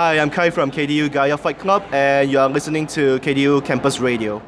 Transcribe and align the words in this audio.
Hi, 0.00 0.18
I'm 0.18 0.30
Kai 0.30 0.48
from 0.48 0.70
KDU 0.70 1.12
Gaia 1.12 1.36
Fight 1.36 1.58
Club, 1.58 1.82
and 1.92 2.30
you 2.30 2.38
are 2.38 2.48
listening 2.48 2.86
to 2.86 3.18
KDU 3.18 3.62
Campus 3.62 4.00
Radio. 4.00 4.40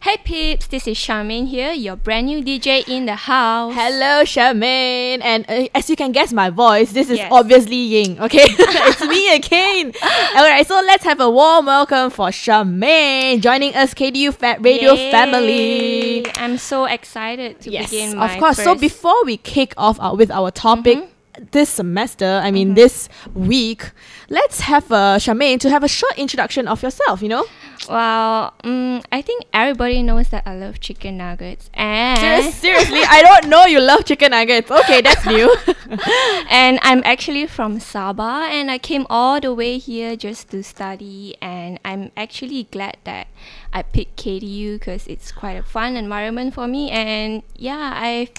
Hey 0.00 0.16
peeps, 0.24 0.66
this 0.66 0.88
is 0.88 0.98
Charmian 0.98 1.46
here, 1.46 1.70
your 1.70 1.94
brand 1.94 2.26
new 2.26 2.42
DJ 2.42 2.82
in 2.88 3.06
the 3.06 3.14
house. 3.14 3.72
Hello, 3.76 4.24
Charmian. 4.24 5.22
And 5.22 5.48
uh, 5.48 5.68
as 5.72 5.88
you 5.88 5.94
can 5.94 6.10
guess 6.10 6.32
my 6.32 6.50
voice, 6.50 6.90
this 6.90 7.10
is 7.10 7.18
Yes. 7.18 7.30
obviously 7.30 7.76
Ying, 7.76 8.18
okay? 8.18 8.42
it's 8.48 9.06
me 9.06 9.32
again. 9.36 9.92
Alright, 10.36 10.66
so 10.66 10.74
let's 10.84 11.04
have 11.04 11.20
a 11.20 11.30
warm 11.30 11.66
welcome 11.66 12.10
for 12.10 12.30
Charmian 12.32 13.40
joining 13.40 13.76
us, 13.76 13.94
KDU 13.94 14.34
Fa- 14.34 14.56
Radio 14.58 14.94
Yay! 14.94 15.12
family. 15.12 16.26
I'm 16.38 16.58
so 16.58 16.86
excited 16.86 17.60
to 17.60 17.70
Yes, 17.70 17.88
begin 17.90 18.16
my 18.16 18.34
of 18.34 18.40
course. 18.40 18.56
So 18.56 18.74
before 18.74 19.24
we 19.24 19.36
kick 19.36 19.74
off 19.76 20.00
uh, 20.00 20.12
with 20.18 20.32
our 20.32 20.50
topic 20.50 21.11
this 21.50 21.70
semester, 21.70 22.40
I 22.42 22.50
mean 22.50 22.74
this 22.74 23.08
week, 23.34 23.90
let's 24.28 24.60
have 24.60 24.90
uh, 24.92 25.18
Charmian 25.18 25.58
to 25.60 25.70
have 25.70 25.82
a 25.82 25.88
short 25.88 26.18
introduction 26.18 26.68
of 26.68 26.82
yourself, 26.82 27.22
you 27.22 27.28
know? 27.28 27.44
Well, 27.88 28.52
mm, 28.62 29.02
I 29.10 29.22
think 29.22 29.46
everybody 29.52 30.02
knows 30.02 30.28
that 30.28 30.42
I 30.46 30.54
love 30.54 30.78
chicken 30.80 31.16
nuggets, 31.16 31.70
and 31.74 32.18
Serious- 32.18 32.54
seriously, 32.56 33.00
I 33.08 33.22
don't 33.22 33.48
know 33.50 33.64
you 33.64 33.80
love 33.80 34.04
chicken 34.04 34.30
nuggets. 34.30 34.70
Okay, 34.70 35.00
that's 35.00 35.24
new. 35.26 35.54
and 36.50 36.78
I'm 36.82 37.02
actually 37.04 37.46
from 37.46 37.78
Sabah, 37.78 38.48
and 38.48 38.70
I 38.70 38.78
came 38.78 39.06
all 39.10 39.40
the 39.40 39.54
way 39.54 39.78
here 39.78 40.14
just 40.16 40.50
to 40.50 40.62
study, 40.62 41.34
and 41.40 41.80
I'm 41.84 42.12
actually 42.16 42.64
glad 42.70 42.98
that 43.04 43.26
I 43.72 43.82
picked 43.82 44.16
KDU 44.16 44.78
because 44.78 45.06
it's 45.08 45.32
quite 45.32 45.56
a 45.56 45.62
fun 45.62 45.96
environment 45.96 46.54
for 46.54 46.68
me, 46.68 46.90
and 46.90 47.42
yeah, 47.56 47.94
I've 47.96 48.30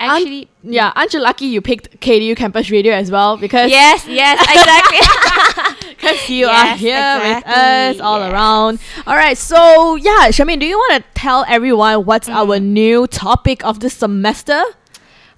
Actually. 0.00 0.48
yeah, 0.62 0.92
aren't 0.96 1.12
you 1.12 1.20
lucky 1.20 1.46
you 1.46 1.60
picked 1.60 2.00
KDU 2.00 2.36
Campus 2.36 2.70
Radio 2.70 2.92
as 2.94 3.10
well? 3.10 3.36
Because 3.36 3.70
Yes, 3.70 4.06
yes, 4.08 4.40
exactly. 4.50 5.86
because 5.90 6.28
you 6.30 6.46
are 6.46 6.64
Yes, 6.66 6.80
here 6.80 7.34
with 7.36 7.46
us 7.46 8.00
all 8.00 8.20
yes. 8.20 8.32
around. 8.32 8.78
All 9.06 9.16
right, 9.16 9.36
so 9.36 9.96
yeah, 9.96 10.30
Charmian, 10.30 10.58
do 10.58 10.66
you 10.66 10.78
want 10.78 11.02
to 11.04 11.04
tell 11.20 11.44
everyone 11.48 12.04
what's 12.06 12.28
Mm. 12.28 12.34
our 12.34 12.58
new 12.58 13.06
topic 13.06 13.64
of 13.64 13.80
this 13.80 13.94
semester? 13.94 14.62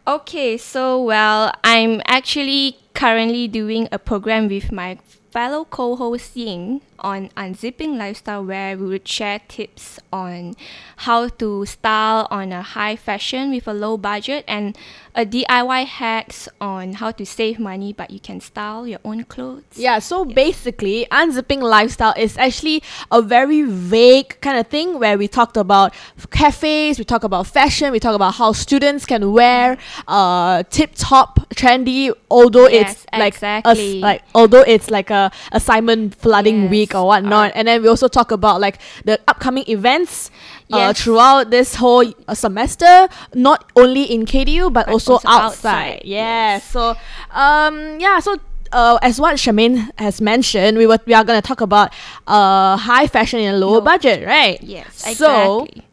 Okay, 0.06 0.56
so 0.56 1.02
well, 1.02 1.52
I'm 1.64 2.00
actually 2.06 2.76
currently 2.94 3.48
doing 3.48 3.88
a 3.92 3.98
program 3.98 4.48
with 4.48 4.70
my 4.72 4.98
fellow 5.30 5.64
co-host 5.64 6.36
Ying 6.36 6.80
on 7.03 7.28
unzipping 7.36 7.98
lifestyle 7.98 8.45
where 8.45 8.77
we 8.78 8.86
would 8.86 9.06
share 9.06 9.41
tips 9.48 9.98
on 10.12 10.55
how 10.98 11.28
to 11.28 11.67
style 11.67 12.27
on 12.31 12.53
a 12.53 12.62
high 12.62 12.97
fashion 12.97 13.50
with 13.50 13.67
a 13.69 13.75
low 13.75 13.97
budget 13.97 14.44
and 14.48 14.78
a 15.14 15.27
DIY 15.27 15.84
hacks 15.84 16.48
on 16.61 16.94
how 16.94 17.11
to 17.11 17.27
save 17.27 17.59
money 17.59 17.92
but 17.92 18.11
you 18.11 18.20
can 18.20 18.41
style 18.41 18.86
your 18.86 19.00
own 19.05 19.25
clothes. 19.25 19.64
Yeah, 19.77 19.98
so 19.98 20.25
basically, 20.25 21.06
unzipping 21.11 21.61
lifestyle 21.61 22.14
is 22.17 22.39
actually 22.39 22.83
a 23.11 23.20
very 23.20 23.62
vague 23.62 24.41
kind 24.41 24.59
of 24.59 24.69
thing 24.69 24.98
where 24.98 25.19
we 25.19 25.28
talked 25.28 25.56
about 25.56 25.92
cafes, 26.31 26.98
we 26.98 27.05
talk 27.05 27.25
about 27.25 27.47
fashion, 27.47 27.92
we 27.92 28.00
talk 28.00 28.14
about 28.14 28.34
how 28.34 28.53
students 28.53 29.05
can 29.05 29.33
wear 29.33 29.77
uh 30.09 30.62
tip 30.70 30.92
top 30.94 31.41
trendy, 31.50 32.12
although 32.31 32.69
Yes, 32.69 32.92
it's 32.92 33.06
like 33.12 33.22
a, 33.22 33.27
exactly. 33.27 34.00
like 34.00 34.22
although 34.34 34.62
it's 34.62 34.91
like 34.91 35.11
a 35.11 35.31
assignment 35.53 36.14
flooding 36.14 36.62
Yes, 36.62 36.70
week 36.70 36.91
or 36.94 37.06
whatnot, 37.06 37.50
uh, 37.50 37.54
and 37.56 37.68
then 37.68 37.82
we 37.82 37.88
also 37.88 38.08
talk 38.08 38.30
about 38.30 38.60
like 38.60 38.78
the 39.04 39.20
upcoming 39.28 39.64
events. 39.68 40.30
Uh, 40.72 40.90
throughout 40.94 41.50
this 41.50 41.74
whole 41.74 42.02
uh, 42.28 42.32
semester, 42.34 43.06
not 43.34 43.70
only 43.76 44.04
in 44.04 44.24
KDU 44.24 44.72
but, 44.72 44.86
But 44.86 44.92
also, 44.94 45.12
also 45.20 45.28
outside. 45.28 45.96
outside, 45.98 46.02
Yeah. 46.06 46.60
So, 46.60 46.96
um, 47.30 48.00
yeah. 48.00 48.20
So 48.20 48.38
uh, 48.72 48.98
as 49.02 49.20
what 49.20 49.36
Charmian 49.36 49.90
has 49.98 50.22
mentioned, 50.22 50.78
we 50.78 50.86
were 50.86 50.98
we 51.04 51.12
are 51.12 51.24
gonna 51.24 51.42
talk 51.42 51.60
about 51.60 51.92
uh 52.26 52.78
high 52.78 53.06
fashion 53.06 53.40
in 53.40 53.54
a 53.54 53.58
lower 53.58 53.72
Low 53.72 53.80
budget, 53.82 54.26
right? 54.26 54.62
Yes, 54.62 54.96
So 54.96 55.64
exactly. 55.68 55.84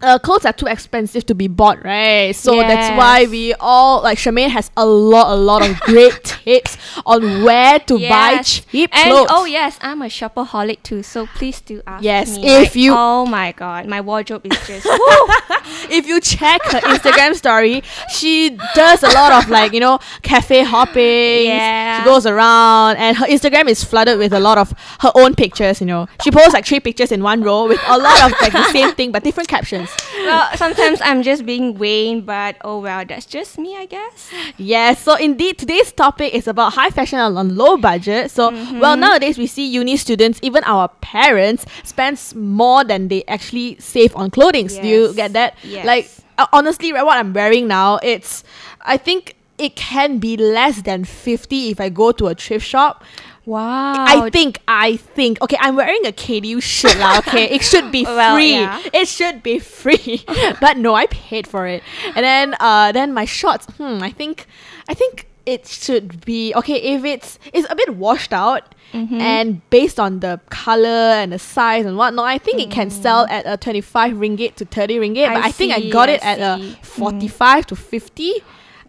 Uh, 0.00 0.18
clothes 0.18 0.44
are 0.46 0.52
too 0.52 0.66
expensive 0.66 1.26
to 1.26 1.34
be 1.34 1.48
bought, 1.48 1.84
right? 1.84 2.34
So 2.34 2.56
that's 2.56 2.96
why 2.96 3.26
we 3.26 3.54
all 3.54 4.02
like 4.02 4.18
Charmian 4.18 4.48
has 4.50 4.70
a 4.76 4.86
lot, 4.86 5.32
a 5.32 5.36
lot 5.36 5.68
of 5.68 5.78
great 5.90 6.22
tips 6.24 6.76
on 7.06 7.42
where 7.42 7.78
to 7.80 7.94
buy 7.98 8.32
Yes. 8.38 8.60
cheap 8.70 8.90
and 8.94 9.10
clothes. 9.10 9.28
oh 9.30 9.44
yes, 9.44 9.78
I'm 9.80 10.02
a 10.02 10.06
shopaholic 10.06 10.82
too. 10.82 11.02
So 11.02 11.26
please 11.26 11.60
do 11.60 11.82
ask 11.86 12.04
Yes, 12.04 12.36
me. 12.36 12.46
if 12.48 12.60
like, 12.68 12.74
you- 12.76 12.94
oh 12.96 13.26
my 13.26 13.52
god, 13.52 13.86
my 13.86 14.00
wardrobe 14.00 14.46
is 14.46 14.56
just 14.66 14.86
if 15.90 16.06
you 16.06 16.20
check 16.20 16.62
her 16.64 16.80
Instagram 16.80 17.34
story, 17.34 17.82
she 18.12 18.50
does 18.74 19.02
a 19.02 19.08
lot 19.10 19.32
of 19.42 19.50
like 19.50 19.72
you 19.72 19.80
know 19.80 19.98
cafe 20.22 20.62
hopping. 20.64 21.46
Yeah. 21.46 21.98
She 22.00 22.04
goes 22.04 22.26
around, 22.26 22.96
and 22.96 23.16
her 23.16 23.26
Instagram 23.26 23.68
is 23.68 23.82
flooded 23.84 24.18
with 24.18 24.32
a 24.32 24.40
lot 24.40 24.58
of 24.58 24.72
her 25.00 25.12
own 25.14 25.34
pictures. 25.34 25.80
You 25.80 25.86
know, 25.86 26.06
she 26.22 26.30
posts 26.30 26.54
like 26.54 26.66
three 26.66 26.80
pictures 26.80 27.12
in 27.12 27.22
one 27.22 27.42
row 27.42 27.66
with 27.66 27.80
a 27.86 27.98
lot 27.98 28.22
of 28.24 28.32
like 28.40 28.52
the 28.52 28.64
same 28.72 28.92
thing 28.94 29.12
but 29.12 29.24
different 29.24 29.48
captions. 29.48 29.87
Well, 30.24 30.56
sometimes 30.56 31.00
I'm 31.02 31.22
just 31.22 31.44
being 31.46 31.76
vain, 31.76 32.22
but 32.22 32.56
oh 32.62 32.80
well, 32.80 33.04
that's 33.06 33.26
just 33.26 33.58
me, 33.58 33.76
I 33.76 33.86
guess. 33.86 34.30
Yes, 34.56 35.02
so 35.02 35.14
indeed 35.16 35.58
today's 35.58 35.92
topic 35.92 36.34
is 36.34 36.46
about 36.48 36.74
high 36.74 36.90
fashion 36.90 37.18
on 37.18 37.56
low 37.56 37.76
budget. 37.76 38.30
So 38.30 38.50
well 38.78 38.96
nowadays 38.96 39.38
we 39.38 39.46
see 39.46 39.66
uni 39.66 39.96
students, 39.96 40.38
even 40.42 40.64
our 40.64 40.88
parents, 41.00 41.66
spends 41.84 42.34
more 42.34 42.84
than 42.84 43.08
they 43.08 43.24
actually 43.28 43.76
save 43.78 44.14
on 44.16 44.30
clothing. 44.30 44.66
Do 44.68 44.86
you 44.86 45.14
get 45.14 45.32
that? 45.34 45.56
Yes. 45.62 45.86
Like 45.86 46.10
uh, 46.38 46.46
honestly, 46.52 46.92
right, 46.92 47.04
what 47.04 47.18
I'm 47.18 47.32
wearing 47.32 47.66
now, 47.66 47.98
it's 48.02 48.44
I 48.82 48.96
think 48.96 49.34
it 49.58 49.74
can 49.74 50.18
be 50.18 50.36
less 50.36 50.82
than 50.82 51.04
50 51.04 51.70
if 51.70 51.80
I 51.80 51.88
go 51.88 52.12
to 52.12 52.28
a 52.28 52.34
thrift 52.34 52.64
shop. 52.66 53.04
Wow. 53.48 53.94
I 53.96 54.28
think, 54.28 54.60
I 54.68 54.96
think. 54.96 55.40
Okay, 55.40 55.56
I'm 55.58 55.74
wearing 55.74 56.04
a 56.04 56.12
KDU 56.12 56.60
shirt 56.62 56.98
lah. 56.98 57.18
Okay, 57.24 57.44
it 57.48 57.64
should 57.64 57.90
be 57.90 58.04
Well, 58.04 58.36
free. 58.36 58.52
yeah. 58.52 58.82
It 58.92 59.08
should 59.08 59.42
be 59.42 59.58
free. 59.58 60.22
but 60.60 60.76
no, 60.76 60.94
I 60.94 61.06
paid 61.06 61.46
for 61.46 61.66
it. 61.66 61.82
And 62.14 62.22
then, 62.22 62.54
uh, 62.60 62.92
then 62.92 63.14
my 63.14 63.24
shorts. 63.24 63.64
Hmm, 63.80 64.02
I 64.02 64.10
think, 64.10 64.44
I 64.86 64.92
think 64.92 65.28
it 65.48 65.66
should 65.66 66.26
be 66.26 66.52
okay 66.54 66.76
if 66.76 67.06
it's 67.06 67.38
it's 67.54 67.66
a 67.70 67.74
bit 67.74 67.96
washed 67.96 68.34
out. 68.34 68.74
Mm-hmm. 68.92 69.20
And 69.20 69.70
based 69.70 69.98
on 69.98 70.20
the 70.20 70.40
color 70.50 71.16
and 71.16 71.32
the 71.32 71.38
size 71.38 71.86
and 71.86 71.96
whatnot, 71.96 72.26
I 72.26 72.36
think 72.36 72.60
it 72.60 72.70
can 72.70 72.90
sell 72.90 73.26
at 73.28 73.44
a 73.46 73.56
25 73.56 74.16
ringgit 74.16 74.56
to 74.56 74.64
30 74.64 74.96
ringgit. 74.96 75.24
Mm. 75.24 75.28
I 75.28 75.34
but 75.34 75.44
I 75.44 75.52
think 75.52 75.72
I 75.72 75.88
got 75.88 76.08
I 76.08 76.12
it 76.12 76.24
at 76.24 76.38
a 76.40 76.62
see. 76.62 76.72
Mm. 76.72 76.84
45 76.84 77.66
to 77.66 77.76
50. 77.76 78.32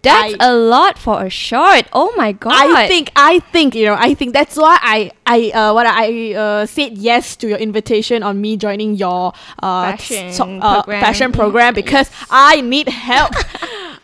That's 0.02 0.36
I- 0.40 0.50
a 0.50 0.54
lot 0.56 0.98
for 0.98 1.24
a 1.24 1.30
short. 1.30 1.86
Oh 1.94 2.14
my 2.18 2.32
god. 2.32 2.54
I 2.56 2.88
think 2.88 3.12
I 3.16 3.40
think 3.52 3.76
you 3.76 3.86
know 3.86 3.96
I 4.00 4.14
think 4.14 4.34
that's 4.34 4.56
why 4.56 4.78
I 4.82 5.12
I 5.26 5.52
uh 5.52 5.74
what 5.74 5.86
I 5.86 6.34
uh 6.34 6.66
said 6.66 6.98
yes 6.98 7.36
to 7.38 7.48
your 7.48 7.58
invitation 7.58 8.24
on 8.24 8.40
me 8.42 8.58
joining 8.58 8.96
your 8.96 9.34
uh, 9.62 9.92
Fashion 9.92 10.32
so- 10.34 10.46
uh, 10.60 10.82
program. 10.84 11.02
fashion 11.02 11.32
program 11.32 11.74
because 11.74 12.10
I 12.30 12.62
need 12.62 12.88
help. 12.90 13.34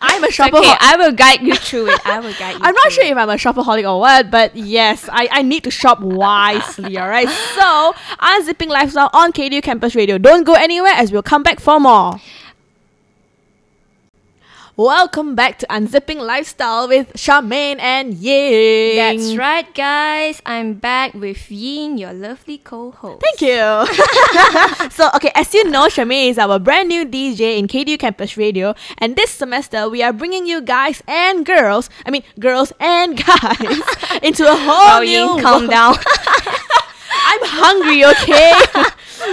I'm 0.02 0.24
a 0.24 0.30
shopper. 0.30 0.58
okay, 0.58 0.74
I 0.80 0.98
will 0.98 1.14
guide 1.14 1.42
you 1.42 1.56
through 1.56 1.90
it. 1.90 2.06
I 2.06 2.20
will 2.20 2.34
guide 2.34 2.54
you. 2.60 2.60
I'm 2.62 2.76
not 2.76 2.92
sure 2.92 3.04
if 3.06 3.18
I'm 3.18 3.30
a 3.30 3.36
shopaholic 3.36 3.90
or 3.90 4.00
what, 4.00 4.30
but 4.30 4.56
yes, 4.56 5.08
I, 5.12 5.28
I 5.32 5.42
need 5.42 5.64
to 5.64 5.72
shop 5.72 6.00
wisely, 6.02 6.98
alright? 7.00 7.30
So, 7.30 7.96
Unzipping 8.20 8.68
Lifestyle 8.68 9.10
on 9.14 9.32
KDU 9.32 9.64
Campus 9.64 9.96
Radio. 9.96 10.18
Don't 10.18 10.44
go 10.44 10.54
anywhere 10.54 10.92
as 10.94 11.12
we'll 11.14 11.24
come 11.24 11.44
back 11.44 11.60
for 11.60 11.80
more. 11.80 12.20
Welcome 14.78 15.36
back 15.36 15.58
to 15.60 15.68
Unzipping 15.68 16.20
Lifestyle 16.20 16.90
with 16.90 17.14
Charmian 17.16 17.80
and 17.80 18.14
Ying. 18.14 18.98
That's 18.98 19.38
right, 19.38 19.64
guys. 19.74 20.42
I'm 20.46 20.74
back 20.74 21.14
with 21.14 21.50
Ying, 21.50 21.98
your 21.98 22.12
lovely 22.12 22.58
co-host. 22.58 23.24
Thank 23.24 23.40
you. 23.40 23.56
so, 24.92 25.08
okay, 25.16 25.32
as 25.34 25.54
you 25.54 25.64
know, 25.72 25.88
Charmian 25.88 26.28
is 26.32 26.38
our 26.38 26.60
brand 26.60 26.90
new 26.90 27.06
DJ 27.06 27.58
in 27.58 27.68
KDU 27.70 27.98
Campus 27.98 28.36
Radio, 28.36 28.76
and 28.98 29.16
this 29.16 29.32
semester 29.32 29.88
we 29.88 30.04
are 30.04 30.12
bringing 30.12 30.46
you 30.46 30.60
guys 30.62 31.02
and 31.08 31.46
girls, 31.46 31.90
I 32.06 32.12
mean, 32.12 32.24
girls 32.38 32.74
and 32.82 33.16
guys, 33.26 33.80
into 34.22 34.44
a 34.44 34.58
whole 34.58 35.00
Oh, 35.00 35.00
new 35.00 35.08
Ying, 35.10 35.42
calm 35.42 35.68
down. 35.68 35.96
I'm 37.24 37.40
hungry, 37.44 38.06
okay? 38.06 38.52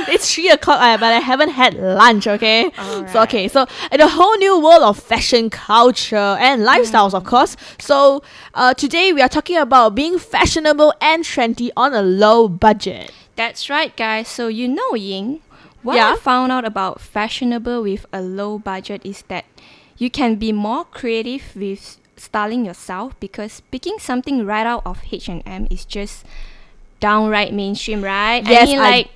it's 0.12 0.32
three 0.34 0.48
o'clock, 0.50 0.80
uh, 0.80 0.96
but 0.98 1.12
I 1.12 1.18
haven't 1.20 1.50
had 1.50 1.74
lunch, 1.74 2.26
okay? 2.26 2.70
So 3.12 3.22
okay, 3.22 3.48
so 3.48 3.66
in 3.90 4.00
a 4.00 4.08
whole 4.08 4.36
new 4.38 4.60
world 4.60 4.82
of 4.82 4.98
fashion 4.98 5.50
culture 5.50 6.16
and 6.16 6.62
lifestyles, 6.62 7.14
of 7.14 7.24
course. 7.24 7.56
So 7.78 8.22
uh, 8.54 8.74
today 8.74 9.12
we 9.12 9.20
are 9.22 9.28
talking 9.28 9.56
about 9.56 9.94
being 9.94 10.18
fashionable 10.18 10.94
and 11.00 11.24
trendy 11.24 11.70
on 11.76 11.92
a 11.94 12.02
low 12.02 12.48
budget. 12.48 13.12
That's 13.36 13.68
right, 13.70 13.94
guys. 13.96 14.28
So 14.28 14.48
you 14.48 14.68
know, 14.68 14.94
Ying, 14.94 15.40
what 15.82 15.96
Yeah? 15.96 16.12
I 16.14 16.16
found 16.16 16.52
out 16.52 16.64
about 16.64 17.00
fashionable 17.00 17.82
with 17.82 18.06
a 18.12 18.20
low 18.22 18.58
budget 18.58 19.02
is 19.04 19.22
that 19.28 19.44
you 19.98 20.10
can 20.10 20.36
be 20.36 20.52
more 20.52 20.84
creative 20.84 21.54
with 21.56 21.98
styling 22.16 22.64
yourself 22.64 23.18
because 23.18 23.62
picking 23.70 23.98
something 23.98 24.46
right 24.46 24.66
out 24.66 24.82
of 24.86 25.00
H&M 25.10 25.66
is 25.70 25.84
just 25.84 26.24
downright 27.02 27.52
mainstream, 27.52 28.02
right? 28.02 28.46
Yes, 28.46 28.62
I 28.62 28.70
mean, 28.70 28.78
I- 28.78 28.82
like 28.82 29.08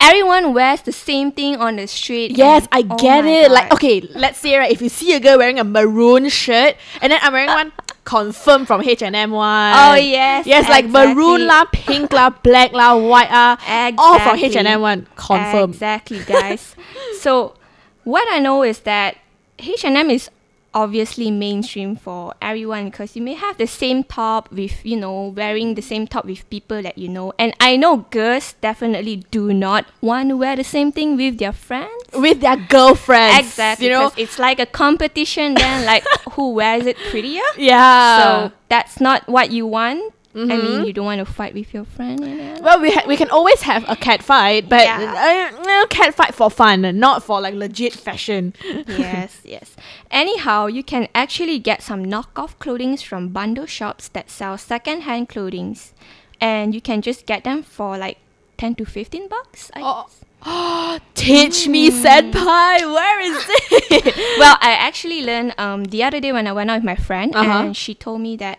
everyone 0.00 0.54
wears 0.56 0.80
the 0.82 0.92
same 0.92 1.30
thing 1.30 1.56
on 1.60 1.76
the 1.76 1.86
street. 1.86 2.32
Yes, 2.32 2.66
and- 2.72 2.88
I 2.88 2.94
oh 2.94 2.96
get 2.96 3.24
my 3.24 3.30
it. 3.30 3.50
Like, 3.52 3.72
okay, 3.72 4.00
let's 4.16 4.40
say 4.40 4.56
right, 4.56 4.72
if 4.72 4.80
you 4.80 4.88
see 4.88 5.12
a 5.12 5.20
girl 5.20 5.36
wearing 5.38 5.60
a 5.60 5.64
maroon 5.64 6.28
shirt 6.32 6.74
and 7.00 7.12
then 7.12 7.20
I'm 7.22 7.32
wearing 7.32 7.52
uh, 7.52 7.60
one 7.68 7.72
confirmed 8.04 8.66
from 8.66 8.82
H 8.82 9.02
and 9.04 9.14
M 9.14 9.30
one. 9.30 9.74
Oh, 9.76 9.94
yes, 9.94 10.48
yes, 10.48 10.68
like 10.68 10.88
maroon 10.88 11.44
exactly. 11.44 11.46
lah, 11.46 11.64
pink 11.70 12.12
lah, 12.12 12.30
black 12.30 12.72
lah, 12.72 12.96
white 12.96 13.30
lah, 13.30 13.60
all 14.00 14.18
from 14.18 14.40
H 14.40 14.56
and 14.56 14.66
M 14.66 14.80
one 14.80 15.06
confirmed. 15.14 15.74
Exactly, 15.76 16.24
guys. 16.24 16.74
so, 17.20 17.54
what 18.02 18.26
I 18.32 18.40
know 18.40 18.64
is 18.64 18.80
that 18.80 19.16
H&M 19.58 20.10
is 20.10 20.30
obviously 20.74 21.30
mainstream 21.30 21.96
for 21.96 22.34
everyone 22.42 22.86
because 22.90 23.16
you 23.16 23.22
may 23.22 23.34
have 23.34 23.56
the 23.58 23.66
same 23.66 24.02
top 24.04 24.50
with 24.52 24.84
you 24.84 24.96
know 24.96 25.28
wearing 25.28 25.74
the 25.74 25.82
same 25.82 26.06
top 26.06 26.24
with 26.24 26.48
people 26.50 26.82
that 26.82 26.98
you 26.98 27.08
know. 27.08 27.32
And 27.38 27.54
i 27.60 27.76
know 27.76 27.98
girls 28.10 28.54
definitely 28.60 29.24
do 29.30 29.54
not 29.54 29.86
want 30.00 30.28
to 30.30 30.36
wear 30.36 30.56
the 30.56 30.64
same 30.64 30.92
thing 30.92 31.16
with 31.16 31.38
their 31.38 31.52
friends. 31.52 31.90
With 32.12 32.40
their 32.40 32.56
girlfriends, 32.56 33.38
exactly 33.38 33.86
You 33.86 33.92
know? 33.92 34.12
it's 34.16 34.38
like 34.38 34.58
a 34.60 34.66
competition 34.66 35.54
then 35.54 35.86
like 35.86 36.04
who 36.32 36.52
wears 36.52 36.86
it 36.86 36.96
prettier? 37.10 37.42
Yeah. 37.56 38.18
so 38.18 38.52
that's 38.68 39.00
not 39.00 39.26
what 39.28 39.50
you 39.50 39.66
want 39.66 40.12
i 40.34 40.38
Mhm. 40.38 40.62
mean 40.64 40.84
you 40.86 40.92
don't 40.92 41.04
want 41.06 41.20
to 41.20 41.24
fight 41.32 41.54
with 41.54 41.72
your 41.72 41.84
friend 41.84 42.18
you 42.26 42.34
know? 42.34 42.56
Well, 42.60 42.80
we 42.80 42.90
ha- 42.90 43.04
we 43.06 43.16
can 43.16 43.30
always 43.30 43.62
have 43.62 43.84
a 43.88 43.94
cat 43.94 44.20
fight, 44.22 44.68
but 44.68 44.82
Yeah. 44.84 45.50
uh, 45.54 45.62
no, 45.62 45.86
cat 45.86 46.12
fight 46.14 46.34
for 46.34 46.50
fun, 46.50 46.80
not 46.98 47.22
for 47.22 47.40
like 47.40 47.54
legit 47.54 47.92
fashion. 47.94 48.52
yes, 48.88 49.38
yes. 49.44 49.76
Anyhow, 50.10 50.66
you 50.66 50.82
can 50.82 51.06
actually 51.14 51.58
get 51.60 51.82
some 51.82 52.04
knockoff 52.04 52.58
clothings 52.58 53.00
from 53.02 53.28
bundle 53.28 53.66
shops 53.66 54.08
that 54.08 54.28
sell 54.28 54.58
second-hand 54.58 55.28
clothings, 55.28 55.92
and 56.40 56.74
you 56.74 56.80
can 56.80 57.00
just 57.00 57.26
get 57.26 57.44
them 57.44 57.62
for 57.62 57.96
like 57.96 58.18
ten 58.58 58.74
to 58.74 58.84
fifteen 58.84 59.28
bucks. 59.28 59.70
I 59.74 59.80
Oh. 59.84 60.06
guess. 60.08 60.20
Teach 61.14 61.68
me, 61.68 61.90
senpai. 61.90 62.80
Where 62.96 63.20
is 63.20 63.38
it? 63.48 64.16
Well, 64.38 64.56
I 64.60 64.72
actually 64.72 65.22
learned 65.24 65.54
um 65.58 65.84
the 65.84 66.02
other 66.02 66.20
day 66.20 66.32
when 66.32 66.46
I 66.46 66.52
went 66.52 66.70
out 66.70 66.78
with 66.82 66.84
my 66.84 66.96
friend, 66.96 67.34
Uh-huh. 67.34 67.60
and 67.70 67.76
she 67.76 67.94
told 67.94 68.20
me 68.20 68.36
that, 68.36 68.58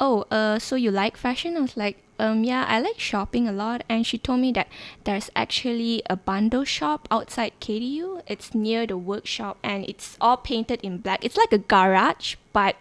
oh, 0.00 0.24
uh, 0.30 0.58
so 0.58 0.76
you 0.76 0.90
like 0.90 1.16
fashion? 1.16 1.56
I 1.56 1.60
was 1.60 1.76
like. 1.76 1.98
Um, 2.18 2.44
yeah, 2.44 2.64
I 2.68 2.78
like 2.78 3.00
shopping 3.00 3.48
a 3.48 3.52
lot, 3.52 3.82
and 3.88 4.06
she 4.06 4.16
told 4.16 4.38
me 4.38 4.52
that 4.52 4.68
there's 5.02 5.28
actually 5.34 6.02
a 6.08 6.14
bundle 6.14 6.62
shop 6.62 7.08
outside 7.10 7.50
KDU. 7.58 8.22
It's 8.28 8.54
near 8.54 8.86
the 8.86 8.96
workshop, 8.96 9.58
and 9.64 9.84
it's 9.88 10.16
all 10.20 10.36
painted 10.36 10.78
in 10.84 10.98
black. 10.98 11.24
It's 11.24 11.36
like 11.36 11.52
a 11.52 11.58
garage, 11.58 12.36
but 12.52 12.76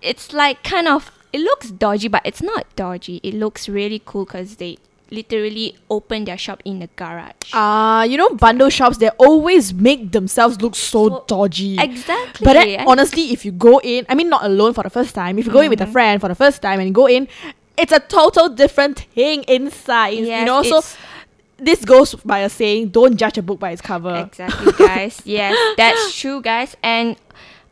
it's 0.00 0.32
like 0.32 0.62
kind 0.62 0.86
of 0.86 1.10
it 1.32 1.40
looks 1.40 1.70
dodgy, 1.70 2.08
but 2.08 2.22
it's 2.24 2.42
not 2.42 2.66
dodgy. 2.76 3.20
It 3.22 3.34
looks 3.34 3.68
really 3.68 4.02
cool 4.04 4.24
because 4.24 4.56
they 4.56 4.78
literally 5.10 5.76
open 5.90 6.24
their 6.24 6.38
shop 6.38 6.62
in 6.64 6.78
the 6.78 6.88
garage. 6.96 7.50
Ah, 7.52 8.04
you 8.04 8.16
know, 8.16 8.30
bundle 8.30 8.68
shops 8.70 8.98
they 8.98 9.08
always 9.18 9.74
make 9.74 10.12
themselves 10.12 10.60
look 10.62 10.74
so 10.74 11.08
So- 11.08 11.24
dodgy. 11.26 11.78
exactly. 11.78 12.44
But 12.44 12.54
then, 12.54 12.86
honestly, 12.86 13.32
if 13.32 13.44
you 13.44 13.52
go 13.52 13.80
in, 13.82 14.06
I 14.08 14.14
mean, 14.14 14.28
not 14.28 14.44
alone 14.44 14.72
for 14.74 14.82
the 14.84 14.90
first 14.90 15.14
time. 15.14 15.38
If 15.38 15.46
you 15.46 15.52
go 15.52 15.60
in 15.60 15.70
with 15.70 15.80
a 15.80 15.84
Mm-hmm. 15.84 15.92
friend 15.92 16.20
for 16.20 16.28
the 16.28 16.34
first 16.34 16.62
time 16.62 16.78
and 16.80 16.88
you 16.88 16.94
go 16.94 17.06
in, 17.06 17.26
it's 17.76 17.92
a 17.92 18.00
total 18.00 18.48
different 18.48 19.00
thing 19.14 19.42
inside. 19.48 20.10
you 20.18 20.44
know, 20.44 20.62
so 20.62 20.82
this 21.58 21.84
goes 21.84 22.14
by 22.24 22.40
a 22.40 22.48
saying: 22.48 22.88
don't 22.88 23.16
judge 23.16 23.36
a 23.38 23.42
book 23.42 23.58
by 23.58 23.70
its 23.72 23.82
cover. 23.82 24.14
Exactly, 24.28 24.72
guys. 24.78 25.20
yes, 25.24 25.56
that's 25.76 26.14
true, 26.18 26.40
guys. 26.40 26.76
And 26.82 27.16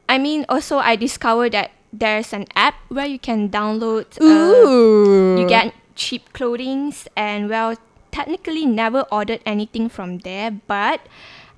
I 0.09 0.19
mean, 0.19 0.45
also, 0.49 0.79
I 0.79 0.97
discovered 0.97 1.53
that 1.53 1.71
there's 1.93 2.33
an 2.33 2.45
app 2.57 2.75
where 2.89 3.07
you 3.07 3.19
can 3.19 3.49
download. 3.49 4.05
Uh, 4.21 4.25
Ooh, 4.25 5.41
you 5.41 5.49
get 5.49 5.73
cheap 5.99 6.33
clothings, 6.33 7.09
and 7.17 7.51
well, 7.51 7.75
technically 8.11 8.65
never 8.65 9.03
ordered 9.13 9.43
anything 9.45 9.91
from 9.91 10.19
there, 10.19 10.51
but 10.51 11.01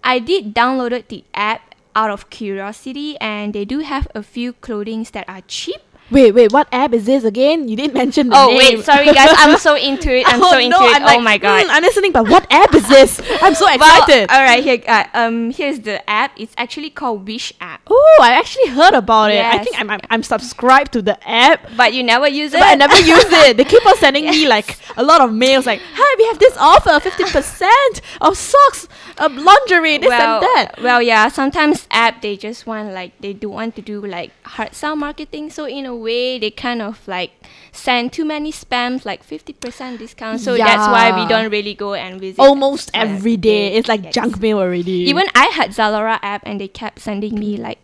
I 0.03 0.19
did 0.19 0.55
downloaded 0.55 1.09
the 1.09 1.23
app 1.35 1.75
out 1.95 2.11
of 2.11 2.31
curiosity, 2.31 3.17
and 3.21 3.53
they 3.53 3.65
do 3.65 3.81
have 3.81 4.09
a 4.15 4.23
few 4.23 4.55
clothings 4.55 5.11
that 5.11 5.29
are 5.29 5.43
cheap. 5.47 5.83
Wait, 6.11 6.33
wait, 6.35 6.53
what 6.53 6.67
app 6.73 6.93
is 6.93 7.07
this 7.07 7.23
again? 7.23 7.69
You 7.69 7.77
didn't 7.77 7.95
mention 7.95 8.31
the 8.31 8.37
Oh 8.37 8.49
name. 8.49 8.57
wait, 8.59 8.85
sorry 8.85 9.07
guys, 9.07 9.31
I'm 9.39 9.57
so 9.59 9.77
into 9.91 10.13
it. 10.13 10.27
I'm 10.27 10.43
oh, 10.43 10.51
so 10.51 10.59
into 10.59 10.71
no, 10.71 10.85
it. 10.89 10.97
I'm 10.97 11.03
oh 11.03 11.07
like, 11.07 11.23
my 11.23 11.39
god. 11.39 11.65
"Hmm, 11.67 11.71
I'm 11.71 11.83
listening, 11.83 12.11
but 12.13 12.29
what 12.29 12.47
app 12.51 12.75
is 12.75 12.87
this? 12.89 13.21
I'm 13.41 13.55
so 13.55 13.67
Well, 13.67 14.03
excited. 14.03 14.29
all 14.31 14.43
right, 14.43 14.63
here, 14.63 14.83
uh, 14.89 15.05
um, 15.15 15.53
here's 15.53 15.79
the 15.81 16.03
app. 16.11 16.33
It's 16.37 16.53
actually 16.59 16.91
called 16.91 17.29
Wish 17.29 17.53
app, 17.61 17.83
oh, 17.89 18.19
I 18.21 18.33
actually 18.33 18.69
heard 18.69 18.95
about 18.95 19.31
it. 19.31 19.45
I 19.45 19.59
think 19.63 19.81
I'm, 19.81 19.89
I'm 19.89 20.01
I'm 20.11 20.23
subscribed 20.25 20.93
to 20.95 21.03
the 21.03 21.17
app. 21.29 21.71
but 21.77 21.95
you 21.95 22.03
never 22.03 22.27
use 22.27 22.55
it. 22.55 22.59
But 22.61 22.69
I 22.71 22.75
never 22.75 22.97
use 22.99 23.25
it. 23.47 23.57
They 23.57 23.65
keep 23.65 23.87
on 23.87 23.97
sending 24.05 24.25
me 24.27 24.49
like 24.49 24.79
a 24.97 25.05
lot 25.05 25.21
of 25.21 25.33
mails 25.33 25.65
like, 25.65 25.81
"Hi, 25.95 26.15
we 26.19 26.25
have 26.27 26.39
this 26.41 26.57
offer, 26.59 26.99
fifteen 26.99 27.29
percent 27.29 28.01
of 28.21 28.37
socks, 28.37 28.89
of 29.19 29.33
lingerie, 29.35 29.99
this 29.99 30.09
well, 30.09 30.37
and 30.37 30.43
that." 30.43 30.73
well, 30.83 31.01
yeah. 31.01 31.29
Sometimes 31.29 31.87
app 31.93 32.21
they 32.21 32.37
just 32.37 32.67
want 32.67 32.93
like 32.93 33.13
they 33.21 33.33
do 33.33 33.49
want 33.49 33.77
to 33.77 33.83
do 33.83 34.05
like 34.05 34.33
hard 34.45 34.75
sell 34.75 34.97
marketing. 34.97 35.51
So 35.51 35.67
in 35.67 35.87
a 35.87 35.95
way, 36.01 36.39
they 36.39 36.51
kind 36.51 36.81
of 36.83 37.07
like 37.07 37.33
send 37.73 38.13
too 38.13 38.25
many 38.25 38.51
spams, 38.51 39.05
like 39.05 39.23
fifty 39.23 39.53
percent 39.53 39.99
discount. 39.99 40.41
So 40.41 40.57
that's 40.57 40.89
why 40.89 41.13
we 41.15 41.29
don't 41.29 41.51
really 41.51 41.75
go 41.75 41.95
and 41.95 42.21
visit. 42.21 42.41
Almost 42.41 42.91
every 42.95 43.37
day, 43.37 43.75
it's 43.75 43.89
like 43.89 44.05
Yes. 44.05 44.15
junk 44.15 44.41
mail 44.41 44.59
already. 44.59 45.05
Even 45.07 45.25
I 45.35 45.47
had 45.47 45.71
Zalora 45.71 46.19
app, 46.23 46.43
and 46.47 46.61
they 46.61 46.69
kept 46.69 47.01
sending 47.01 47.39
me 47.39 47.57
like 47.57 47.79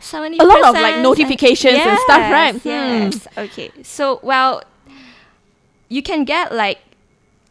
seventy 0.00 0.38
A 0.38 0.44
lot 0.44 0.64
of, 0.64 0.74
like, 0.74 1.02
notifications 1.02 1.78
and 1.78 1.98
stuff, 2.00 2.24
right? 2.32 2.54
Hmm. 2.56 2.68
Yes. 2.68 3.28
Okay. 3.36 3.70
So 3.82 4.18
well, 4.22 4.62
you 5.88 6.02
can 6.02 6.24
get 6.24 6.52
like 6.52 6.78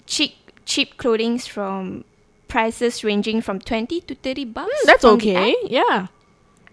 cheap 0.05 0.35
cheap 0.65 0.97
clothings 0.97 1.47
from 1.47 2.03
prices 2.47 3.03
ranging 3.03 3.41
from 3.41 3.59
twenty 3.59 4.01
to 4.01 4.15
thirty 4.15 4.45
bucks. 4.45 4.71
Hmm, 4.73 4.87
that's 4.87 5.05
okay. 5.05 5.55
Yeah. 5.67 6.07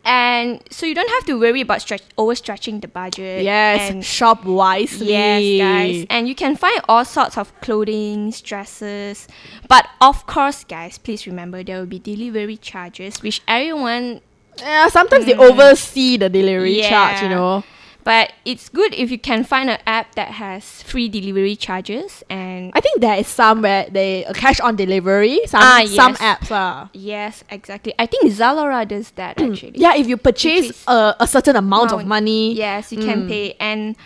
And 0.04 0.62
so 0.70 0.84
you 0.86 0.94
don't 0.94 1.08
have 1.08 1.24
to 1.26 1.38
worry 1.38 1.62
about 1.62 1.80
stretch 1.80 2.02
overstretching 2.16 2.80
the 2.80 2.88
budget. 2.88 3.42
Yes. 3.42 3.90
And 3.90 4.04
shop 4.04 4.44
wisely. 4.44 5.08
Yes, 5.08 5.60
guys. 5.60 6.06
And 6.10 6.28
you 6.28 6.34
can 6.34 6.56
find 6.56 6.80
all 6.88 7.04
sorts 7.04 7.38
of 7.38 7.58
clothing, 7.60 8.32
dresses. 8.42 9.26
But 9.68 9.88
of 10.00 10.26
course, 10.26 10.64
guys, 10.64 10.98
please 10.98 11.26
remember 11.26 11.62
there 11.64 11.78
will 11.78 11.86
be 11.86 11.98
delivery 11.98 12.56
charges, 12.56 13.22
which 13.22 13.40
everyone. 13.48 14.20
Yeah, 14.58 14.88
sometimes 14.88 15.26
they 15.26 15.34
mm. 15.34 15.50
oversee 15.50 16.16
the 16.16 16.28
delivery 16.28 16.82
charge, 16.82 17.22
you. 17.22 17.28
Know. 17.28 17.64
But 18.04 18.32
it's 18.44 18.68
good 18.68 18.92
if 18.94 19.10
you 19.10 19.18
can 19.18 19.44
find 19.44 19.70
an 19.70 19.78
app 19.86 20.14
that 20.14 20.28
has 20.36 20.82
free 20.82 21.08
delivery 21.08 21.56
charges. 21.56 22.22
And 22.28 22.70
I 22.74 22.80
think 22.80 23.00
there 23.00 23.16
is 23.16 23.26
some 23.26 23.62
where 23.62 23.88
they 23.90 24.26
uh, 24.26 24.34
cash 24.34 24.60
on 24.60 24.76
delivery. 24.76 25.40
Some 25.46 25.60
Ah, 25.62 25.82
some 25.88 26.14
apps 26.16 26.50
are. 26.50 26.90
yes, 26.92 27.44
exactly. 27.50 27.94
I 27.98 28.04
think 28.06 28.30
Zalora 28.30 28.86
does 28.86 29.10
that 29.12 29.40
actually. 29.40 29.72
Yeah, 29.80 29.96
if 29.96 30.06
you 30.06 30.16
purchase 30.18 30.66
Purchase 30.68 30.84
a, 30.86 31.16
a 31.20 31.26
certain 31.26 31.56
amount 31.56 31.92
of 31.92 32.04
money. 32.06 32.52
Yes, 32.54 32.92
you 32.92 32.98
can 32.98 33.24
Mm. 33.24 33.28
pay. 33.28 33.56
And 33.58 33.96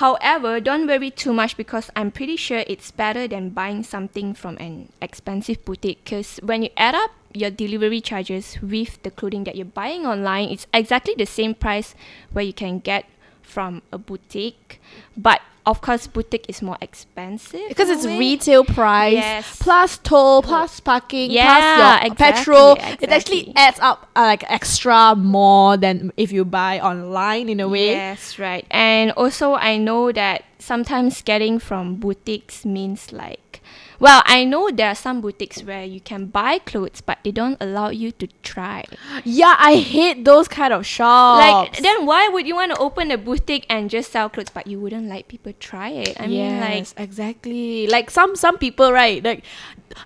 however, 0.00 0.58
don't 0.60 0.86
worry 0.86 1.10
too 1.10 1.32
much 1.34 1.56
because 1.56 1.90
I'm 1.94 2.10
pretty 2.10 2.36
sure 2.36 2.64
it's 2.66 2.90
better 2.90 3.28
than 3.28 3.50
buying 3.50 3.82
something 3.82 4.32
from 4.34 4.56
an 4.58 4.88
expensive 5.02 5.62
boutique. 5.64 6.04
Because 6.04 6.40
when 6.42 6.62
you 6.62 6.70
add 6.76 6.94
up 6.94 7.10
your 7.34 7.50
delivery 7.50 8.00
charges 8.00 8.56
with 8.62 9.02
the 9.02 9.10
clothing 9.10 9.44
that 9.44 9.56
you're 9.56 9.64
buying 9.76 10.06
online, 10.06 10.48
it's 10.48 10.66
exactly 10.72 11.14
the 11.16 11.26
same 11.26 11.54
price 11.54 11.94
where 12.32 12.44
you 12.44 12.52
can 12.52 12.78
get 12.78 13.04
from 13.52 13.82
a 13.92 13.98
boutique. 13.98 14.80
But 15.16 15.40
of 15.64 15.80
course, 15.80 16.08
boutique 16.08 16.46
is 16.48 16.60
more 16.60 16.76
expensive 16.80 17.68
Because 17.68 17.88
it's 17.88 18.04
way. 18.04 18.18
retail 18.18 18.64
price 18.64 19.14
Yes. 19.22 19.58
plus 19.60 19.98
toll 19.98 20.42
plus 20.42 20.80
parking 20.80 21.30
Yeah, 21.30 21.44
plus 21.46 21.64
your 21.78 22.12
exactly, 22.12 22.42
petrol. 22.42 22.72
It 23.00 23.10
actually 23.10 23.52
adds 23.54 23.78
up 23.78 24.08
uh, 24.16 24.22
like 24.22 24.42
extra 24.50 25.14
more 25.14 25.76
than 25.76 26.10
if 26.16 26.32
you 26.32 26.44
buy 26.44 26.80
online 26.80 27.48
in 27.48 27.60
a 27.60 27.68
way. 27.68 27.92
Yes, 27.94 28.38
right. 28.40 28.66
And 28.72 29.12
also, 29.12 29.54
I 29.54 29.76
know 29.78 30.10
that 30.10 30.42
sometimes 30.58 31.22
getting 31.22 31.60
from 31.60 31.94
boutiques 31.96 32.64
means 32.66 33.12
like, 33.12 33.61
well, 33.98 34.22
I 34.26 34.44
know 34.44 34.70
there 34.70 34.88
are 34.88 34.94
some 34.94 35.20
boutiques 35.20 35.62
where 35.62 35.84
you 35.84 36.00
can 36.00 36.26
buy 36.26 36.58
clothes, 36.58 37.00
but 37.00 37.18
they 37.24 37.30
don't 37.30 37.56
allow 37.60 37.90
you 37.90 38.10
to 38.12 38.26
try. 38.42 38.84
Yeah, 39.24 39.54
I 39.58 39.76
hate 39.76 40.24
those 40.24 40.48
kind 40.48 40.72
of 40.72 40.84
shops. 40.84 41.38
Like, 41.38 41.82
then 41.82 42.06
why 42.06 42.28
would 42.28 42.46
you 42.46 42.54
want 42.56 42.72
to 42.72 42.78
open 42.78 43.10
a 43.10 43.18
boutique 43.18 43.66
and 43.68 43.88
just 43.88 44.10
sell 44.10 44.28
clothes, 44.28 44.50
but 44.50 44.66
you 44.66 44.80
wouldn't 44.80 45.08
like 45.08 45.28
people 45.28 45.52
try 45.60 45.90
it? 45.90 46.20
I 46.20 46.26
mean, 46.26 46.60
like, 46.60 46.78
yes, 46.78 46.94
exactly. 46.96 47.86
Like 47.86 48.10
some 48.10 48.34
some 48.34 48.58
people, 48.58 48.92
right? 48.92 49.22
Like, 49.22 49.44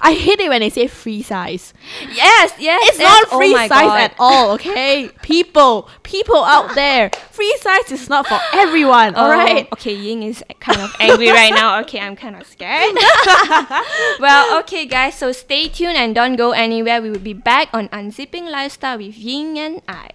I 0.01 0.13
hate 0.15 0.41
it 0.41 0.49
when 0.49 0.61
they 0.61 0.71
say 0.71 0.87
free 0.87 1.23
size. 1.23 1.73
yes, 2.13 2.53
yes, 2.59 2.89
It's 2.91 2.99
yes, 2.99 3.09
not 3.23 3.33
oh 3.33 3.39
free 3.39 3.53
my 3.55 3.69
size 3.69 3.87
God. 3.87 4.01
at 4.01 4.15
all, 4.19 4.53
okay? 4.53 5.09
people, 5.23 5.89
people 6.03 6.43
out 6.45 6.75
there, 6.75 7.11
free 7.31 7.57
size 7.61 7.91
is 7.93 8.09
not 8.09 8.27
for 8.27 8.39
everyone. 8.53 9.15
all 9.15 9.27
Oh, 9.27 9.31
right. 9.31 9.69
Okay, 9.73 9.95
Ying 9.95 10.23
is 10.23 10.43
kind 10.61 10.81
of 10.81 10.95
angry 11.01 11.31
right 11.31 11.53
now. 11.53 11.81
Okay, 11.81 12.01
I'm 12.01 12.17
kind 12.17 12.37
of 12.37 12.47
scared. 12.47 12.95
well, 14.21 14.59
okay, 14.61 14.87
guys, 14.87 15.15
so 15.17 15.33
stay 15.33 15.69
tuned 15.69 15.97
and 15.97 16.15
don't 16.15 16.37
go 16.37 16.53
anywhere. 16.53 17.01
We 17.03 17.11
will 17.11 17.19
be 17.19 17.33
back 17.35 17.69
on 17.73 17.89
Unzipping 17.89 18.51
Lifestyle 18.51 18.99
with 18.99 19.17
Ying 19.17 19.59
and 19.59 19.83
I. 19.89 20.11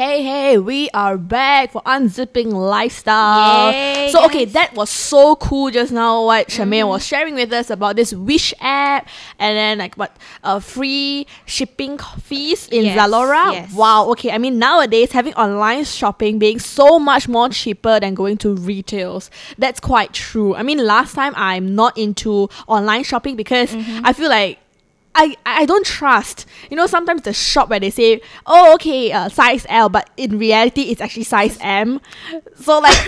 Hey, 0.00 0.22
hey, 0.22 0.56
we 0.56 0.88
are 0.94 1.18
back 1.18 1.72
for 1.72 1.82
unzipping 1.82 2.54
lifestyle. 2.54 3.74
Yay, 3.74 4.08
so, 4.10 4.24
okay, 4.24 4.46
that 4.46 4.72
was 4.74 4.88
so 4.88 5.36
cool 5.36 5.70
just 5.70 5.92
now. 5.92 6.24
What 6.24 6.48
Charmian 6.48 6.84
Mm-hmm. 6.84 6.88
was 6.88 7.06
sharing 7.06 7.34
with 7.34 7.52
us 7.52 7.68
about 7.68 7.96
this 7.96 8.14
Wish 8.14 8.54
app 8.60 9.06
and 9.38 9.58
then 9.58 9.76
like 9.76 9.96
what 9.96 10.16
uh, 10.42 10.58
free 10.58 11.26
shipping 11.44 11.98
fees 11.98 12.66
in 12.68 12.86
Yes, 12.86 12.98
Zalora. 12.98 13.52
yes. 13.52 13.74
Wow. 13.74 14.06
Okay, 14.12 14.30
I 14.30 14.38
mean 14.38 14.58
nowadays 14.58 15.12
having 15.12 15.34
online 15.34 15.84
shopping 15.84 16.38
being 16.38 16.58
so 16.60 16.98
much 16.98 17.28
more 17.28 17.50
cheaper 17.50 18.00
than 18.00 18.14
going 18.14 18.38
to 18.38 18.54
retails. 18.54 19.30
That's 19.58 19.80
quite 19.80 20.14
true. 20.14 20.54
I 20.54 20.62
mean, 20.62 20.78
last 20.78 21.12
time 21.14 21.34
I'm 21.36 21.74
not 21.74 21.98
into 21.98 22.48
online 22.66 23.04
shopping 23.04 23.36
because 23.36 23.68
Mm-hmm. 23.74 24.06
I 24.06 24.14
feel 24.14 24.30
like 24.30 24.59
I, 25.14 25.36
I 25.44 25.66
don't 25.66 25.84
trust. 25.84 26.46
You 26.70 26.76
know, 26.76 26.86
sometimes 26.86 27.22
the 27.22 27.32
shop 27.32 27.68
where 27.68 27.80
they 27.80 27.90
say, 27.90 28.20
oh, 28.46 28.74
okay, 28.74 29.10
uh, 29.12 29.28
size 29.28 29.66
L, 29.68 29.88
but 29.88 30.08
in 30.16 30.38
reality, 30.38 30.82
it's 30.82 31.00
actually 31.00 31.24
size 31.24 31.58
M. 31.60 32.00
So, 32.54 32.78
like, 32.78 32.94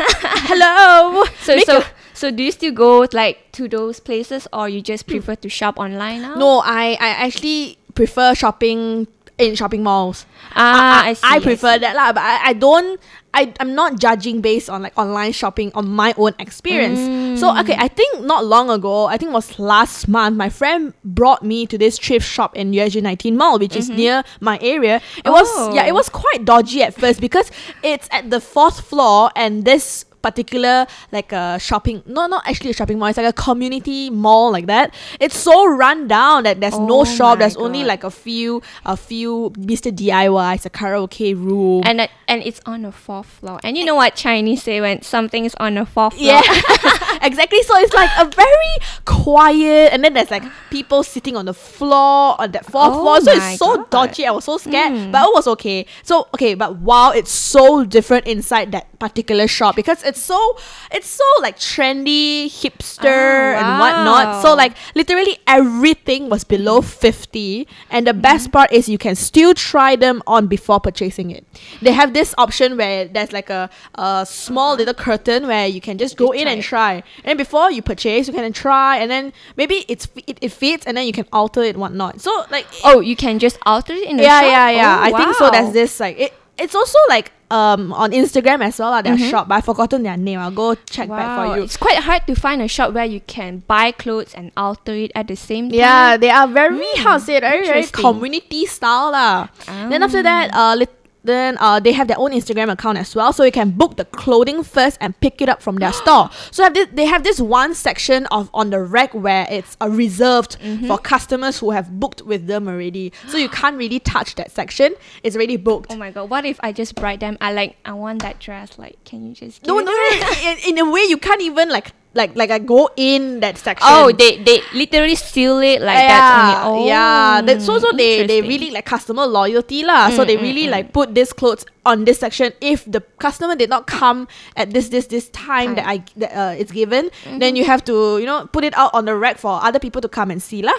hello. 0.51 1.25
So 1.41 1.57
Make 1.57 1.67
so 1.67 1.79
a- 1.81 1.87
so 2.15 2.31
do 2.31 2.43
you 2.43 2.53
still 2.53 2.73
go 2.73 3.07
like 3.13 3.51
to 3.53 3.69
those 3.69 3.99
places 3.99 4.47
or 4.53 4.69
you 4.69 4.81
just 4.83 5.07
prefer 5.07 5.35
to 5.37 5.49
shop 5.49 5.79
online 5.79 6.23
now? 6.23 6.35
no, 6.35 6.61
I, 6.65 6.93
I 7.01 7.09
actually 7.27 7.79
prefer 7.95 8.35
shopping 8.35 9.07
in 9.39 9.55
shopping 9.55 9.83
malls. 9.83 10.27
Ah, 10.55 11.05
I 11.07 11.13
see, 11.15 11.21
I 11.27 11.37
I 11.37 11.41
prefer 11.41 11.79
that 11.79 11.97
lah, 11.97 12.13
but 12.13 12.23
I, 12.23 12.49
I 12.49 12.53
don't. 12.53 13.01
I, 13.35 13.53
I'm 13.61 13.75
not 13.75 13.99
judging 13.99 14.41
based 14.41 14.69
on 14.69 14.83
like 14.83 14.97
online 14.99 15.33
shopping 15.33 15.73
on 15.75 15.89
my 15.89 16.15
own 16.17 16.33
experience. 16.39 17.01
So 17.41 17.49
mm. 17.49 17.61
okay, 17.63 17.77
I 17.79 17.89
think 17.89 18.25
not 18.25 18.45
long 18.45 18.71
ago, 18.71 19.07
I 19.07 19.17
think 19.17 19.31
it 19.31 19.35
was 19.35 19.59
last 19.59 20.07
month, 20.09 20.37
my 20.37 20.49
friend 20.49 20.93
brought 21.05 21.43
me 21.43 21.67
to 21.67 21.79
this 21.79 21.99
thrift 21.99 22.29
shop 22.29 22.57
in 22.57 22.73
USJ 22.73 23.03
19 23.03 23.37
Mall, 23.37 23.59
which 23.59 23.77
is 23.77 23.89
mm-hmm. 23.89 23.97
near 23.97 24.25
my 24.41 24.59
area. 24.61 25.01
It 25.25 25.31
was 25.31 25.49
yeah, 25.75 25.87
it 25.87 25.93
Oh. 25.93 25.95
was 25.95 26.09
quite 26.09 26.45
dodgy 26.45 26.83
at 26.83 26.95
first 26.95 27.21
because 27.21 27.51
it's 27.83 28.09
at 28.11 28.31
the 28.31 28.41
fourth 28.41 28.81
floor 28.81 29.31
and 29.37 29.65
this 29.65 30.05
particular 30.23 30.87
like 31.11 31.33
a 31.33 31.59
shopping 31.59 32.03
no 32.07 32.27
not 32.27 32.47
actually 32.47 32.71
a 32.71 32.73
shopping 32.73 32.99
mall 32.99 33.09
it's 33.09 33.19
like 33.19 33.27
a 33.27 33.33
community 33.33 34.09
mall 34.11 34.51
like 34.53 34.67
that 34.67 34.95
it's 35.21 35.37
so 35.37 35.67
run 35.67 36.07
down 36.09 36.45
that 36.45 36.61
there's 36.61 36.79
no 36.79 37.01
Oh 37.01 37.05
shop 37.05 37.39
my 37.39 37.41
there's 37.45 37.57
only 37.57 37.83
like 37.85 38.05
a 38.05 38.11
few 38.11 38.63
a 38.87 38.97
few 38.97 39.51
Mr. 39.59 39.91
DIY 39.91 40.55
it's 40.55 40.67
a 40.67 40.71
karaoke 40.71 41.35
room 41.35 41.83
And 41.85 42.09
and 42.29 42.43
it's 42.43 42.61
on 42.65 42.83
the 42.83 42.93
fourth 42.93 43.27
floor. 43.27 43.61
And 43.63 43.77
you 43.77 43.85
know 43.85 43.95
what 43.95 44.15
Chinese 44.15 44.63
say 44.63 44.81
when 44.81 45.03
something 45.03 45.45
is 45.45 45.55
on 45.61 45.75
the 45.75 45.85
fourth 45.85 46.15
floor? 46.15 46.41
Yeah, 46.41 46.41
exactly. 47.23 47.63
So 47.63 47.77
it's 47.77 47.93
like 47.93 48.09
a 48.19 48.25
very 48.25 48.75
quiet, 49.05 49.93
and 49.93 50.03
then 50.05 50.15
there's 50.15 50.31
like 50.31 50.43
people 50.71 51.03
sitting 51.03 51.37
on 51.37 51.45
the 51.45 51.55
floor 51.55 52.41
on 52.41 52.53
that 52.53 52.65
fourth 52.67 52.93
Oh 52.95 53.01
floor. 53.03 53.21
So 53.21 53.33
it's 53.33 53.59
so 53.59 53.77
God. 53.77 53.91
dodgy. 53.91 54.27
I 54.27 54.31
was 54.31 54.45
so 54.45 54.57
scared, 54.59 54.93
Mm. 54.93 55.13
but 55.13 55.29
it 55.29 55.35
was 55.35 55.47
okay. 55.49 55.87
So 56.03 56.29
okay, 56.35 56.55
but 56.55 56.77
wow, 56.77 57.11
it's 57.11 57.31
so 57.31 57.85
different 57.85 58.27
inside 58.27 58.73
that 58.73 58.99
particular 58.99 59.47
shop 59.47 59.77
because 59.77 60.03
it's 60.05 60.12
so 60.21 60.57
it's 60.91 61.07
so 61.07 61.25
like 61.41 61.59
trendy, 61.59 62.47
hipster, 62.47 63.55
Ah, 63.55 63.59
and 63.59 63.79
whatnot. 63.81 64.43
So 64.43 64.55
like 64.55 64.73
literally 64.95 65.39
everything 65.47 66.29
was 66.29 66.45
below 66.45 66.81
fifty, 66.83 67.67
and 67.91 68.07
the 68.07 68.15
best 68.15 68.45
Mm-hmm. 68.49 68.53
part 68.53 68.73
is 68.73 68.89
you 68.89 68.99
can 68.99 69.15
still 69.15 69.55
try 69.55 69.95
them 69.97 70.23
on 70.27 70.47
before 70.49 70.81
purchasing 70.81 71.31
it. 71.31 71.45
They 71.81 71.93
have 71.93 72.13
this 72.13 72.35
option 72.39 72.77
where 72.77 73.07
there's 73.07 73.33
like 73.33 73.51
a, 73.51 73.71
a 73.95 74.27
small 74.29 74.75
little 74.77 74.95
curtain 74.95 75.47
where 75.47 75.67
you 75.67 75.81
can 75.81 75.97
just 75.99 76.17
go 76.17 76.33
Just 76.33 76.43
in 76.43 76.49
and 76.49 76.61
it. 76.61 76.63
try. 76.65 76.95
And 76.95 77.25
then 77.25 77.37
before 77.37 77.71
you 77.71 77.83
purchase, 77.83 78.27
you 78.27 78.33
can 78.35 78.53
try, 78.53 78.97
and 78.99 79.11
then 79.11 79.33
maybe 79.57 79.85
it's 79.89 80.09
it, 80.27 80.39
it 80.41 80.51
fits, 80.53 80.87
and 80.87 80.97
then 80.97 81.07
you 81.07 81.13
can 81.13 81.27
alter 81.33 81.63
it 81.63 81.77
whatnot. 81.77 82.21
So 82.21 82.45
like 82.51 82.67
Oh, 82.85 83.01
you 83.01 83.15
can 83.17 83.39
just 83.39 83.59
alter 83.65 83.93
it 83.93 84.09
in 84.09 84.17
the 84.17 84.25
yeah 84.25 84.41
shop? 84.41 84.51
yeah 84.51 84.71
yeah. 84.71 84.99
Oh, 84.99 85.03
I 85.03 85.13
think 85.25 85.35
so. 85.37 85.51
There's 85.51 85.73
this 85.73 86.01
like 86.01 86.19
it. 86.19 86.33
It's 86.63 86.75
also 86.79 86.99
like 87.11 87.33
um 87.51 87.93
on 87.93 88.13
Instagram 88.15 88.63
as 88.65 88.79
well. 88.79 88.95
lah, 88.95 89.03
Their 89.03 89.19
Mhm. 89.19 89.29
shop, 89.29 89.45
but 89.51 89.61
I've 89.61 89.67
forgotten 89.69 90.07
their 90.07 90.17
name. 90.17 90.39
I'll 90.39 90.55
go 90.55 90.73
check 90.89 91.11
back 91.11 91.29
for 91.37 91.57
you. 91.59 91.67
It's 91.67 91.77
quite 91.77 91.99
hard 92.01 92.23
to 92.31 92.35
find 92.39 92.63
a 92.63 92.69
shop 92.71 92.95
where 92.95 93.05
you 93.05 93.21
can 93.27 93.67
buy 93.67 93.91
clothes 93.93 94.33
and 94.33 94.55
alter 94.57 94.95
it 94.95 95.11
at 95.19 95.27
the 95.29 95.37
same 95.37 95.69
time. 95.69 95.77
Yeah, 95.83 96.17
they 96.17 96.31
are 96.31 96.47
very 96.47 96.87
how 97.03 97.19
to 97.19 97.21
say 97.21 97.37
it, 97.37 97.45
very 97.45 97.67
very 97.67 97.85
community 97.91 98.65
style 98.65 99.11
lah. 99.11 99.51
Then 99.91 100.01
after 100.07 100.23
that, 100.23 100.55
uh, 100.55 100.79
lit- 100.79 101.02
then 101.25 101.57
uh, 101.61 101.79
they 101.81 101.93
have 101.93 102.09
their 102.09 102.19
own 102.19 102.33
Instagram 102.33 102.71
account 102.71 102.99
as 102.99 103.15
well, 103.15 103.33
so 103.33 103.45
you 103.45 103.53
can 103.53 103.71
book 103.71 103.97
the 103.97 104.05
clothing 104.05 104.63
first 104.65 104.99
and 105.01 105.19
pick 105.21 105.41
it 105.41 105.49
up 105.49 105.63
from 105.63 105.77
their 105.77 105.93
store. 106.03 106.31
So 106.51 106.63
have 106.65 106.75
this, 106.75 106.89
they 106.93 107.05
have 107.07 107.23
this 107.23 107.41
one 107.41 107.75
section 107.75 108.27
of 108.27 108.51
on 108.53 108.71
the 108.71 108.81
rack 108.81 109.13
where 109.15 109.47
it's 109.51 109.77
uh, 109.81 109.89
reserved 109.89 110.57
Mm-hmm. 110.63 110.87
for 110.87 110.99
customers 110.99 111.59
who 111.59 111.71
have 111.71 111.99
booked 112.01 112.23
with 112.23 112.47
them 112.47 112.69
already. 112.69 113.13
So 113.29 113.37
you 113.39 113.49
can't 113.49 113.77
really 113.77 114.01
touch 114.01 114.35
that 114.37 114.51
section; 114.51 114.95
it's 115.23 115.37
already 115.37 115.57
booked. 115.57 115.91
Oh 115.93 115.97
my 115.97 116.11
god, 116.11 116.29
what 116.31 116.45
if 116.45 116.59
I 116.63 116.73
just 116.73 116.99
write 117.01 117.21
them? 117.21 117.37
I 117.41 117.53
like, 117.53 117.77
I 117.85 117.93
want 117.93 118.23
that 118.23 118.39
dress. 118.41 118.79
Like, 118.79 119.03
can 119.05 119.27
you 119.27 119.35
just 119.35 119.63
give 119.63 119.69
no, 119.69 119.79
no, 119.79 119.85
no, 119.85 120.31
in, 120.45 120.59
in 120.69 120.79
a 120.79 120.91
way 120.91 121.03
you 121.09 121.17
can't 121.19 121.41
even 121.43 121.69
like 121.69 121.93
like 122.15 122.37
like 122.37 122.51
I 122.51 122.59
go 122.59 122.91
in 122.97 123.41
that 123.41 123.57
section. 123.59 123.87
Oh, 123.89 124.13
they 124.13 124.37
they 124.43 124.61
literally 124.75 125.15
seal 125.17 125.59
it 125.61 125.81
like 125.81 125.97
that 126.07 126.65
only. 126.67 126.85
Oh, 126.85 126.87
yeah. 126.87 127.41
That, 127.43 127.63
so 127.63 127.79
so 127.79 127.93
they 127.97 128.27
they 128.27 128.43
really 128.43 128.71
like 128.71 128.85
customer 128.85 129.27
loyalty 129.27 129.83
lah. 129.83 130.11
so 130.11 130.23
Mm, 130.23 130.27
they 130.27 130.37
mm, 130.37 130.43
really 130.43 130.67
mm. 130.69 130.71
like 130.71 130.93
put 130.93 131.15
this 131.15 131.33
clothes 131.33 131.65
on 131.85 132.05
this 132.05 132.19
section. 132.21 132.53
If 132.61 132.85
the 132.87 133.01
customer 133.19 133.57
did 133.57 133.69
not 133.71 133.87
come 133.87 134.29
at 134.57 134.71
this 134.71 134.89
this 134.89 135.07
this 135.07 135.29
time 135.31 135.75
that 135.75 135.87
I 135.87 136.05
that 136.17 136.33
uh, 136.33 136.55
it's 136.55 136.71
given, 136.73 137.11
Mm-hmm. 137.23 137.39
then 137.39 137.57
you 137.57 137.65
have 137.65 137.85
to 137.85 138.19
you 138.19 138.27
know 138.27 138.47
put 138.53 138.65
it 138.65 138.75
out 138.75 138.91
on 138.95 139.05
the 139.05 139.15
rack 139.15 139.39
for 139.39 139.63
other 139.63 139.79
people 139.79 140.01
to 140.01 140.09
come 140.09 140.31
and 140.31 140.43
see 140.43 140.63
lah. 140.63 140.75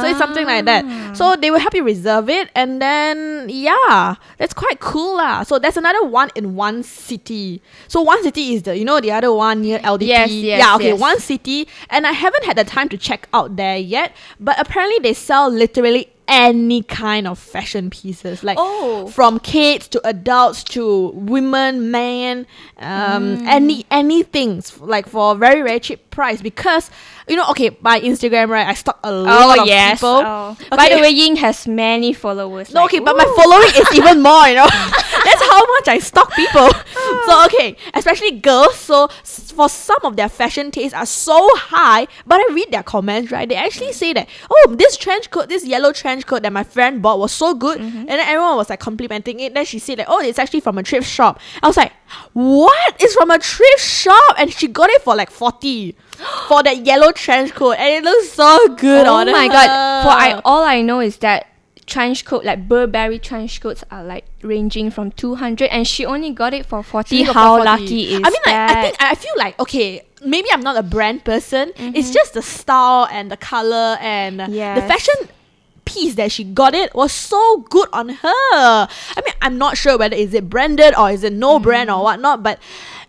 So 0.00 0.04
it's 0.08 0.18
something 0.18 0.44
like 0.46 0.64
that. 0.64 0.84
Ah. 0.84 1.12
So 1.14 1.36
they 1.36 1.50
will 1.50 1.58
help 1.60 1.74
you 1.74 1.84
reserve 1.84 2.28
it, 2.28 2.50
and 2.54 2.80
then 2.82 3.48
yeah, 3.48 4.16
that's 4.38 4.52
quite 4.52 4.80
cool 4.80 5.16
lah. 5.16 5.42
So 5.44 5.58
there's 5.58 5.76
another 5.76 6.04
one 6.04 6.30
in 6.34 6.54
one 6.56 6.82
city. 6.82 7.62
So 7.88 8.02
one 8.02 8.22
city 8.22 8.54
is 8.54 8.62
the 8.64 8.76
you 8.76 8.84
know 8.84 9.00
the 9.00 9.12
other 9.12 9.32
one 9.32 9.62
near 9.62 9.78
LDP. 9.80 10.06
Yes, 10.08 10.30
yes, 10.32 10.58
yeah, 10.60 10.74
okay, 10.76 10.92
yes. 10.96 11.00
one 11.00 11.20
city, 11.20 11.68
and 11.90 12.06
I 12.06 12.12
haven't 12.12 12.44
had 12.44 12.56
the 12.56 12.64
time 12.64 12.88
to 12.90 12.98
check 12.98 13.28
out 13.32 13.56
there 13.56 13.76
yet. 13.76 14.12
But 14.40 14.58
apparently, 14.60 14.98
they 15.00 15.12
sell 15.14 15.48
literally 15.48 16.12
any 16.28 16.82
kind 16.82 17.26
of 17.26 17.38
fashion 17.38 17.90
pieces, 17.90 18.42
like 18.42 18.58
Oh. 18.60 19.06
from 19.08 19.38
kids 19.40 19.88
to 19.88 20.00
adults 20.06 20.64
to 20.64 21.12
women, 21.14 21.90
men, 21.90 22.46
um, 22.78 23.38
Mm. 23.38 23.46
any 23.46 23.86
anything 23.90 24.62
like 24.80 25.08
for 25.08 25.32
a 25.32 25.34
very 25.34 25.62
very 25.62 25.80
cheap 25.80 26.10
price. 26.10 26.42
Because 26.42 26.90
you 27.28 27.34
know, 27.34 27.48
okay, 27.50 27.70
by 27.70 28.00
Instagram, 28.00 28.48
right, 28.48 28.66
I 28.66 28.74
stalk 28.74 29.00
a 29.02 29.08
oh, 29.08 29.22
lot 29.22 29.58
Oh 29.58 29.62
of 29.62 29.66
yes. 29.66 29.98
people. 29.98 30.22
Oh. 30.24 30.56
By 30.70 30.88
the 30.88 31.00
way, 31.00 31.10
Ying 31.10 31.36
has 31.36 31.66
many 31.66 32.12
followers. 32.12 32.72
No, 32.72 32.82
like, 32.82 32.94
okay, 32.94 33.00
but 33.00 33.16
my 33.16 33.24
following 33.36 33.68
is 33.74 33.92
even 33.98 34.22
more, 34.22 34.46
you 34.46 34.54
know. 34.54 34.66
That's 35.24 35.42
how 35.42 35.66
much 35.66 35.88
I 35.88 35.98
stalk 35.98 36.32
people. 36.34 36.70
so, 37.26 37.44
okay, 37.46 37.76
especially 37.94 38.38
girls. 38.38 38.76
So, 38.76 39.08
for 39.56 39.68
some 39.68 39.98
of 40.04 40.16
their 40.16 40.28
fashion 40.28 40.70
tastes 40.70 40.94
are 40.94 41.06
so 41.06 41.48
high, 41.56 42.06
but 42.26 42.40
I 42.40 42.52
read 42.52 42.70
their 42.70 42.84
comments, 42.84 43.32
right? 43.32 43.48
They 43.48 43.56
actually 43.56 43.92
say 43.92 44.12
that, 44.12 44.28
oh, 44.48 44.76
this 44.78 44.96
trench 44.96 45.30
coat, 45.30 45.48
this 45.48 45.66
yellow 45.66 45.92
trench 45.92 46.26
coat 46.26 46.42
that 46.42 46.52
my 46.52 46.62
friend 46.62 47.02
bought 47.02 47.18
was 47.18 47.32
so 47.32 47.54
good. 47.54 47.80
Mm-hmm. 47.80 47.98
And 47.98 48.08
then 48.08 48.28
everyone 48.28 48.56
was 48.56 48.70
like 48.70 48.80
complimenting 48.80 49.40
it. 49.40 49.52
Then 49.54 49.64
she 49.64 49.80
said, 49.80 49.98
like, 49.98 50.06
oh, 50.08 50.20
it's 50.20 50.38
actually 50.38 50.60
from 50.60 50.78
a 50.78 50.82
thrift 50.84 51.08
shop. 51.08 51.40
I 51.60 51.66
was 51.66 51.76
like, 51.76 51.92
what? 52.34 52.96
It's 53.00 53.14
from 53.14 53.32
a 53.32 53.38
thrift 53.38 53.80
shop? 53.80 54.36
And 54.38 54.52
she 54.52 54.68
got 54.68 54.90
it 54.90 55.02
for 55.02 55.16
like 55.16 55.30
40 55.30 55.96
for 56.48 56.62
that 56.62 56.84
yellow 56.86 57.12
trench 57.12 57.52
coat. 57.54 57.72
And 57.78 57.88
it 57.88 58.04
looks 58.04 58.30
so 58.30 58.74
good 58.76 59.06
Oh 59.06 59.14
on 59.16 59.26
her. 59.28 59.32
Oh 59.32 59.36
my 59.36 59.48
god! 59.48 60.02
For 60.02 60.08
I 60.10 60.40
all 60.44 60.62
I 60.64 60.82
know 60.82 61.00
is 61.00 61.18
that 61.18 61.46
trench 61.86 62.24
coat 62.24 62.44
like 62.44 62.68
Burberry 62.68 63.18
trench 63.18 63.60
coats 63.60 63.84
are 63.92 64.02
like 64.02 64.24
ranging 64.42 64.90
from 64.90 65.10
two 65.12 65.34
hundred, 65.36 65.68
and 65.70 65.86
she 65.86 66.04
only 66.04 66.32
got 66.32 66.52
it 66.54 66.66
for 66.66 66.82
forty. 66.82 67.22
How 67.22 67.58
for 67.58 67.64
40. 67.64 67.64
lucky 67.64 68.02
is 68.04 68.20
I 68.24 68.30
mean, 68.30 68.32
like, 68.32 68.44
that? 68.44 68.76
I 68.76 68.82
think 68.82 68.96
I 69.02 69.14
feel 69.14 69.34
like 69.36 69.60
okay, 69.60 70.02
maybe 70.24 70.48
I'm 70.52 70.60
not 70.62 70.76
a 70.76 70.82
brand 70.82 71.24
person. 71.24 71.72
Mm-hmm. 71.72 71.94
It's 71.96 72.10
just 72.10 72.34
the 72.34 72.42
style 72.42 73.06
and 73.10 73.30
the 73.30 73.36
color 73.36 73.96
and 74.00 74.40
the 74.40 74.46
fashion 74.86 75.14
piece 75.84 76.16
that 76.16 76.32
she 76.32 76.42
got 76.42 76.74
it 76.74 76.92
was 76.96 77.12
so 77.12 77.58
good 77.70 77.88
on 77.92 78.08
her. 78.08 78.18
I 78.26 78.88
mean, 79.24 79.34
I'm 79.40 79.56
not 79.56 79.76
sure 79.76 79.96
whether 79.96 80.16
is 80.16 80.34
it 80.34 80.50
branded 80.50 80.96
or 80.98 81.10
is 81.12 81.22
it 81.22 81.32
no 81.32 81.60
brand 81.60 81.88
Mm-hmm. 81.90 82.00
or 82.00 82.02
whatnot, 82.02 82.42
but 82.42 82.58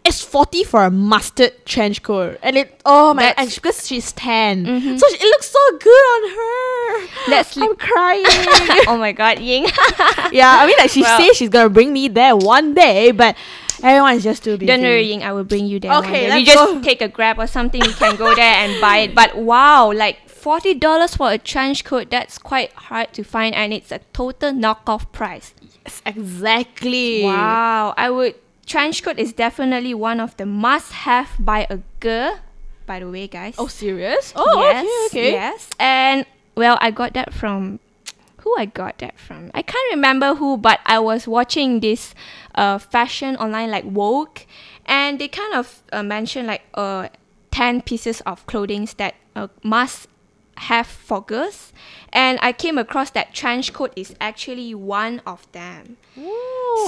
it's 0.07 0.23
40 0.23 0.63
for 0.63 0.83
a 0.85 0.89
mustard 0.91 1.65
trench 1.65 2.01
coat. 2.01 2.39
And 2.41 2.55
it 2.57 2.81
oh 2.85 3.13
my 3.13 3.23
Mm-hmm. 3.23 3.39
and 3.39 3.51
she, 3.51 3.59
because 3.59 3.85
she's 3.87 4.11
tan. 4.13 4.65
So 4.65 5.05
she, 5.09 5.15
it 5.19 5.29
looks 5.33 5.49
so 5.51 5.63
good 5.77 6.05
on 6.15 6.21
her. 6.37 7.07
That's 7.29 7.57
I'm 7.57 7.75
crying. 7.75 8.25
oh 8.87 8.97
my 8.97 9.11
god, 9.11 9.39
Ying! 9.39 9.65
yeah, 10.31 10.57
I 10.59 10.65
mean 10.67 10.75
like 10.79 10.89
she 10.91 11.01
Well- 11.01 11.19
says 11.19 11.35
she's 11.37 11.49
gonna 11.49 11.69
bring 11.69 11.91
me 11.93 12.07
there 12.07 12.35
one 12.35 12.73
day, 12.73 13.11
but 13.11 13.35
everyone 13.83 14.15
is 14.15 14.23
just 14.23 14.43
too 14.43 14.57
busy. 14.57 14.65
Don't 14.67 14.81
worry, 14.81 15.03
Ying. 15.03 15.23
I 15.23 15.33
will 15.33 15.43
bring 15.43 15.65
you 15.67 15.79
there. 15.79 15.93
Okay, 15.99 16.29
let's 16.29 16.39
you 16.39 16.45
just 16.45 16.57
go. 16.57 16.81
take 16.81 17.01
a 17.01 17.07
grab 17.09 17.37
or 17.39 17.47
something. 17.47 17.83
You 17.83 17.93
can 17.93 18.15
go 18.15 18.33
there 18.33 18.55
and 18.63 18.79
buy 18.81 18.97
it. 18.99 19.13
But 19.15 19.37
wow, 19.37 19.91
like 19.91 20.29
forty 20.29 20.73
dollars 20.73 21.15
for 21.15 21.31
a 21.31 21.37
trench 21.37 21.83
coat. 21.83 22.09
That's 22.09 22.37
quite 22.37 22.71
hard 22.73 23.13
to 23.13 23.23
find, 23.23 23.53
and 23.53 23.73
it's 23.73 23.91
a 23.91 23.99
total 24.13 24.51
knockoff 24.53 25.11
price. 25.11 25.53
Yes, 25.61 26.01
exactly. 26.05 27.23
Wow, 27.23 27.93
I 27.97 28.09
would. 28.09 28.35
Trench 28.67 29.01
coat 29.01 29.17
is 29.17 29.31
definitely 29.31 29.93
one 29.93 30.19
of 30.19 30.35
the 30.35 30.45
must-have 30.45 31.31
by 31.39 31.65
a 31.69 31.79
girl. 32.01 32.39
By 32.85 32.99
the 32.99 33.09
way, 33.09 33.27
guys. 33.27 33.55
Oh, 33.57 33.67
serious? 33.67 34.33
Oh, 34.35 34.59
yes, 34.59 34.83
okay, 35.07 35.07
okay. 35.07 35.31
yes. 35.31 35.69
And 35.79 36.25
well, 36.55 36.77
I 36.81 36.91
got 36.91 37.13
that 37.13 37.33
from 37.33 37.79
who 38.37 38.53
I 38.57 38.65
got 38.65 38.97
that 38.99 39.17
from. 39.17 39.51
I 39.53 39.61
can't 39.61 39.91
remember 39.91 40.35
who, 40.35 40.57
but 40.57 40.81
I 40.85 40.99
was 40.99 41.27
watching 41.27 41.79
this 41.79 42.13
uh, 42.55 42.77
fashion 42.77 43.37
online 43.37 43.71
like 43.71 43.85
Vogue, 43.85 44.39
and 44.85 45.17
they 45.17 45.29
kind 45.29 45.53
of 45.55 45.81
uh, 45.93 46.03
mentioned 46.03 46.47
like 46.47 46.63
uh, 46.73 47.07
10 47.51 47.83
pieces 47.83 48.19
of 48.21 48.45
clothing 48.47 48.87
that 48.97 49.15
uh, 49.35 49.47
must 49.63 50.09
have 50.57 50.87
girls. 51.25 51.73
And 52.13 52.39
I 52.41 52.51
came 52.53 52.77
across 52.77 53.09
that 53.11 53.33
trench 53.33 53.73
coat 53.73 53.91
is 53.95 54.15
actually 54.19 54.73
one 54.73 55.21
of 55.25 55.49
them. 55.51 55.97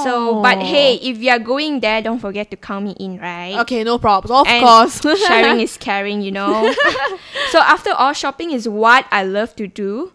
So, 0.04 0.42
but 0.42 0.60
hey, 0.60 0.96
if 0.96 1.18
you 1.18 1.30
are 1.30 1.40
going 1.40 1.82
there, 1.82 2.02
don't 2.02 2.20
forget 2.20 2.50
to 2.52 2.58
count 2.58 2.86
me 2.86 2.96
in, 3.00 3.20
right? 3.20 3.58
Okay, 3.60 3.84
no 3.84 4.00
problems. 4.00 4.32
Of 4.32 4.48
And 4.48 4.64
course. 4.66 5.02
sharing 5.28 5.60
is 5.60 5.78
caring, 5.80 6.22
you 6.22 6.32
know. 6.32 6.74
so 7.52 7.60
after 7.60 7.92
all, 7.92 8.14
shopping 8.14 8.52
is 8.52 8.68
what 8.68 9.06
I 9.12 9.24
love 9.24 9.56
to 9.58 9.68
do. 9.68 10.14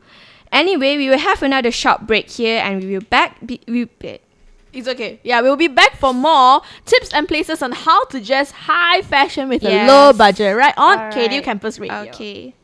Anyway, 0.50 0.96
we 0.96 1.10
will 1.10 1.18
have 1.18 1.42
another 1.42 1.70
short 1.70 2.06
break 2.06 2.30
here, 2.30 2.60
and 2.60 2.82
we 2.82 2.94
will 2.94 3.04
back. 3.10 3.44
Be, 3.44 3.60
we, 3.66 3.88
It's 4.72 4.88
okay. 4.88 5.20
Yeah, 5.22 5.40
we'll 5.42 5.56
be 5.56 5.68
back 5.68 5.96
for 5.96 6.14
more 6.14 6.62
tips 6.86 7.12
and 7.12 7.26
places 7.26 7.62
on 7.62 7.72
how 7.72 8.04
to 8.06 8.20
dress 8.20 8.52
high 8.52 9.02
fashion 9.02 9.48
with 9.48 9.64
a 9.64 9.86
low 9.86 10.12
budget, 10.12 10.56
right? 10.56 10.74
On 10.76 10.98
All 10.98 11.12
KDU. 11.12 11.42
Campus 11.42 11.78
Radio. 11.78 12.10
Okay. 12.10 12.54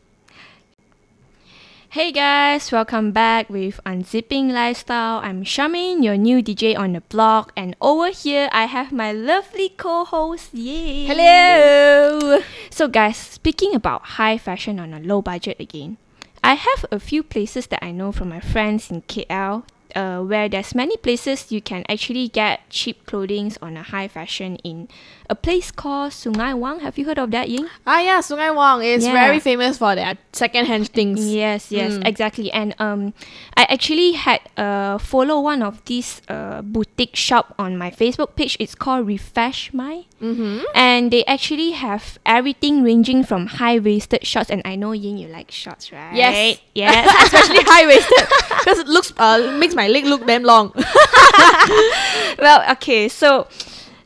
Hey 1.91 2.13
guys, 2.13 2.71
welcome 2.71 3.11
back 3.11 3.51
with 3.51 3.81
Unzipping 3.85 4.53
Lifestyle. 4.53 5.19
I'm 5.25 5.43
Charmian, 5.43 6.05
your 6.05 6.17
new 6.17 6.41
DJ 6.41 6.79
on 6.79 6.93
the 6.93 7.01
blog, 7.01 7.51
and 7.57 7.75
over 7.81 8.11
here 8.11 8.49
I 8.53 8.67
have 8.67 8.93
my 8.93 9.11
lovely 9.11 9.71
co-host. 9.71 10.55
Yay! 10.55 11.07
Hello. 11.07 12.43
So, 12.71 12.87
guys, 12.87 13.17
speaking 13.17 13.75
about 13.75 14.23
high 14.23 14.39
fashion 14.39 14.79
on 14.79 14.95
a 14.95 15.01
low 15.01 15.21
budget 15.21 15.59
again, 15.59 15.97
I 16.45 16.55
have 16.55 16.87
a 16.93 17.01
few 17.01 17.25
places 17.25 17.67
that 17.67 17.85
I 17.85 17.91
know 17.91 18.13
from 18.13 18.29
my 18.29 18.39
friends 18.39 18.93
in 18.93 19.03
KL. 19.03 19.65
Uh, 19.97 20.21
where 20.23 20.49
there's 20.49 20.73
many 20.73 20.97
places 20.97 21.51
you 21.51 21.61
can 21.61 21.83
actually 21.89 22.29
get 22.29 22.61
cheap 22.71 23.05
clothing 23.07 23.53
on 23.61 23.77
a 23.77 23.83
high 23.83 24.07
fashion 24.07 24.55
in 24.63 24.87
a 25.31 25.35
place 25.39 25.71
called 25.71 26.11
Sungai 26.11 26.59
Wang. 26.59 26.81
Have 26.81 26.99
you 26.99 27.07
heard 27.07 27.19
of 27.23 27.31
that, 27.31 27.49
Ying? 27.49 27.67
Ah, 27.87 28.01
yeah, 28.03 28.19
Sungai 28.19 28.51
Wang 28.55 28.83
is 28.83 29.05
Yeah. 29.07 29.13
very 29.15 29.39
famous 29.39 29.79
for 29.79 29.95
their 29.95 30.19
second-hand 30.35 30.91
things. 30.91 31.23
Yes, 31.33 31.71
yes, 31.71 31.93
Mm. 31.95 32.03
exactly. 32.07 32.51
And 32.51 32.75
um, 32.83 33.15
I 33.57 33.63
actually 33.71 34.13
had 34.19 34.41
uh 34.59 34.99
follow 34.99 35.39
one 35.41 35.63
of 35.63 35.79
these 35.87 36.21
uh 36.29 36.63
boutique 36.67 37.15
shop 37.15 37.55
on 37.63 37.79
my 37.79 37.91
Facebook 37.95 38.35
page. 38.35 38.57
It's 38.59 38.75
called 38.75 39.07
Refresh 39.07 39.71
My, 39.73 40.05
Mm-hmm. 40.21 40.67
and 40.75 41.11
they 41.15 41.25
actually 41.25 41.71
have 41.79 42.19
everything 42.27 42.83
ranging 42.83 43.23
from 43.23 43.47
high 43.63 43.79
waisted 43.79 44.27
shorts. 44.27 44.51
And 44.51 44.61
I 44.67 44.75
know 44.75 44.93
Ying, 44.93 45.17
you 45.17 45.29
like 45.31 45.51
shorts, 45.55 45.93
right? 45.95 46.13
Yes. 46.13 46.59
yes. 46.75 47.07
Especially 47.31 47.63
high 47.65 47.87
waisted, 47.87 48.27
because 48.67 48.79
it 48.85 48.89
looks 48.91 49.15
uh 49.17 49.55
makes 49.63 49.75
my 49.79 49.87
leg 49.87 50.05
look 50.11 50.27
damn 50.27 50.43
long. 50.43 50.75
well, 52.39 52.61
okay, 52.73 53.09
so 53.09 53.47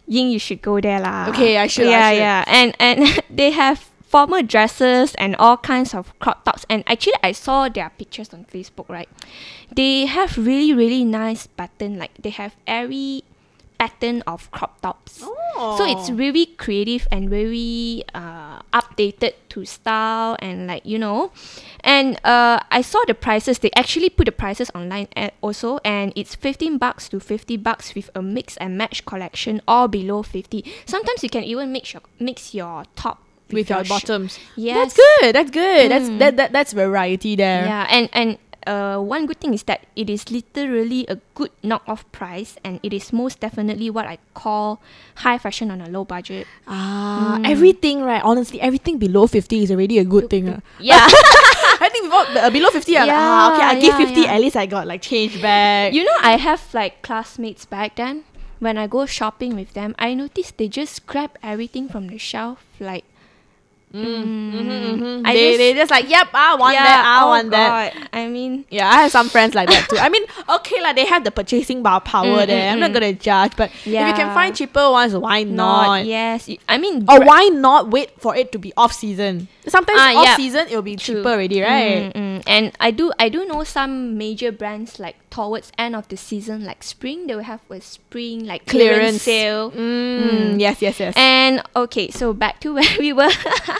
Ying, 0.06 0.30
you 0.30 0.38
should 0.38 0.60
go 0.62 0.80
there 0.80 1.00
lah. 1.00 1.28
Okay, 1.32 1.56
I 1.58 1.66
should, 1.66 1.86
I 1.86 1.90
Yeah, 1.90 2.10
should. 2.12 2.18
yeah, 2.18 2.40
and 2.46 2.68
and 2.78 2.98
they 3.30 3.50
have 3.52 3.90
formal 4.04 4.42
dresses 4.44 5.14
and 5.16 5.34
all 5.36 5.56
kinds 5.56 5.94
of 5.94 6.12
crop 6.20 6.44
tops. 6.44 6.64
And 6.68 6.84
actually, 6.86 7.18
I 7.22 7.32
saw 7.32 7.68
their 7.68 7.90
pictures 7.96 8.32
on 8.32 8.44
Facebook. 8.46 8.88
Right, 8.88 9.08
they 9.72 10.06
have 10.06 10.36
really 10.36 10.72
really 10.76 11.04
nice 11.04 11.46
button. 11.48 11.98
Like 11.98 12.12
they 12.20 12.30
have 12.30 12.54
every 12.68 13.24
pattern 13.78 14.22
of 14.26 14.50
crop 14.50 14.80
tops. 14.80 15.22
So 15.54 15.84
it's 15.86 16.10
really 16.10 16.46
creative 16.46 17.06
and 17.12 17.30
very 17.30 18.02
uh, 18.12 18.58
updated 18.72 19.34
to 19.50 19.64
style 19.64 20.36
and 20.40 20.66
like 20.66 20.84
you 20.84 20.98
know, 20.98 21.30
and 21.80 22.18
uh, 22.24 22.58
I 22.70 22.82
saw 22.82 22.98
the 23.06 23.14
prices. 23.14 23.60
They 23.60 23.70
actually 23.76 24.10
put 24.10 24.26
the 24.26 24.32
prices 24.32 24.70
online 24.74 25.06
also, 25.42 25.78
and 25.84 26.12
it's 26.16 26.34
fifteen 26.34 26.76
bucks 26.78 27.08
to 27.10 27.20
fifty 27.20 27.56
bucks 27.56 27.94
with 27.94 28.10
a 28.16 28.22
mix 28.22 28.56
and 28.56 28.76
match 28.76 29.04
collection, 29.06 29.62
all 29.68 29.86
below 29.86 30.22
fifty. 30.24 30.64
Sometimes 30.86 31.22
you 31.22 31.30
can 31.30 31.44
even 31.44 31.70
mix 31.70 31.94
your 31.94 32.02
mix 32.18 32.52
your 32.52 32.82
top 32.96 33.22
with 33.52 33.70
your 33.70 33.84
sh- 33.84 33.88
bottoms. 33.88 34.38
Yes. 34.56 34.74
That's 34.74 34.96
good. 34.96 35.34
That's 35.36 35.50
good. 35.50 35.90
That's 35.90 36.08
Mm. 36.10 36.18
that, 36.18 36.36
that 36.36 36.52
that's 36.52 36.72
variety 36.72 37.36
there. 37.36 37.64
Yeah, 37.64 37.86
and 37.88 38.08
and 38.12 38.38
uh, 38.66 38.98
one 38.98 39.26
good 39.26 39.40
thing 39.40 39.54
is 39.54 39.62
that 39.64 39.86
it 39.96 40.08
is 40.10 40.30
literally 40.30 41.06
a 41.08 41.16
good 41.34 41.50
knock-off 41.62 42.04
price, 42.12 42.56
and 42.64 42.80
it 42.82 42.92
is 42.92 43.12
most 43.12 43.40
definitely 43.40 43.90
what 43.90 44.06
I 44.06 44.18
call 44.34 44.80
high 45.16 45.38
fashion 45.38 45.70
on 45.70 45.80
a 45.80 45.88
low 45.88 46.04
budget. 46.04 46.46
Ah, 46.66 47.38
everything 47.44 48.02
right. 48.02 48.22
Honestly, 48.24 48.60
everything 48.60 48.98
below 48.98 49.26
fifty 49.26 49.62
is 49.62 49.70
already 49.70 49.98
a 49.98 50.04
good 50.04 50.28
thing. 50.30 50.48
ah. 50.48 50.60
Yeah. 50.78 51.04
I 51.84 51.88
think 51.90 52.06
before, 52.06 52.24
uh, 52.38 52.50
below 52.50 52.70
fifty, 52.70 52.96
I'm 52.96 53.08
like, 53.08 53.16
ah, 53.18 53.52
okay, 53.52 53.62
I 53.64 53.72
Yeah, 53.74 53.80
give 53.80 53.94
yeah, 53.98 54.06
fifty. 54.06 54.20
yeah. 54.22 54.34
At 54.34 54.40
least 54.40 54.56
I 54.56 54.66
got 54.66 54.86
like 54.86 55.02
change 55.02 55.40
back. 55.42 55.92
You 55.92 56.04
know, 56.04 56.16
I 56.22 56.36
have 56.36 56.62
like 56.72 57.02
classmates 57.02 57.64
back 57.66 57.96
then. 57.96 58.24
When 58.60 58.78
I 58.78 58.86
go 58.86 59.04
shopping 59.04 59.56
with 59.56 59.74
them, 59.74 59.94
I 59.98 60.14
notice 60.14 60.50
they 60.56 60.68
just 60.68 61.04
grab 61.06 61.36
everything 61.42 61.88
from 61.88 62.08
the 62.08 62.16
shelf. 62.16 62.64
Like, 62.80 63.04
Mhm. 63.94 65.22
I 65.24 65.32
they 65.32 65.46
just- 65.48 65.58
they 65.58 65.74
just 65.74 65.90
like, 65.90 66.08
yep, 66.10 66.28
I 66.34 66.54
want 66.56 66.74
that. 66.74 67.04
I 67.06 67.24
oh 67.24 67.28
want 67.28 67.50
that. 67.50 68.08
I 68.12 68.26
mean, 68.26 68.64
Yeah, 68.70 68.88
I 68.90 69.02
have 69.02 69.10
some 69.12 69.28
friends 69.28 69.54
like 69.54 69.68
that 69.70 69.88
too. 69.88 69.98
I 69.98 70.08
mean, 70.08 70.24
okay, 70.48 70.82
like 70.82 70.96
they 70.96 71.06
have 71.06 71.22
the 71.24 71.30
purchasing 71.30 71.82
power 71.82 72.00
Mm, 72.02 72.46
there. 72.46 72.68
mm, 72.68 72.72
I'm 72.72 72.80
not 72.80 72.90
mm. 72.90 72.94
gonna 72.94 73.12
judge, 73.12 73.52
but 73.56 73.70
if 73.70 73.86
you 73.86 73.92
can 74.18 74.34
find 74.34 74.54
cheaper 74.54 74.90
ones, 74.90 75.14
why 75.14 75.42
not, 75.44 75.86
not? 75.86 76.06
yes. 76.06 76.48
I 76.68 76.78
mean, 76.78 77.04
Or 77.08 77.20
why 77.20 77.48
not 77.48 77.90
wait 77.90 78.10
for 78.18 78.34
it 78.36 78.50
to 78.52 78.58
be 78.58 78.72
off 78.76 78.92
season? 78.92 79.48
Sometimes 79.66 79.98
Ah, 80.00 80.14
off 80.18 80.24
yeah. 80.26 80.36
season 80.36 80.66
it'll 80.68 80.82
be 80.82 80.96
True. 80.96 81.16
cheaper 81.16 81.30
already, 81.30 81.60
right? 81.62 82.12
Mm, 82.46 82.50
mm. 82.52 82.56
And 82.56 82.72
I 82.80 82.90
do 82.90 83.12
I 83.18 83.28
do 83.28 83.44
know 83.46 83.64
some 83.64 84.16
major 84.18 84.52
brands 84.52 84.98
like 84.98 85.16
towards 85.30 85.72
end 85.78 85.96
of 85.96 86.08
the 86.08 86.16
season, 86.16 86.64
like 86.64 86.82
spring, 86.82 87.26
they 87.26 87.34
will 87.34 87.42
have 87.42 87.60
a 87.70 87.80
spring 87.80 88.46
like 88.46 88.66
clearance, 88.66 89.22
sale. 89.22 89.70
Mm, 89.72 90.60
Yes, 90.60 90.80
yes, 90.82 91.00
yes. 91.00 91.14
And 91.16 91.62
okay, 91.74 92.10
so 92.10 92.32
back 92.32 92.60
to 92.60 92.74
where 92.78 92.96
we 92.98 93.12
were. 93.12 93.30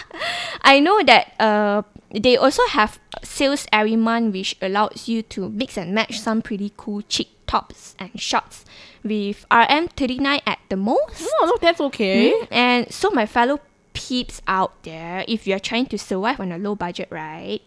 I 0.63 0.81
know 0.81 1.03
that 1.05 1.35
uh 1.41 1.83
they 2.15 2.37
also 2.37 2.63
have 2.71 2.99
sales 3.23 3.67
every 3.73 3.97
month 3.97 4.33
which 4.33 4.57
allows 4.63 5.09
you 5.09 5.23
to 5.23 5.49
mix 5.51 5.77
and 5.77 5.95
match 5.95 6.21
some 6.21 6.43
pretty 6.43 6.73
cool 6.77 7.03
chic 7.09 7.29
tops 7.47 7.95
and 7.99 8.11
shorts 8.21 8.65
with 9.03 9.45
RM39 9.51 10.41
at 10.47 10.59
the 10.69 10.77
most. 10.77 11.21
oh, 11.21 11.47
no, 11.47 11.59
that's 11.61 11.81
okay. 11.81 12.31
Mm, 12.33 12.49
And 12.51 12.93
so 12.93 13.11
my 13.11 13.27
fellow 13.27 13.61
peeps 13.93 14.41
out 14.47 14.83
there, 14.85 15.25
if 15.29 15.47
you're 15.47 15.59
trying 15.59 15.87
to 15.87 15.99
survive 15.99 16.41
on 16.41 16.53
a 16.53 16.59
low 16.59 16.75
budget, 16.75 17.09
right? 17.11 17.61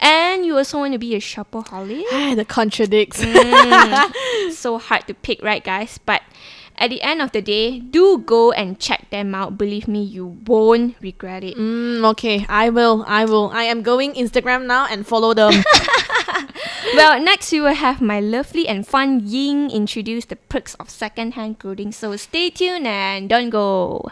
And 0.00 0.46
you 0.46 0.56
also 0.56 0.78
want 0.78 0.92
to 0.92 0.98
be 0.98 1.14
a 1.14 1.20
shopaholic. 1.20 2.04
Ah, 2.12 2.34
the 2.34 2.44
contradicts. 2.44 3.22
Mm, 3.24 4.52
so 4.52 4.78
hard 4.78 5.06
to 5.06 5.14
pick, 5.14 5.42
right, 5.42 5.62
guys? 5.62 5.98
But 5.98 6.22
at 6.76 6.90
the 6.90 7.02
end 7.02 7.20
of 7.20 7.32
the 7.32 7.42
day, 7.42 7.80
do 7.80 8.18
go 8.18 8.52
and 8.52 8.78
check 8.78 9.10
them 9.10 9.34
out. 9.34 9.58
Believe 9.58 9.88
me, 9.88 10.02
you 10.02 10.38
won't 10.46 10.94
regret 11.00 11.42
it. 11.42 11.56
Mm, 11.56 12.04
okay, 12.14 12.46
I 12.48 12.70
will. 12.70 13.04
I 13.06 13.24
will. 13.24 13.50
I 13.50 13.64
am 13.64 13.82
going 13.82 14.14
Instagram 14.14 14.66
now 14.66 14.86
and 14.86 15.06
follow 15.06 15.34
them. 15.34 15.52
Well, 16.94 17.20
next 17.20 17.52
we 17.52 17.60
will 17.60 17.74
have 17.74 18.00
my 18.00 18.20
lovely 18.20 18.66
and 18.66 18.86
fun 18.86 19.20
Ying 19.24 19.70
introduce 19.70 20.24
the 20.24 20.36
perks 20.36 20.74
of 20.74 20.88
second-hand 20.88 21.58
clothing. 21.58 21.92
So 21.92 22.16
stay 22.16 22.50
tuned 22.50 22.86
and 22.86 23.28
don't 23.28 23.50
go. 23.50 24.08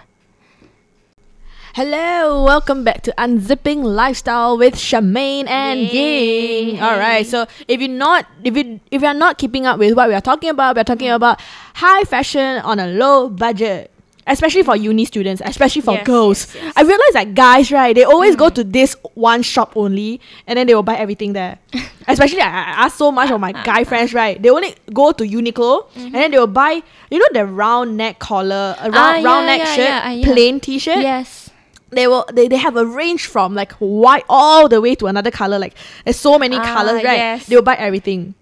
Hello, 1.77 2.43
welcome 2.45 2.85
back 2.85 3.03
to 3.03 3.12
Unzipping 3.19 3.85
Lifestyle 3.85 4.57
with 4.57 4.77
Charmian 4.77 5.47
and 5.47 5.79
Yay. 5.81 6.73
Ying. 6.73 6.81
All 6.81 6.97
right, 6.99 7.27
so 7.27 7.45
if 7.69 7.81
you're 7.83 7.91
not, 7.93 8.25
if 8.43 8.57
you 8.57 8.81
if 8.91 9.03
you're 9.03 9.12
not 9.12 9.37
keeping 9.37 9.67
up 9.67 9.79
with 9.79 9.93
what 9.95 10.09
we 10.09 10.15
are 10.15 10.23
talking 10.25 10.49
about, 10.49 10.75
we're 10.75 10.85
talking 10.89 11.09
Mm. 11.12 11.17
about 11.21 11.39
high 11.75 12.05
fashion 12.05 12.65
on 12.65 12.81
a 12.81 12.87
low 12.87 13.29
budget. 13.29 13.91
Especially 14.27 14.62
for 14.65 14.75
uni 14.75 15.05
students, 15.05 15.41
especially 15.45 15.83
for 15.83 15.93
Yes, 16.01 16.07
girls. 16.07 16.39
yes, 16.55 16.65
yes. 16.65 16.73
I 16.75 16.81
realize 16.83 17.12
that 17.12 17.35
guys, 17.35 17.71
right, 17.71 17.95
they 17.95 18.03
always 18.05 18.35
go 18.35 18.49
to 18.49 18.65
this 18.65 18.97
one 19.15 19.43
shop 19.43 19.77
only 19.77 20.19
and 20.49 20.57
then 20.59 20.67
they 20.67 20.75
will 20.75 20.83
buy 20.83 20.97
everything 20.97 21.33
there. 21.35 21.59
especially, 22.09 22.41
I, 22.41 22.49
I 22.49 22.89
ask 22.89 22.97
so 22.97 23.12
much 23.12 23.31
of 23.31 23.39
my 23.39 23.53
guy 23.53 23.85
friends, 23.91 24.12
right? 24.15 24.41
They 24.43 24.49
only 24.51 24.75
go 24.95 25.12
to 25.12 25.23
Uniqlo 25.23 25.87
and 25.95 26.12
then 26.15 26.31
they 26.33 26.39
will 26.41 26.49
buy, 26.49 26.83
you 27.11 27.19
know, 27.21 27.29
the 27.35 27.45
round 27.47 27.97
neck 27.99 28.19
collar, 28.19 28.75
a 28.81 28.91
round, 28.91 28.95
Mm-hmm. 29.23 29.27
Ah, 29.27 29.31
round 29.31 29.47
yeah, 29.47 29.57
neck 29.57 29.59
yeah, 29.61 29.75
shirt, 29.77 29.91
ah, 29.93 30.11
yeah. 30.11 30.25
plain 30.33 30.59
t 30.59 30.79
shirt 30.81 30.99
Yes. 31.05 31.46
They 31.90 32.07
will 32.07 32.25
they, 32.33 32.49
they 32.49 32.57
have 32.57 32.77
a 32.77 32.85
range 32.85 33.27
from 33.27 33.55
like 33.55 33.72
white 33.79 34.25
all 34.29 34.68
the 34.68 34.81
way 34.81 34.94
to 34.96 35.07
another 35.07 35.31
color 35.31 35.59
like 35.59 35.75
there's 36.05 36.16
so 36.18 36.38
many 36.38 36.57
Ah, 36.57 36.75
colors 36.75 37.03
right? 37.05 37.16
yes. 37.16 37.46
they'll 37.46 37.62
buy 37.62 37.77
everything 37.77 38.35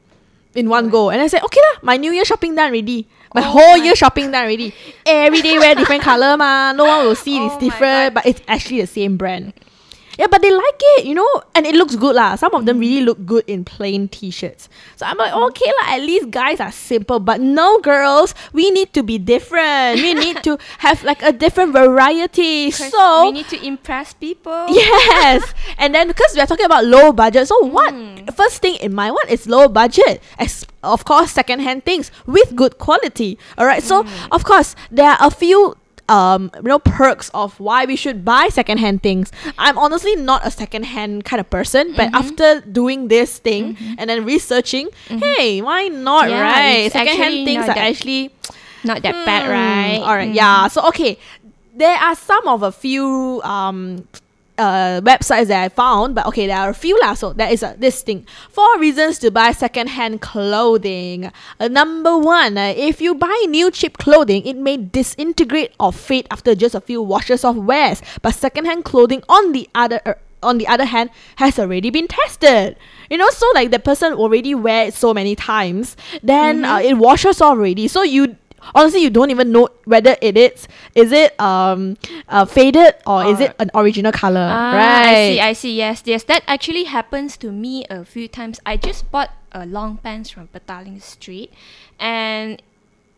in 0.54 0.68
one 0.68 0.88
go. 0.88 1.10
And 1.10 1.20
I 1.20 1.26
said 1.26 1.42
okay 1.42 1.60
lah 1.60 1.80
my 1.82 1.96
new 1.96 2.12
year 2.12 2.24
shopping 2.24 2.54
done 2.54 2.70
already. 2.70 3.06
My 3.34 3.42
Oh 3.42 3.50
whole 3.58 3.76
my- 3.78 3.84
year 3.84 3.96
shopping 3.96 4.30
done 4.30 4.44
already. 4.44 4.72
Every 5.04 5.42
day 5.42 5.58
wear 5.58 5.74
different 5.74 6.02
color 6.02 6.36
ma. 6.36 6.72
No 6.72 6.84
one 6.86 7.04
will 7.04 7.16
see 7.18 7.38
Oh 7.42 7.46
it's 7.46 7.58
different. 7.58 8.14
But 8.14 8.24
it's 8.26 8.40
actually 8.46 8.80
the 8.80 8.86
same 8.86 9.16
brand 9.16 9.52
Yeah, 10.18 10.26
but 10.30 10.42
they 10.42 10.50
like 10.50 10.80
it, 10.98 11.06
you 11.06 11.14
know, 11.14 11.28
and 11.54 11.66
it 11.66 11.74
looks 11.74 11.96
good 11.96 12.14
lah. 12.14 12.36
Some 12.36 12.54
of 12.54 12.66
them 12.66 12.78
really 12.78 13.04
look 13.04 13.24
good 13.26 13.44
in 13.46 13.64
plain 13.64 14.08
t-shirts. 14.08 14.68
So 14.96 15.06
I'm 15.06 15.18
like, 15.18 15.32
mm-hmm. 15.32 15.50
okay 15.50 15.70
lah, 15.80 15.94
at 15.94 16.02
least 16.02 16.30
guys 16.30 16.60
are 16.60 16.72
simple. 16.72 17.18
But 17.18 17.40
no, 17.40 17.78
girls, 17.80 18.34
we 18.52 18.70
need 18.70 18.92
to 18.94 19.02
be 19.02 19.18
different. 19.18 20.00
We 20.00 20.14
need 20.14 20.42
to 20.44 20.58
have 20.78 21.02
like 21.02 21.22
a 21.22 21.32
different 21.32 21.72
variety. 21.72 22.70
So 22.70 23.26
we 23.26 23.32
need 23.32 23.48
to 23.48 23.58
impress 23.64 24.14
people. 24.14 24.66
Yes, 24.74 25.42
and 25.78 25.94
then 25.94 26.08
because 26.08 26.34
we 26.34 26.40
are 26.40 26.46
talking 26.46 26.66
about 26.66 26.84
low 26.84 27.12
budget, 27.12 27.48
so 27.48 27.56
what? 27.66 27.92
Hmm. 27.92 28.26
First 28.34 28.60
thing 28.62 28.76
in 28.76 28.94
mind, 28.94 29.14
what 29.14 29.28
is 29.30 29.46
low 29.46 29.68
budget? 29.68 30.22
As 30.38 30.66
of 30.82 31.04
course, 31.04 31.32
secondhand 31.32 31.84
things 31.84 32.10
with 32.26 32.54
good 32.54 32.78
quality. 32.78 33.38
All 33.56 33.66
right, 33.66 33.82
so 33.82 34.02
hmm. 34.02 34.32
of 34.32 34.44
course 34.44 34.76
there 34.90 35.10
are 35.10 35.18
a 35.20 35.30
few 35.30 35.76
um 36.08 36.50
you 36.56 36.62
know 36.68 36.78
perks 36.78 37.30
of 37.32 37.58
why 37.58 37.84
we 37.86 37.96
should 37.96 38.24
buy 38.24 38.48
secondhand 38.48 39.02
things. 39.02 39.32
I'm 39.56 39.78
honestly 39.78 40.14
not 40.16 40.46
a 40.46 40.50
secondhand 40.50 41.24
kind 41.24 41.40
of 41.40 41.48
person, 41.48 41.94
but 41.96 42.12
after 42.14 42.60
doing 42.60 43.08
this 43.08 43.38
thing 43.38 43.76
and 43.98 44.10
then 44.10 44.24
researching, 44.24 44.90
hey, 45.08 45.62
why 45.62 45.88
not? 45.88 46.28
Yeah, 46.28 46.40
right, 46.40 46.92
secondhand 46.92 47.44
things 47.46 47.64
are 47.68 47.78
actually 47.78 48.30
Not 48.84 49.00
that 49.02 49.16
bad, 49.24 49.44
Hmm, 49.48 49.50
right? 49.50 50.00
All 50.04 50.14
right, 50.14 50.28
Mm. 50.28 50.34
yeah. 50.36 50.68
So 50.68 50.84
okay, 50.92 51.16
there 51.74 51.96
are 51.96 52.14
some 52.14 52.44
of 52.48 52.60
a 52.62 52.70
few 52.70 53.40
um 53.44 54.04
uh 54.58 55.00
websites 55.02 55.48
that 55.48 55.64
I 55.64 55.68
found, 55.68 56.14
but 56.14 56.26
okay, 56.26 56.46
there 56.46 56.58
are 56.58 56.70
a 56.70 56.74
few 56.74 56.98
lah. 57.00 57.14
So 57.14 57.32
that 57.34 57.50
is 57.50 57.62
a 57.62 57.74
this 57.78 58.02
thing. 58.02 58.26
Four 58.50 58.78
reasons 58.78 59.18
to 59.20 59.30
buy 59.30 59.52
secondhand 59.52 60.20
clothing. 60.20 61.30
Uh, 61.58 61.68
number 61.68 62.16
one, 62.16 62.56
uh, 62.56 62.72
if 62.76 63.00
you 63.00 63.14
buy 63.14 63.34
new 63.48 63.70
cheap 63.70 63.98
clothing, 63.98 64.46
it 64.46 64.56
may 64.56 64.76
disintegrate 64.76 65.74
or 65.80 65.92
fade 65.92 66.26
after 66.30 66.54
just 66.54 66.74
a 66.74 66.80
few 66.80 67.02
washes 67.02 67.44
of 67.44 67.56
wears. 67.56 68.02
But 68.22 68.34
secondhand 68.34 68.84
clothing, 68.84 69.22
on 69.28 69.52
the 69.52 69.68
other 69.74 70.00
uh, 70.06 70.14
on 70.42 70.58
the 70.58 70.68
other 70.68 70.84
hand, 70.84 71.10
has 71.36 71.58
already 71.58 71.90
been 71.90 72.06
tested. 72.06 72.76
You 73.10 73.18
know, 73.18 73.30
so 73.30 73.46
like 73.54 73.70
the 73.70 73.78
person 73.78 74.12
already 74.12 74.54
wear 74.54 74.88
it 74.88 74.94
so 74.94 75.12
many 75.14 75.34
times, 75.34 75.96
then 76.22 76.64
uh, 76.64 76.78
it 76.78 76.94
washes 76.94 77.40
already. 77.40 77.88
So 77.88 78.02
you 78.02 78.36
honestly 78.74 79.00
you 79.02 79.10
don't 79.10 79.30
even 79.30 79.52
know 79.52 79.68
whether 79.84 80.16
it 80.22 80.36
is 80.36 80.68
is 80.94 81.12
it 81.12 81.38
um 81.40 81.96
uh, 82.28 82.44
faded 82.44 82.94
or 83.06 83.24
is 83.26 83.40
it 83.40 83.54
an 83.58 83.70
original 83.74 84.12
color, 84.12 84.46
Ah, 84.50 84.72
right? 84.72 85.04
I 85.10 85.14
see, 85.28 85.40
I 85.40 85.52
see. 85.52 85.76
Yes, 85.76 86.02
yes. 86.06 86.24
That 86.24 86.42
actually 86.46 86.84
happens 86.84 87.36
to 87.38 87.50
me 87.52 87.84
a 87.90 88.04
few 88.04 88.28
times. 88.28 88.60
I 88.64 88.76
just 88.76 89.10
bought 89.10 89.30
a 89.52 89.66
long 89.66 89.98
pants 89.98 90.30
from 90.30 90.48
Petaling 90.48 91.02
Street, 91.02 91.52
and 91.98 92.62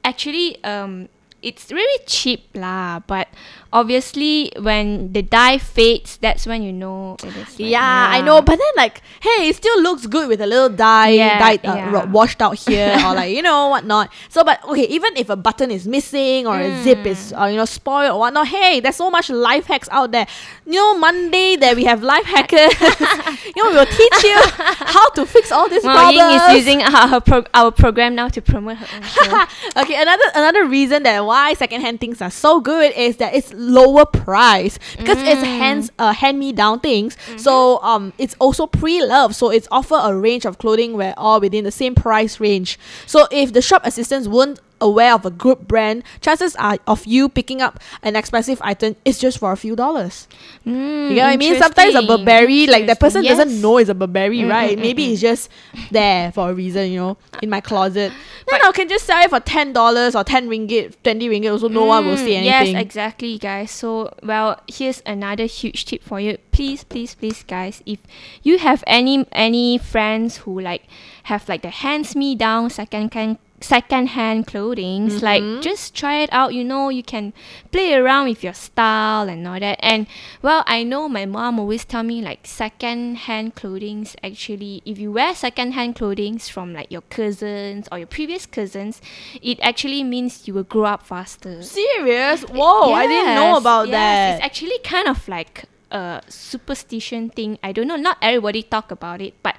actually, 0.04 0.62
um, 0.64 1.08
it's 1.46 1.70
really 1.70 2.00
cheap 2.10 2.50
lah. 2.58 2.98
But 3.06 3.28
obviously, 3.72 4.50
when 4.58 5.12
the 5.12 5.22
dye 5.22 5.58
fades, 5.58 6.16
that's 6.18 6.46
when 6.46 6.62
you 6.62 6.72
know 6.72 7.16
it 7.22 7.30
is. 7.36 7.58
like- 7.58 7.70
yeah, 7.70 8.08
I 8.10 8.20
know, 8.22 8.42
but 8.42 8.58
then 8.58 8.72
like, 8.76 9.02
hey, 9.22 9.48
it 9.48 9.56
still 9.56 9.78
looks 9.82 10.06
good 10.06 10.28
with 10.28 10.40
a 10.40 10.46
little 10.46 10.68
dye, 10.70 11.10
Yeah, 11.20 11.38
dyed, 11.38 11.62
uh, 11.66 11.74
yeah. 11.76 12.04
washed 12.10 12.40
out 12.42 12.58
here, 12.58 12.94
or 13.06 13.14
like 13.14 13.30
you 13.34 13.42
know 13.42 13.68
whatnot. 13.68 14.10
So, 14.28 14.42
but 14.42 14.58
okay, 14.74 14.86
even 14.90 15.14
if 15.16 15.28
a 15.30 15.36
button 15.36 15.70
is 15.70 15.86
missing 15.86 16.46
or 16.46 16.58
a 16.58 16.82
zip 16.82 17.06
is 17.06 17.30
Mm. 17.32 17.40
uh, 17.42 17.46
you 17.52 17.56
know 17.56 17.64
spoiled 17.68 18.12
or 18.14 18.18
whatnot, 18.18 18.48
hey, 18.48 18.80
there's 18.80 18.96
so 18.96 19.10
much 19.10 19.30
life 19.30 19.66
hacks 19.66 19.88
out 19.94 20.10
there. 20.12 20.26
You 20.66 20.74
know, 20.82 20.98
Monday 20.98 21.54
that 21.62 21.76
we 21.76 21.84
have 21.84 22.02
life 22.02 22.24
hackers. 22.26 22.74
you 23.54 23.60
know, 23.62 23.70
we'll 23.70 23.86
teach 23.86 24.18
you 24.24 24.36
how 24.96 25.06
to 25.14 25.22
fix 25.26 25.52
all 25.52 25.68
these 25.68 25.84
Well, 25.84 25.94
problems. 25.94 26.16
Ying 26.32 26.40
is 26.42 26.46
using 26.58 26.78
our, 26.82 27.20
pro- 27.20 27.46
our 27.54 27.70
program 27.70 28.14
now 28.18 28.28
to 28.34 28.40
promote 28.42 28.78
her 28.82 28.88
own 28.96 29.02
show. 29.06 29.44
okay, 29.82 29.94
another 30.00 30.24
another 30.34 30.64
reason 30.66 31.02
that 31.04 31.20
why 31.24 31.35
secondhand 31.54 32.00
things 32.00 32.20
are 32.20 32.30
so 32.30 32.60
good 32.60 32.92
is 32.96 33.16
that 33.18 33.34
it's 33.34 33.52
lower 33.54 34.04
price 34.04 34.78
because 34.98 35.18
it's 35.22 35.40
Mm. 35.40 35.58
hands 35.58 35.90
uh, 35.98 36.12
hand 36.12 36.38
me 36.38 36.52
down 36.52 36.80
things. 36.80 37.16
Mm-hmm. 37.16 37.38
So 37.38 37.80
um, 37.82 38.12
it's 38.18 38.34
also 38.38 38.66
pre 38.66 39.04
loved. 39.04 39.34
So 39.34 39.50
it's 39.50 39.68
offer 39.70 39.98
a 40.00 40.12
range 40.16 40.44
of 40.46 40.58
clothing 40.58 40.96
where 40.96 41.14
all 41.16 41.40
within 41.40 41.64
the 41.64 41.70
same 41.70 41.94
price 41.94 42.40
range. 42.40 42.78
So 43.06 43.26
if 43.30 43.52
the 43.52 43.62
shop 43.62 43.82
assistants 43.84 44.26
weren't 44.28 44.60
aware 44.80 45.14
of 45.14 45.24
a 45.24 45.30
good 45.30 45.66
brand, 45.66 46.02
chances 46.20 46.54
are 46.56 46.78
of 46.86 47.06
you 47.06 47.28
picking 47.28 47.62
up 47.62 47.80
an 48.02 48.14
expensive 48.16 48.60
item 48.62 48.94
is 49.04 49.18
just 49.18 49.38
for 49.38 49.52
a 49.52 49.56
few 49.56 49.74
dollars. 49.76 50.28
Mm, 50.66 51.08
You 51.10 51.14
get 51.14 51.24
what 51.24 51.32
I 51.32 51.36
mean? 51.36 51.56
Sometimes 51.56 51.94
a 51.94 52.02
Burberry, 52.02 52.66
like 52.66 52.86
that 52.86 53.00
person 53.00 53.24
interesting. 53.24 53.46
doesn't 53.46 53.62
know 53.62 53.78
it's 53.78 53.88
a 53.90 53.94
Burberry, 53.94 54.40
Mm, 54.40 54.50
right? 54.50 54.76
mm, 54.76 54.80
Maybe 54.80 55.06
mm, 55.08 55.12
it's 55.12 55.20
just 55.20 55.48
there 55.90 56.32
for 56.32 56.50
a 56.50 56.54
reason, 56.54 56.90
you 56.90 56.98
know, 56.98 57.16
in 57.42 57.48
my 57.50 57.60
closet. 57.60 58.12
Then 58.48 58.60
But- 58.60 58.64
I 58.64 58.72
can 58.72 58.88
just 58.88 59.06
sell 59.06 59.22
it 59.22 59.30
for 59.30 59.40
ten 59.40 59.72
dollars 59.72 60.14
or 60.14 60.24
ten 60.24 60.48
ringgit, 60.48 60.94
twenty 61.02 61.28
ringgit. 61.28 61.50
Also, 61.52 61.68
no 61.68 61.84
one 61.84 62.04
will 62.06 62.16
Mm, 62.16 62.24
say 62.24 62.36
anything. 62.36 62.74
Yes, 62.74 62.82
exactly, 62.82 63.38
guys. 63.38 63.70
So, 63.70 64.12
well, 64.22 64.60
here's 64.68 65.02
another 65.06 65.44
huge 65.46 65.84
tip 65.86 66.02
for 66.02 66.20
you. 66.20 66.38
Please, 66.52 66.84
please, 66.84 67.14
please, 67.14 67.42
guys, 67.42 67.82
if 67.86 67.98
you 68.42 68.58
have 68.58 68.84
any 68.86 69.26
any 69.32 69.78
friends 69.78 70.38
who 70.38 70.60
like 70.60 70.84
have 71.24 71.48
like 71.48 71.62
the 71.62 71.70
hands 71.70 72.14
me 72.14 72.34
down 72.34 72.70
second 72.70 73.10
can 73.10 73.38
second 73.60 74.08
hand 74.08 74.46
clothing 74.46 75.08
like 75.20 75.42
Mm-hmm. 75.42 75.60
just 75.62 75.94
try 75.94 76.18
it 76.20 76.28
out 76.30 76.52
you 76.52 76.62
know 76.62 76.90
you 76.90 77.02
can 77.02 77.32
play 77.72 77.94
around 77.94 78.28
with 78.28 78.44
your 78.44 78.52
style 78.52 79.28
and 79.30 79.46
all 79.48 79.58
that 79.58 79.78
and 79.82 80.06
well 80.42 80.62
i 80.66 80.82
know 80.82 81.08
my 81.08 81.24
mom 81.24 81.58
always 81.58 81.84
tell 81.84 82.02
me 82.02 82.20
like 82.20 82.40
second 82.46 83.16
hand 83.16 83.54
clothings 83.54 84.14
actually 84.22 84.82
if 84.84 84.98
you 84.98 85.10
wear 85.10 85.34
second 85.34 85.72
hand 85.72 85.96
clothings 85.96 86.48
from 86.50 86.74
like 86.74 86.90
your 86.90 87.00
cousins 87.08 87.88
or 87.90 87.96
your 87.98 88.06
previous 88.06 88.44
cousins 88.44 89.00
it 89.40 89.58
actually 89.60 90.04
means 90.04 90.46
you 90.46 90.52
will 90.52 90.62
grow 90.64 90.84
up 90.84 91.02
faster 91.06 91.62
Serious? 91.62 92.42
Whoa, 92.42 92.92
I 92.92 93.06
didn't 93.06 93.34
know 93.34 93.52
Yes, 93.52 93.60
about 93.60 93.88
yes, 93.88 93.92
that. 93.94 94.34
It's 94.36 94.44
actually 94.44 94.78
kind 94.84 95.08
of 95.08 95.26
like 95.28 95.64
a 95.90 96.20
superstition 96.28 97.30
thing. 97.30 97.58
I 97.62 97.72
don't 97.72 97.86
know. 97.88 97.96
Not 97.96 98.18
everybody 98.20 98.62
talk 98.62 98.90
about 98.90 99.20
it, 99.20 99.34
but 99.42 99.56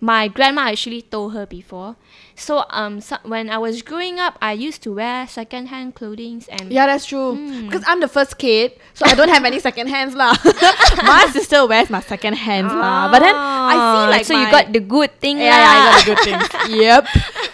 my 0.00 0.28
grandma 0.28 0.62
actually 0.68 1.02
told 1.02 1.34
her 1.34 1.46
before. 1.46 1.96
So 2.40 2.64
um, 2.70 3.00
so 3.04 3.18
when 3.24 3.50
I 3.50 3.58
was 3.58 3.82
growing 3.82 4.18
up, 4.18 4.38
I 4.40 4.52
used 4.56 4.82
to 4.88 4.94
wear 4.96 5.28
secondhand 5.28 5.94
clothing 5.94 6.42
and 6.48 6.72
Yeah, 6.72 6.86
that's 6.86 7.04
true. 7.04 7.36
Mm. 7.36 7.68
Because 7.68 7.84
I'm 7.86 8.00
the 8.00 8.08
first 8.08 8.38
kid, 8.38 8.80
so 8.94 9.04
I 9.04 9.14
don't 9.14 9.28
have 9.28 9.44
any 9.44 9.60
second 9.60 9.88
hands 9.88 10.16
lah. 10.16 10.32
my 11.04 11.28
sister 11.36 11.66
wears 11.68 11.90
my 11.90 12.00
second 12.00 12.40
hands 12.40 12.72
lah. 12.72 13.12
But 13.12 13.20
then 13.20 13.36
I 13.36 13.76
see 13.76 13.80
Ah, 13.80 14.08
like 14.08 14.24
so 14.24 14.32
you 14.40 14.50
got 14.50 14.72
the 14.72 14.80
good 14.80 15.12
thing. 15.20 15.36
Yeah, 15.36 15.52
yeah, 15.52 15.68
I 15.68 15.76
got 15.84 15.92
the 16.00 16.06
good 16.08 16.20
things. 16.24 16.80
yep. 16.80 17.04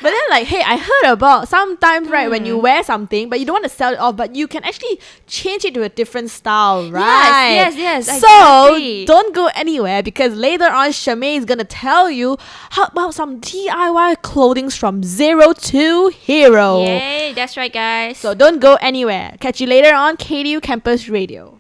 But 0.06 0.10
then, 0.10 0.22
like, 0.30 0.46
hey, 0.46 0.62
I 0.62 0.76
heard 0.76 1.10
about 1.10 1.48
sometimes, 1.48 2.08
right, 2.08 2.30
when 2.30 2.46
you 2.46 2.58
wear 2.58 2.84
something, 2.84 3.28
but 3.28 3.40
you 3.40 3.46
don't 3.46 3.54
want 3.54 3.64
to 3.64 3.74
sell 3.74 3.92
it 3.92 3.98
off, 3.98 4.14
but 4.14 4.36
you 4.36 4.46
can 4.46 4.62
actually 4.62 5.00
change 5.26 5.64
it 5.64 5.74
to 5.74 5.82
a 5.82 5.88
different 5.88 6.30
style, 6.30 6.90
right? 6.92 7.50
yes, 7.50 7.74
yes, 7.76 8.06
yes. 8.06 8.20
So, 8.20 8.66
exactly. 8.76 9.04
don't 9.04 9.34
go 9.34 9.50
anywhere 9.54 10.02
because 10.02 10.34
later 10.34 10.66
on, 10.66 10.92
Charmian 10.92 11.38
is 11.38 11.44
going 11.44 11.58
to 11.58 11.64
tell 11.64 12.08
you 12.08 12.36
how 12.70 12.84
about 12.84 13.14
some 13.14 13.40
DIY 13.40 14.22
clothing 14.22 14.70
from 14.76 15.02
zero 15.02 15.52
to 15.52 16.08
hero. 16.08 16.82
Yay, 16.82 17.32
that's 17.34 17.56
right, 17.56 17.72
guys. 17.72 18.18
So, 18.18 18.34
don't 18.34 18.60
go 18.60 18.76
anywhere. 18.76 19.36
Catch 19.40 19.60
you 19.60 19.66
later 19.66 19.94
on 19.94 20.16
KDU 20.16 20.62
Campus 20.62 21.08
Radio. 21.08 21.58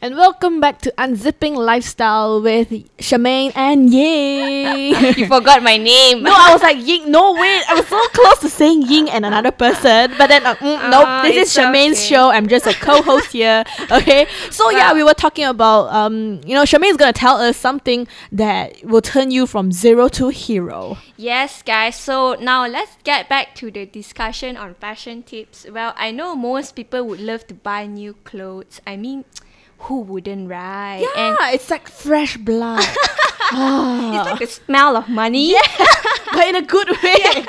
And 0.00 0.14
welcome 0.14 0.60
back 0.60 0.78
to 0.82 0.94
Unzipping 0.96 1.56
Lifestyle 1.56 2.40
with 2.40 2.68
Charmian 2.98 3.50
and 3.56 3.92
Ying. 3.92 4.94
you 5.18 5.26
forgot 5.26 5.60
my 5.60 5.76
name. 5.76 6.22
No, 6.22 6.30
I 6.32 6.52
was 6.52 6.62
like 6.62 6.78
Ying. 6.86 7.10
No, 7.10 7.32
wait, 7.32 7.64
I 7.68 7.74
was 7.74 7.88
so 7.88 8.00
close 8.10 8.38
to 8.42 8.48
saying 8.48 8.82
Ying 8.82 9.10
and 9.10 9.26
another 9.26 9.50
person, 9.50 10.14
but 10.16 10.28
then 10.28 10.46
uh, 10.46 10.54
mm, 10.54 10.78
Ah, 10.78 11.22
nope. 11.24 11.32
This 11.32 11.48
is 11.48 11.54
Charmian's 11.56 11.98
okay. 11.98 12.14
show. 12.14 12.30
I'm 12.30 12.46
just 12.46 12.68
a 12.68 12.74
co-host 12.74 13.32
here. 13.32 13.64
Okay, 13.90 14.28
so 14.50 14.70
yeah, 14.70 14.94
we 14.94 15.02
were 15.02 15.14
talking 15.14 15.46
about 15.46 15.92
um, 15.92 16.42
you 16.46 16.54
know, 16.54 16.64
Charmian's 16.64 16.96
gonna 16.96 17.12
tell 17.12 17.38
us 17.38 17.56
something 17.56 18.06
that 18.30 18.84
will 18.84 19.02
turn 19.02 19.32
you 19.32 19.48
from 19.48 19.72
zero 19.72 20.06
to 20.10 20.28
hero. 20.28 20.96
Yes, 21.16 21.60
guys. 21.62 21.96
So 21.96 22.34
now 22.34 22.68
let's 22.68 22.96
get 23.02 23.28
back 23.28 23.56
to 23.56 23.72
the 23.72 23.84
discussion 23.84 24.56
on 24.56 24.74
fashion 24.74 25.24
tips. 25.24 25.66
Well, 25.68 25.92
I 25.96 26.12
know 26.12 26.36
most 26.36 26.76
people 26.76 27.02
would 27.08 27.18
love 27.18 27.48
to 27.48 27.54
buy 27.54 27.86
new 27.86 28.12
clothes. 28.22 28.80
I 28.86 28.96
mean, 28.96 29.24
who 29.78 30.00
wouldn't, 30.00 30.48
right? 30.48 31.00
Yeah, 31.00 31.28
And 31.28 31.54
it's 31.54 31.70
like 31.70 31.88
fresh 31.88 32.36
blood, 32.36 32.80
it's 33.52 34.30
like 34.30 34.38
the 34.38 34.46
smell 34.46 34.96
of 34.96 35.08
money. 35.08 35.54
but 36.32 36.48
in 36.48 36.56
a 36.56 36.62
good 36.62 36.90
way. 37.02 37.44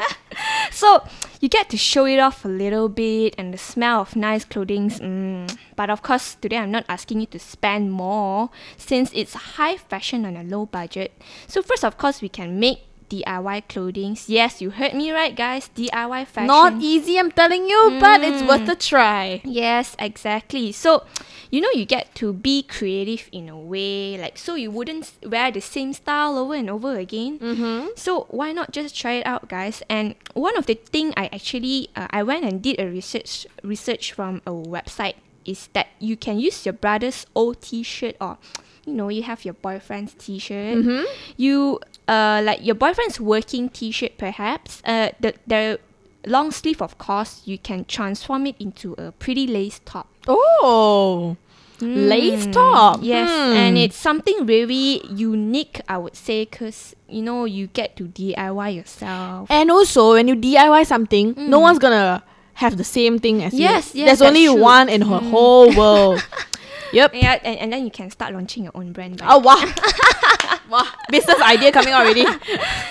So 0.72 1.04
you 1.42 1.50
get 1.50 1.70
to 1.70 1.78
show 1.78 2.06
it 2.06 2.20
off 2.20 2.46
a 2.46 2.50
little 2.50 2.90
bit 2.90 3.36
and 3.38 3.54
the 3.54 3.58
smell 3.58 4.02
of 4.02 4.16
nice 4.16 4.46
clothing. 4.46 4.90
Mm. 4.90 5.58
But 5.76 5.90
of 5.90 6.02
course, 6.02 6.36
today 6.36 6.58
I'm 6.58 6.72
not 6.72 6.86
asking 6.90 7.22
you 7.22 7.26
to 7.28 7.40
spend 7.40 7.92
more 7.92 8.50
since 8.78 9.12
it's 9.14 9.34
high 9.34 9.78
fashion 9.78 10.26
on 10.26 10.36
a 10.36 10.44
low 10.44 10.66
budget. 10.66 11.14
So 11.48 11.62
first, 11.62 11.86
of 11.86 11.98
course, 11.98 12.22
we 12.22 12.30
can 12.30 12.60
make 12.60 12.89
DIY 13.10 13.68
clothing. 13.68 14.18
Yes, 14.28 14.62
you 14.62 14.70
heard 14.70 14.94
me 14.94 15.12
right, 15.12 15.36
guys. 15.36 15.70
DIY 15.76 16.28
fashion. 16.28 16.48
Not 16.48 16.82
easy, 16.82 17.18
I'm 17.18 17.32
telling 17.32 17.66
you, 17.68 17.98
but 18.00 18.22
it's 18.22 18.44
worth 18.44 18.70
a 18.70 18.76
try. 18.76 19.42
Yes, 19.44 19.96
exactly. 20.00 20.72
So, 20.72 21.04
you 21.52 21.62
know, 21.62 21.70
you 21.74 21.86
get 21.86 22.14
to 22.16 22.34
be 22.34 22.64
creative 22.64 23.28
in 23.32 23.50
a 23.50 23.58
way, 23.58 24.18
like 24.18 24.38
so 24.38 24.56
you 24.56 24.72
wouldn't 24.72 25.12
wear 25.26 25.52
the 25.52 25.62
same 25.62 25.94
style 25.94 26.38
over 26.38 26.54
and 26.54 26.70
over 26.70 26.96
again. 26.96 27.40
Mm-hmm. 27.40 27.88
So 27.96 28.28
why 28.30 28.52
not 28.52 28.72
just 28.72 28.96
try 28.96 29.14
it 29.14 29.26
out, 29.26 29.50
guys? 29.50 29.82
And 29.90 30.16
one 30.34 30.58
of 30.58 30.68
the 30.68 30.76
thing 30.76 31.14
I 31.18 31.30
actually 31.34 31.90
uh, 31.96 32.08
I 32.12 32.24
went 32.24 32.46
and 32.46 32.62
did 32.62 32.80
a 32.80 32.88
research 32.88 33.48
research 33.64 34.14
from 34.14 34.42
a 34.46 34.52
website 34.52 35.16
is 35.46 35.70
that 35.74 35.88
you 36.00 36.16
can 36.16 36.40
use 36.40 36.66
your 36.66 36.74
brother's 36.74 37.26
old 37.34 37.62
T-shirt 37.62 38.16
or, 38.22 38.38
you 38.86 38.94
know, 38.94 39.10
you 39.10 39.24
have 39.24 39.46
your 39.46 39.56
boyfriend's 39.56 40.14
T-shirt. 40.14 40.78
Mm-hmm. 40.78 41.06
You 41.38 41.80
uh 42.10 42.42
like 42.44 42.60
your 42.66 42.76
boyfriend's 42.76 43.20
working 43.22 43.70
T-shirt 43.70 44.18
perhaps. 44.18 44.82
Uh, 44.86 45.10
the 45.24 45.34
the 45.48 45.80
long 46.26 46.52
sleeve, 46.52 46.82
of 46.82 46.98
course, 46.98 47.42
you 47.46 47.58
can 47.58 47.86
transform 47.86 48.46
it 48.48 48.56
into 48.60 48.88
a 48.98 49.12
pretty 49.24 49.46
lace 49.48 49.80
top. 49.86 50.08
Oh, 50.28 51.38
lace 51.82 52.46
Mm, 52.48 52.52
top. 52.52 53.00
Yes, 53.02 53.30
Hmm. 53.30 53.56
and 53.62 53.78
it's 53.78 53.96
something 53.96 54.46
very 54.46 55.02
unique, 55.08 55.80
I 55.88 55.98
would 55.98 56.16
say, 56.16 56.44
because 56.46 56.96
you 57.08 57.22
know 57.22 57.46
you 57.46 57.68
get 57.68 57.96
to 57.98 58.04
DIY 58.04 58.70
yourself. 58.76 59.50
And 59.50 59.72
also, 59.72 60.14
when 60.14 60.28
you 60.28 60.36
DIY 60.36 60.84
something, 60.86 61.34
no 61.38 61.60
Mm. 61.60 61.62
one's 61.68 61.80
gonna 61.80 62.22
have 62.56 62.76
the 62.76 62.84
same 62.84 63.20
thing 63.20 63.42
as 63.44 63.54
Yes, 63.54 63.96
you. 63.96 64.04
yes, 64.04 64.20
There's 64.20 64.22
only 64.30 64.46
true. 64.46 64.60
one 64.62 64.90
in 64.90 65.02
her 65.08 65.22
Mm. 65.22 65.30
whole 65.32 65.72
world. 65.72 66.20
yep. 66.94 67.14
Yeah, 67.14 67.40
and, 67.44 67.60
and 67.60 67.74
then 67.74 67.84
you 67.86 67.92
can 67.92 68.10
start 68.10 68.34
launching 68.34 68.64
your 68.64 68.74
own 68.76 68.92
brand. 68.92 69.22
right? 69.22 69.30
Oh 69.32 69.40
wow. 69.40 69.60
wow. 70.70 70.88
Business 71.10 71.42
idea 71.42 71.72
coming 71.72 71.94
already. 71.94 72.26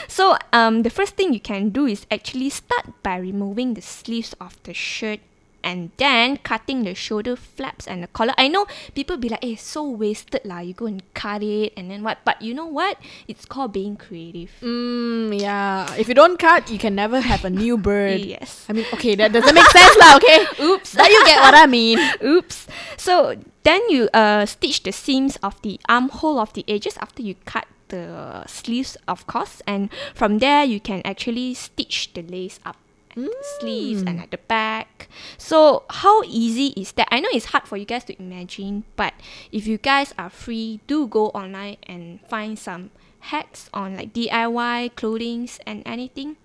So 0.09 0.35
um, 0.53 0.83
the 0.83 0.91
first 0.91 1.15
thing 1.15 1.33
you 1.33 1.39
can 1.39 1.71
do 1.71 1.87
is 1.87 2.03
actually 2.11 2.51
start 2.51 2.91
by 3.05 3.19
removing 3.23 3.75
the 3.75 3.83
sleeves 3.83 4.35
of 4.41 4.59
the 4.65 4.75
shirt 4.75 5.21
and 5.63 5.91
then 5.97 6.39
cutting 6.39 6.83
the 6.83 6.95
shoulder 6.95 7.37
flaps 7.37 7.87
and 7.87 8.03
the 8.03 8.07
collar. 8.09 8.33
I 8.39 8.49
know 8.49 8.67
people 8.95 9.17
be 9.17 9.29
like, 9.29 9.45
"Hey, 9.45 9.55
so 9.55 9.87
wasted 9.87 10.43
lah." 10.45 10.59
You 10.59 10.75
go 10.75 10.87
and 10.87 11.03
cut 11.15 11.43
it 11.43 11.73
and 11.77 11.91
then 11.91 12.03
what? 12.03 12.19
But 12.25 12.43
you 12.43 12.55
know 12.55 12.67
what? 12.67 12.99
It's 13.27 13.45
called 13.45 13.73
being 13.73 13.95
creative. 13.95 14.51
Mm, 14.63 15.39
yeah. 15.39 15.87
If 15.95 16.09
you 16.09 16.15
don't 16.15 16.39
cut, 16.39 16.71
you 16.71 16.79
can 16.79 16.95
never 16.95 17.21
have 17.21 17.45
a 17.45 17.51
new 17.51 17.79
bird. 17.79 18.19
Yes. 18.23 18.67
I 18.69 18.73
mean, 18.73 18.87
okay, 18.95 19.15
that 19.17 19.31
doesn't 19.31 19.55
make 19.55 19.71
sense, 19.71 19.95
lah. 19.99 20.17
Okay. 20.19 20.47
Oops. 20.67 20.95
Now 20.95 21.07
you 21.07 21.21
get 21.27 21.43
what 21.43 21.55
I 21.55 21.67
mean. 21.67 21.99
Oops. 22.23 22.67
So 22.97 23.35
then 23.69 23.85
you 23.91 24.09
uh 24.15 24.47
stitch 24.47 24.83
the 24.83 24.93
seams 24.93 25.37
of 25.45 25.61
the 25.61 25.79
armhole 25.89 26.41
of 26.41 26.53
the 26.55 26.65
edges 26.67 26.97
after 26.97 27.21
you 27.21 27.35
cut 27.45 27.69
the 27.89 28.45
sleeves, 28.47 28.97
of 29.07 29.27
course, 29.27 29.61
and 29.67 29.91
from 30.15 30.39
there 30.39 30.65
you 30.65 30.81
can 30.81 31.03
actually 31.05 31.53
stitch 31.53 32.13
the 32.15 32.23
lace 32.23 32.61
up 32.65 32.77
at 33.11 33.17
the 33.17 33.45
sleeves 33.61 34.03
and 34.03 34.21
at 34.21 34.31
the 34.31 34.39
back. 34.49 35.09
So 35.37 35.85
how 35.91 36.23
easy 36.25 36.69
is 36.77 36.93
that? 36.93 37.09
I 37.11 37.21
know 37.21 37.29
it's 37.33 37.47
hard 37.57 37.67
for 37.69 37.77
you 37.77 37.85
guys 37.85 38.05
to 38.05 38.17
imagine, 38.21 38.85
but 38.97 39.15
if 39.53 39.67
you 39.67 39.79
guys 39.79 40.15
are 40.19 40.31
free, 40.31 40.81
do 40.87 41.07
go 41.07 41.29
online 41.31 41.77
and 41.85 42.21
find 42.29 42.59
some 42.59 42.91
hacks 43.21 43.69
on 43.75 43.97
like 43.97 44.13
DIY 44.13 44.95
clothing 44.95 45.49
and 45.67 45.83
anything. 45.85 46.37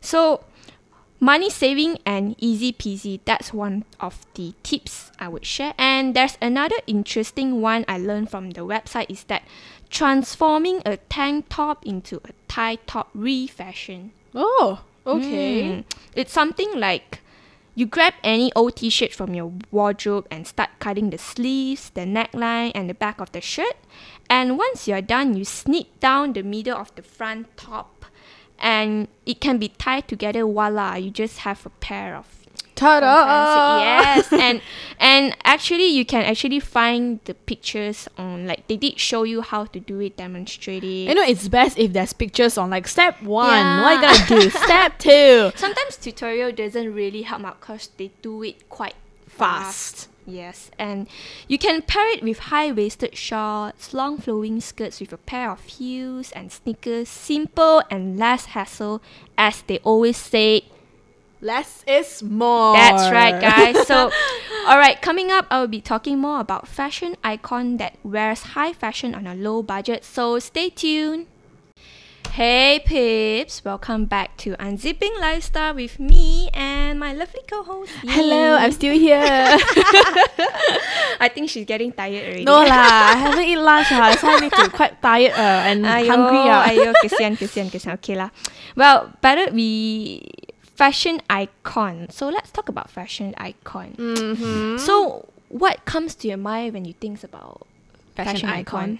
So 0.00 0.44
money 1.24 1.48
saving 1.48 1.96
and 2.04 2.34
easy 2.38 2.70
peasy 2.70 3.18
that's 3.24 3.50
one 3.54 3.82
of 3.98 4.26
the 4.34 4.52
tips 4.62 5.10
i 5.18 5.26
would 5.26 5.46
share 5.46 5.72
and 5.78 6.14
there's 6.14 6.36
another 6.42 6.76
interesting 6.86 7.62
one 7.62 7.82
i 7.88 7.96
learned 7.96 8.28
from 8.30 8.50
the 8.50 8.60
website 8.60 9.08
is 9.08 9.24
that 9.24 9.42
transforming 9.88 10.82
a 10.84 10.98
tank 11.08 11.46
top 11.48 11.86
into 11.86 12.20
a 12.26 12.32
tie 12.46 12.76
top 12.86 13.08
refashion 13.14 14.12
Oh, 14.34 14.82
okay. 15.06 15.62
Mm. 15.62 15.84
it's 16.14 16.32
something 16.32 16.78
like 16.78 17.20
you 17.76 17.86
grab 17.86 18.14
any 18.22 18.52
old 18.54 18.76
t-shirt 18.76 19.12
from 19.14 19.32
your 19.32 19.50
wardrobe 19.70 20.26
and 20.30 20.46
start 20.46 20.70
cutting 20.78 21.08
the 21.08 21.18
sleeves 21.18 21.88
the 21.90 22.02
neckline 22.02 22.70
and 22.74 22.90
the 22.90 22.94
back 22.94 23.18
of 23.20 23.32
the 23.32 23.40
shirt 23.40 23.76
and 24.28 24.58
once 24.58 24.86
you're 24.86 25.00
done 25.00 25.34
you 25.36 25.44
snip 25.44 25.86
down 26.00 26.34
the 26.34 26.42
middle 26.42 26.76
of 26.76 26.94
the 26.96 27.02
front 27.02 27.46
top 27.56 27.93
and 28.64 29.06
it 29.26 29.40
can 29.40 29.58
be 29.58 29.68
tied 29.68 30.08
together 30.08 30.42
voila 30.44 30.96
you 30.96 31.10
just 31.10 31.40
have 31.40 31.64
a 31.66 31.70
pair 31.70 32.16
of 32.16 32.26
Ta-da! 32.74 33.78
yes 33.78 34.32
and 34.32 34.60
and 34.98 35.36
actually 35.44 35.86
you 35.86 36.04
can 36.04 36.24
actually 36.24 36.58
find 36.58 37.20
the 37.26 37.34
pictures 37.34 38.08
on 38.18 38.46
like 38.48 38.66
they 38.66 38.76
did 38.76 38.98
show 38.98 39.22
you 39.22 39.42
how 39.42 39.64
to 39.66 39.78
do 39.78 40.00
it 40.00 40.16
demonstrate 40.16 40.82
it 40.82 41.06
You 41.08 41.14
know, 41.14 41.22
it's 41.22 41.46
best 41.46 41.78
if 41.78 41.92
there's 41.92 42.12
pictures 42.12 42.58
on 42.58 42.70
like 42.70 42.88
step 42.88 43.22
one. 43.22 43.46
Yeah. 43.48 43.82
What 43.82 43.98
I 43.98 44.00
gotta 44.00 44.26
do? 44.26 44.50
step 44.66 44.98
two. 44.98 45.52
sometimes 45.54 45.96
tutorial 45.96 46.50
doesn't 46.50 46.92
really 46.92 47.22
help 47.22 47.44
out 47.44 47.60
because 47.60 47.90
they 47.96 48.10
do 48.22 48.42
it 48.42 48.68
quite 48.68 48.94
Fast. 49.28 50.08
Yes, 50.26 50.70
and 50.78 51.06
you 51.48 51.58
can 51.58 51.82
pair 51.82 52.08
it 52.10 52.22
with 52.22 52.48
high-waisted 52.48 53.16
shorts, 53.16 53.92
long 53.92 54.16
flowing 54.16 54.60
skirts 54.60 55.00
with 55.00 55.12
a 55.12 55.18
pair 55.18 55.50
of 55.50 55.60
heels 55.64 56.32
and 56.32 56.50
sneakers. 56.50 57.08
Simple 57.08 57.82
and 57.90 58.18
less 58.18 58.46
hassle, 58.46 59.02
as 59.36 59.62
they 59.62 59.78
always 59.80 60.16
say. 60.16 60.64
Less 61.42 61.84
is 61.86 62.22
more. 62.22 62.74
That's 62.74 63.12
right, 63.12 63.38
guys. 63.38 63.86
So, 63.86 64.10
all 64.66 64.78
right, 64.78 65.00
coming 65.02 65.30
up, 65.30 65.46
I 65.50 65.60
will 65.60 65.68
be 65.68 65.82
talking 65.82 66.18
more 66.18 66.40
about 66.40 66.66
fashion 66.66 67.16
icon 67.22 67.76
that 67.76 67.98
wears 68.02 68.56
high 68.56 68.72
fashion 68.72 69.14
on 69.14 69.26
a 69.26 69.34
low 69.34 69.62
budget. 69.62 70.04
So 70.04 70.38
stay 70.38 70.70
tuned. 70.70 71.26
Hey 72.30 72.80
pips, 72.84 73.64
welcome 73.64 74.06
back 74.06 74.36
to 74.38 74.56
Unzipping 74.58 75.20
Lifestyle 75.20 75.74
with 75.74 76.00
me 76.00 76.50
and 76.52 76.98
my 76.98 77.12
lovely 77.12 77.40
co-host. 77.48 77.92
Hello, 78.02 78.56
I'm 78.56 78.72
still 78.72 78.92
here. 78.98 79.22
I 81.20 81.30
think 81.32 81.48
she's 81.48 81.64
getting 81.64 81.92
tired 81.92 82.24
already. 82.26 82.44
no 82.44 82.58
lah, 82.64 83.14
I 83.14 83.16
haven't 83.22 83.44
eaten 83.44 83.62
lunch. 83.62 83.88
That's 83.90 84.22
why 84.22 84.36
I 84.36 84.40
need 84.40 84.52
to 84.52 84.68
quite 84.70 85.00
tired 85.00 85.30
uh, 85.32 85.68
and 85.70 85.84
Ayo, 85.86 86.08
hungry. 86.10 86.42
Ah. 86.50 86.66
ayo, 86.66 86.90
kesian, 87.02 87.38
kesian, 87.38 87.70
kesian. 87.70 87.94
Okay 88.02 88.16
lah. 88.18 88.30
Well, 88.74 89.14
better 89.22 89.54
we 89.54 90.26
fashion 90.74 91.22
icon. 91.30 92.10
So 92.10 92.28
let's 92.30 92.50
talk 92.50 92.68
about 92.68 92.90
fashion 92.90 93.34
icon. 93.38 93.94
Mm-hmm. 93.94 94.78
So 94.78 95.28
what 95.54 95.84
comes 95.86 96.16
to 96.16 96.28
your 96.28 96.38
mind 96.42 96.74
when 96.74 96.84
you 96.84 96.94
think 96.98 97.22
about 97.22 97.62
fashion, 98.18 98.48
icon. 98.50 98.98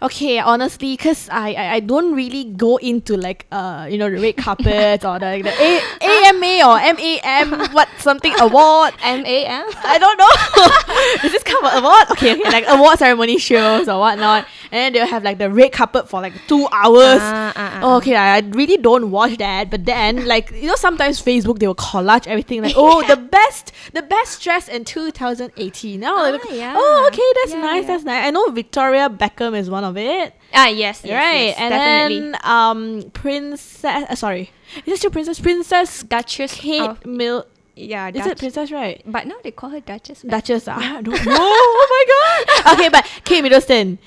Okay, 0.00 0.38
honestly, 0.38 0.96
cause 0.96 1.28
I, 1.30 1.54
I 1.54 1.74
I 1.74 1.80
don't 1.80 2.14
really 2.14 2.44
go 2.44 2.76
into 2.76 3.16
like 3.16 3.46
uh 3.50 3.88
you 3.90 3.98
know 3.98 4.08
the 4.08 4.20
red 4.20 4.36
carpet 4.36 5.04
or 5.04 5.18
the, 5.18 5.42
the 5.42 5.50
A, 5.50 5.80
AMA 6.26 6.66
or 6.66 6.76
MAM 6.94 7.72
what 7.72 7.88
something 7.98 8.34
award. 8.40 8.94
M 9.02 9.24
A 9.26 9.44
M? 9.46 9.64
I 9.84 9.98
don't 9.98 10.18
know. 10.18 11.24
Is 11.26 11.32
this 11.32 11.42
kind 11.42 11.64
of 11.64 11.82
award? 11.84 12.10
Okay, 12.12 12.32
okay, 12.40 12.50
like 12.50 12.64
award 12.68 12.98
ceremony 12.98 13.38
shows 13.38 13.88
or 13.88 13.98
whatnot, 14.00 14.46
and 14.72 14.78
then 14.78 14.92
they'll 14.92 15.06
have 15.06 15.22
like 15.22 15.38
the 15.38 15.50
red 15.50 15.72
carpet 15.72 16.08
for 16.08 16.20
like 16.20 16.34
two 16.46 16.66
hours. 16.72 17.20
Ah, 17.22 17.80
Oh, 17.82 17.96
okay, 17.98 18.16
I 18.16 18.40
really 18.40 18.76
don't 18.76 19.10
watch 19.10 19.38
that. 19.38 19.70
But 19.70 19.84
then, 19.84 20.26
like 20.26 20.50
you 20.50 20.66
know, 20.66 20.74
sometimes 20.76 21.22
Facebook 21.22 21.58
they 21.58 21.66
will 21.66 21.74
collage 21.74 22.26
everything 22.26 22.62
like, 22.62 22.74
oh, 22.76 23.02
the 23.06 23.16
best, 23.38 23.72
the 23.92 24.02
best 24.02 24.42
dress 24.42 24.68
in 24.68 24.84
2018. 24.84 26.00
Now, 26.00 26.16
Ah, 26.18 26.30
look, 26.30 26.42
yeah. 26.50 26.74
oh, 26.76 27.08
okay, 27.12 27.22
that's 27.40 27.52
Yeah, 27.52 27.60
nice, 27.60 27.82
yeah. 27.82 27.88
that's 27.88 28.04
nice. 28.04 28.26
I 28.26 28.30
know 28.30 28.46
Victoria 28.50 29.08
Beckham 29.08 29.56
is 29.58 29.70
one 29.70 29.84
of 29.84 29.96
it, 29.96 30.34
Ah, 30.54 30.66
yes, 30.68 31.02
yes, 31.04 31.12
right? 31.12 31.44
yes, 31.46 31.56
and 31.58 31.70
definitely. 31.72 32.30
then, 32.32 32.36
um, 32.44 33.10
Princess. 33.12 33.84
Uh, 33.84 34.14
sorry, 34.14 34.50
is 34.86 34.94
it 34.94 34.96
still 34.98 35.10
Princess? 35.10 35.40
Princess 35.40 36.02
Duchess 36.02 36.54
Kate 36.54 36.82
of, 36.82 37.04
Mil. 37.06 37.46
yeah, 37.76 38.08
Is 38.08 38.14
Duch- 38.16 38.26
it 38.32 38.38
Princess, 38.38 38.70
right? 38.72 39.02
But 39.06 39.26
now 39.26 39.36
they 39.42 39.50
call 39.50 39.70
her 39.70 39.80
Duchess. 39.80 40.22
but- 40.22 40.30
Duchess. 40.30 40.68
ah, 40.68 40.98
I 40.98 41.02
don't 41.02 41.14
know. 41.26 41.36
oh 41.38 41.86
my 41.90 42.64
god. 42.64 42.74
Okay, 42.74 42.88
but 42.88 43.04
Kate 43.24 43.42
Middleton. 43.42 43.98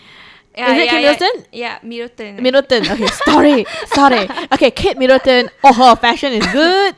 Yeah, 0.58 0.74
Is 0.74 0.78
it 0.80 0.86
yeah, 0.86 0.92
Kate 0.92 1.02
Middleton? 1.20 1.46
Yeah, 1.54 1.80
Middleton. 1.82 2.44
Middleton. 2.44 2.92
Okay, 2.92 3.08
sorry, 3.26 3.66
sorry. 3.88 4.28
Okay, 4.52 4.72
Kate 4.72 4.98
Middleton. 4.98 5.50
Oh, 5.64 5.72
her 5.74 5.96
fashion 5.96 6.34
is 6.34 6.46
good. 6.48 6.96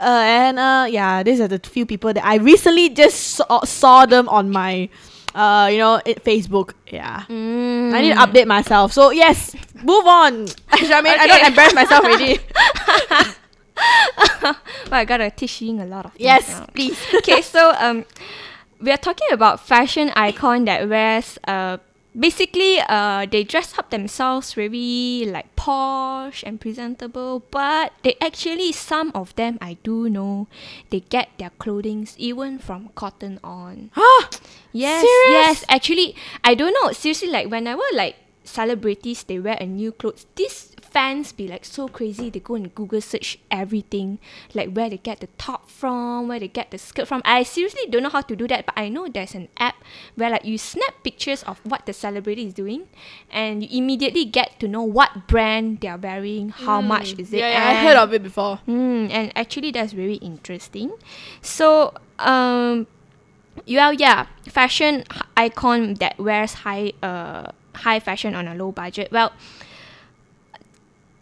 Uh, 0.00 0.22
and 0.24 0.58
uh, 0.58 0.86
yeah, 0.88 1.22
these 1.22 1.40
are 1.40 1.48
the 1.48 1.58
few 1.58 1.84
people 1.84 2.12
that 2.14 2.24
I 2.24 2.36
recently 2.36 2.88
just 2.88 3.20
saw, 3.36 3.64
saw 3.64 4.06
them 4.06 4.28
on 4.30 4.48
my, 4.48 4.88
uh, 5.34 5.68
you 5.70 5.78
know, 5.78 6.00
it, 6.06 6.24
Facebook. 6.24 6.72
Yeah, 6.90 7.24
Mm. 7.28 7.92
I 7.92 8.00
need 8.00 8.14
to 8.14 8.20
update 8.20 8.46
myself. 8.46 8.92
So 8.92 9.10
yes, 9.10 9.54
move 9.82 10.06
on. 10.06 10.46
I 10.70 11.02
mean, 11.02 11.12
I 11.18 11.26
don't 11.26 11.46
embarrass 11.48 11.74
myself 11.74 12.04
already. 12.04 12.38
Well, 14.90 15.00
I 15.00 15.04
gotta 15.04 15.30
teach 15.30 15.60
Ying 15.62 15.80
a 15.80 15.86
lot 15.86 16.06
of 16.06 16.12
things 16.12 16.24
yes, 16.24 16.48
now. 16.48 16.66
please. 16.74 16.98
okay, 17.14 17.42
so 17.42 17.74
um, 17.78 18.04
we 18.80 18.90
are 18.90 18.96
talking 18.96 19.28
about 19.30 19.60
fashion 19.60 20.10
icon 20.16 20.64
that 20.64 20.88
wears 20.88 21.38
uh 21.46 21.76
basically 22.18 22.80
uh 22.88 23.26
they 23.30 23.44
dress 23.44 23.78
up 23.78 23.90
themselves 23.90 24.54
very 24.54 25.24
like 25.28 25.54
posh 25.54 26.42
and 26.42 26.60
presentable, 26.60 27.44
but 27.50 27.92
they 28.02 28.16
actually 28.20 28.72
some 28.72 29.12
of 29.14 29.34
them 29.36 29.58
I 29.60 29.76
do 29.84 30.08
know 30.08 30.48
they 30.90 31.00
get 31.00 31.28
their 31.38 31.50
clothing 31.58 32.08
even 32.16 32.58
from 32.58 32.88
Cotton 32.96 33.38
On. 33.44 33.90
Ah, 33.96 34.28
Yes, 34.72 35.02
Serious? 35.02 35.30
yes. 35.62 35.64
Actually, 35.68 36.16
I 36.42 36.54
don't 36.54 36.72
know. 36.82 36.92
Seriously, 36.92 37.28
like 37.28 37.50
whenever 37.50 37.82
like 37.94 38.16
celebrities 38.44 39.22
they 39.24 39.38
wear 39.38 39.56
a 39.60 39.66
new 39.66 39.92
clothes, 39.92 40.26
these 40.34 40.72
fans 40.90 41.32
be 41.32 41.48
like 41.48 41.64
so 41.64 41.88
crazy. 41.88 42.30
They 42.30 42.40
go 42.40 42.54
and 42.54 42.74
Google 42.74 43.00
search 43.00 43.38
everything, 43.50 44.18
like 44.54 44.72
where 44.72 44.88
they 44.90 44.98
get 44.98 45.20
the 45.20 45.28
top 45.38 45.68
from, 45.70 46.28
where 46.28 46.38
they 46.40 46.48
get 46.48 46.70
the 46.70 46.78
skirt 46.78 47.08
from. 47.08 47.22
I 47.24 47.42
seriously 47.42 47.82
don't 47.90 48.02
know 48.02 48.08
how 48.08 48.22
to 48.22 48.36
do 48.36 48.48
that, 48.48 48.66
but 48.66 48.74
I 48.76 48.88
know 48.88 49.08
there's 49.08 49.34
an 49.34 49.48
app 49.58 49.76
where 50.16 50.30
like 50.30 50.44
you 50.44 50.58
snap 50.58 50.94
pictures 51.04 51.42
of 51.44 51.60
what 51.64 51.86
the 51.86 51.92
celebrity 51.92 52.46
is 52.46 52.54
doing, 52.54 52.88
and 53.30 53.62
you 53.62 53.68
immediately 53.78 54.24
get 54.24 54.58
to 54.60 54.68
know 54.68 54.82
what 54.82 55.28
brand 55.28 55.80
they 55.80 55.88
are 55.88 55.98
wearing, 55.98 56.50
how 56.50 56.80
much 56.80 57.18
is 57.18 57.32
it. 57.32 57.38
Yeah, 57.38 57.50
yeah, 57.50 57.68
I 57.68 57.74
heard 57.74 57.96
of 57.96 58.12
it 58.12 58.22
before. 58.22 58.60
Mm, 58.66 59.10
and 59.10 59.32
actually, 59.36 59.70
that's 59.70 59.92
very 59.92 60.16
interesting. 60.16 60.92
So, 61.42 61.94
um, 62.18 62.86
well, 63.68 63.92
yeah, 63.92 64.26
fashion 64.48 65.04
icon 65.36 65.94
that 65.94 66.18
wears 66.18 66.54
high 66.54 66.92
uh 67.02 67.50
high 67.74 68.00
fashion 68.00 68.34
on 68.34 68.48
a 68.48 68.54
low 68.54 68.72
budget. 68.72 69.10
Well, 69.12 69.32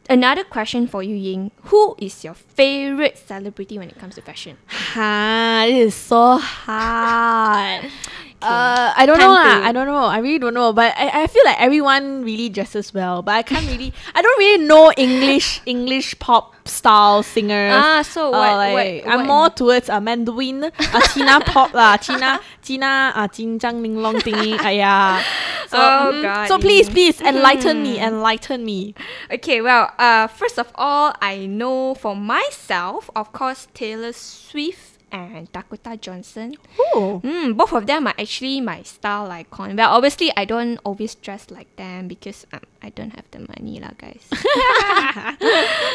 another 0.08 0.44
question 0.44 0.86
for 0.86 1.02
you, 1.02 1.14
Ying. 1.14 1.50
Who 1.70 1.94
is 1.98 2.24
your 2.24 2.34
favorite 2.34 3.18
celebrity 3.18 3.78
when 3.78 3.88
it 3.88 3.98
comes 3.98 4.14
to 4.16 4.22
fashion? 4.22 4.56
Ha, 4.66 5.64
this 5.66 5.88
is 5.88 5.94
so 5.94 6.38
hard. 6.38 7.90
Uh, 8.46 8.92
I 8.96 9.06
don't 9.06 9.18
know 9.18 9.32
lah. 9.34 9.60
I 9.66 9.72
don't 9.72 9.86
know. 9.86 10.04
I 10.06 10.18
really 10.18 10.38
don't 10.38 10.54
know. 10.54 10.72
But 10.72 10.94
I, 10.96 11.22
I 11.22 11.26
feel 11.26 11.42
like 11.44 11.60
everyone 11.60 12.22
really 12.24 12.48
dresses 12.48 12.94
well. 12.94 13.22
But 13.22 13.34
I 13.34 13.42
can't 13.42 13.66
really. 13.66 13.92
I 14.14 14.22
don't 14.22 14.38
really 14.38 14.64
know 14.64 14.92
English 14.96 15.60
English 15.66 16.18
pop 16.18 16.54
style 16.68 17.22
singers. 17.22 17.72
Ah, 17.74 18.02
so 18.02 18.28
Uh, 18.28 18.38
what? 18.38 18.52
like, 18.58 18.74
what, 19.04 19.12
I'm 19.12 19.18
what- 19.20 19.26
more 19.26 19.48
towards 19.50 19.88
a 19.88 19.96
uh, 19.96 20.00
Mandarin, 20.00 20.64
uh, 20.64 21.00
Tina 21.14 21.40
pop 21.40 21.74
lah, 21.74 21.96
Tina 22.04 22.40
Tina 22.62 23.12
uh, 23.14 23.28
Jin 23.28 23.58
Zhang 23.58 23.82
Ling 23.82 23.98
Long 24.02 24.18
Ding. 24.20 24.58
Uh, 24.58 24.68
yeah. 24.70 25.22
So, 25.66 25.78
Oh, 25.82 26.12
mhm. 26.14 26.22
God, 26.22 26.46
so 26.46 26.58
please, 26.62 26.86
please 26.88 27.18
enlighten 27.20 27.82
me, 27.82 27.98
enlighten 27.98 28.62
me. 28.64 28.94
Okay, 29.34 29.58
well, 29.60 29.90
uh, 29.98 30.28
first 30.30 30.60
of 30.62 30.70
all, 30.76 31.10
I 31.20 31.46
know 31.50 31.94
for 31.98 32.14
myself, 32.14 33.10
of 33.18 33.32
course, 33.34 33.66
Taylor 33.74 34.12
Swift 34.14 34.85
and 35.12 35.50
Dakota 35.52 35.96
Johnson. 35.96 36.54
Oh. 36.78 37.20
Mm, 37.24 37.56
both 37.56 37.72
of 37.72 37.86
them 37.86 38.06
are 38.06 38.14
actually 38.18 38.60
my 38.60 38.82
style 38.82 39.30
icon. 39.30 39.76
Well, 39.76 39.94
obviously, 39.94 40.32
I 40.36 40.44
don't 40.44 40.78
always 40.84 41.14
dress 41.14 41.50
like 41.50 41.74
them 41.76 42.08
because 42.08 42.46
um, 42.52 42.60
I 42.82 42.90
don't 42.90 43.14
have 43.14 43.24
the 43.30 43.40
money, 43.40 43.78
lah, 43.80 43.94
guys. 43.96 44.26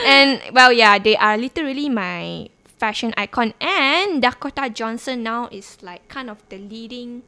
and 0.06 0.41
well, 0.54 0.71
yeah, 0.74 0.97
they 1.00 1.15
are 1.17 1.38
literally 1.38 1.89
my 1.89 2.50
fashion 2.80 3.13
icon. 3.17 3.54
And 3.62 4.21
Dakota 4.21 4.69
Johnson 4.69 5.24
now 5.24 5.47
is 5.52 5.78
like 5.82 6.08
kind 6.08 6.30
of 6.30 6.41
the 6.50 6.58
leading 6.58 7.24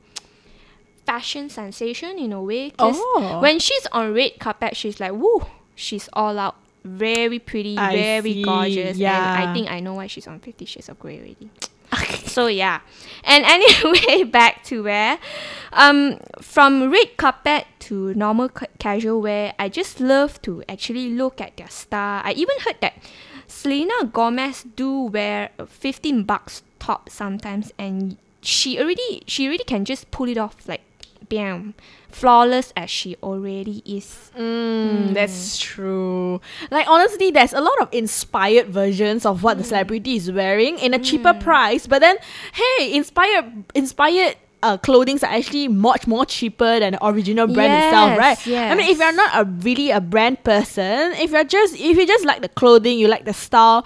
fashion 1.06 1.50
sensation 1.50 2.18
in 2.18 2.32
a 2.34 2.42
way. 2.42 2.72
'cause 2.72 2.96
Oh. 2.98 3.40
when 3.42 3.60
she's 3.60 3.86
on 3.92 4.14
red 4.14 4.40
carpet, 4.40 4.76
she's 4.76 5.00
like, 5.00 5.14
woo, 5.14 5.46
she's 5.76 6.10
all 6.14 6.40
out. 6.40 6.56
Very 6.84 7.40
pretty, 7.40 7.78
I 7.78 7.96
very 7.96 8.34
see, 8.34 8.44
gorgeous. 8.44 8.98
And. 8.98 9.50
I 9.50 9.54
think 9.54 9.70
I 9.72 9.80
know 9.80 9.94
why 9.94 10.08
she's 10.08 10.28
on 10.28 10.40
Fifty 10.40 10.66
Shades 10.66 10.90
of 10.90 11.00
Grey 11.00 11.18
already. 11.20 11.50
So 12.34 12.48
yeah, 12.48 12.82
and 13.24 13.46
anyway, 13.46 14.24
back 14.32 14.64
to 14.66 14.84
where, 14.84 15.20
um, 15.72 16.18
from 16.42 16.90
red 16.90 17.16
carpet 17.16 17.68
to 17.80 18.14
normal 18.16 18.50
ca- 18.50 18.66
casual 18.80 19.22
wear, 19.22 19.54
I 19.60 19.70
just 19.70 20.00
love 20.00 20.42
to 20.42 20.64
actually 20.68 21.10
look 21.10 21.40
at 21.40 21.58
their 21.58 21.70
style. 21.70 22.22
I 22.26 22.32
even 22.34 22.58
heard 22.66 22.78
that 22.82 22.94
Selena 23.48 24.06
Gomez 24.12 24.64
do 24.76 25.04
wear 25.04 25.52
a 25.60 25.68
fifteen 25.68 26.24
bucks 26.24 26.64
top 26.80 27.10
sometimes, 27.10 27.72
and 27.78 28.18
she 28.42 28.80
already 28.80 29.24
she 29.28 29.46
already 29.48 29.64
can 29.64 29.86
just 29.86 30.10
pull 30.10 30.28
it 30.28 30.38
off 30.38 30.68
like, 30.68 30.82
bam, 31.34 31.74
flawless 32.12 32.72
as 32.78 32.90
she 32.90 33.16
already 33.24 33.82
is. 33.86 34.32
Mm, 34.38 35.14
That's 35.14 35.58
true. 35.58 36.42
Like 36.72 36.88
honestly, 36.88 37.32
there's 37.32 37.54
a 37.54 37.62
lot 37.62 37.80
of 37.82 37.90
inspired 37.92 38.68
versions 38.68 39.26
of 39.26 39.44
what 39.44 39.58
the 39.58 39.64
celebrity 39.64 40.16
is 40.16 40.32
wearing 40.32 40.78
in 40.80 40.94
a 40.94 41.00
cheaper 41.00 41.34
price. 41.34 41.88
But 41.88 42.00
then, 42.00 42.18
hey, 42.54 42.94
inspired 42.96 43.64
inspired 43.74 44.36
uh, 44.62 44.78
clothings 44.78 45.24
are 45.24 45.34
actually 45.34 45.68
much 45.68 46.08
more 46.08 46.26
cheaper 46.26 46.80
than 46.80 46.94
the 46.94 47.06
original 47.06 47.48
brand 47.48 47.74
itself, 47.84 48.18
right? 48.18 48.48
Yes, 48.48 48.72
I 48.72 48.76
mean, 48.76 48.88
if 48.90 48.98
you're 48.98 49.12
not 49.12 49.32
a 49.36 49.44
really 49.44 49.92
a 49.92 50.00
brand 50.00 50.42
person, 50.44 51.12
if 51.20 51.32
you're 51.32 51.44
just 51.44 51.76
if 51.76 51.98
you 51.98 52.08
just 52.08 52.24
like 52.26 52.42
the 52.42 52.48
clothing, 52.50 52.98
you 52.98 53.08
like 53.10 53.26
the 53.26 53.34
style. 53.34 53.86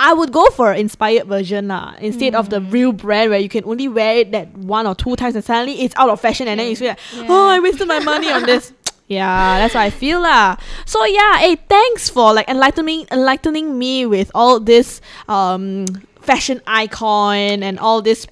I 0.00 0.14
would 0.14 0.32
go 0.32 0.46
for 0.56 0.72
an 0.72 0.78
inspired 0.80 1.26
version 1.26 1.68
lah, 1.68 1.92
instead 2.00 2.34
of 2.34 2.48
the 2.48 2.62
real 2.62 2.90
brand 2.90 3.28
where 3.30 3.38
you 3.38 3.50
can 3.50 3.64
only 3.64 3.86
wear 3.86 4.16
it 4.16 4.32
that 4.32 4.48
one 4.56 4.86
or 4.86 4.94
two 4.94 5.14
times 5.14 5.36
and 5.36 5.44
suddenly 5.44 5.82
it's 5.82 5.94
out 5.96 6.08
of 6.08 6.18
fashion 6.18 6.48
and 6.48 6.58
then 6.58 6.70
you 6.70 6.76
feel 6.76 6.88
like, 6.88 6.98
oh, 7.28 7.48
I 7.48 7.60
wasted 7.60 7.86
my 7.86 8.00
money 8.00 8.30
on 8.32 8.44
this. 8.44 8.72
Yeah, 9.10 9.58
that's 9.58 9.74
what 9.74 9.82
I 9.82 9.90
feel 9.90 10.20
lah. 10.22 10.54
So 10.86 11.04
yeah, 11.04 11.38
hey, 11.38 11.56
thanks 11.56 12.08
for 12.08 12.32
like 12.32 12.48
enlightening 12.48 13.08
enlightening 13.10 13.76
me 13.76 14.06
with 14.06 14.30
all 14.36 14.60
this 14.60 15.00
um 15.26 15.84
fashion 16.22 16.62
icon 16.68 17.64
and 17.66 17.76
all 17.80 18.02
this 18.02 18.28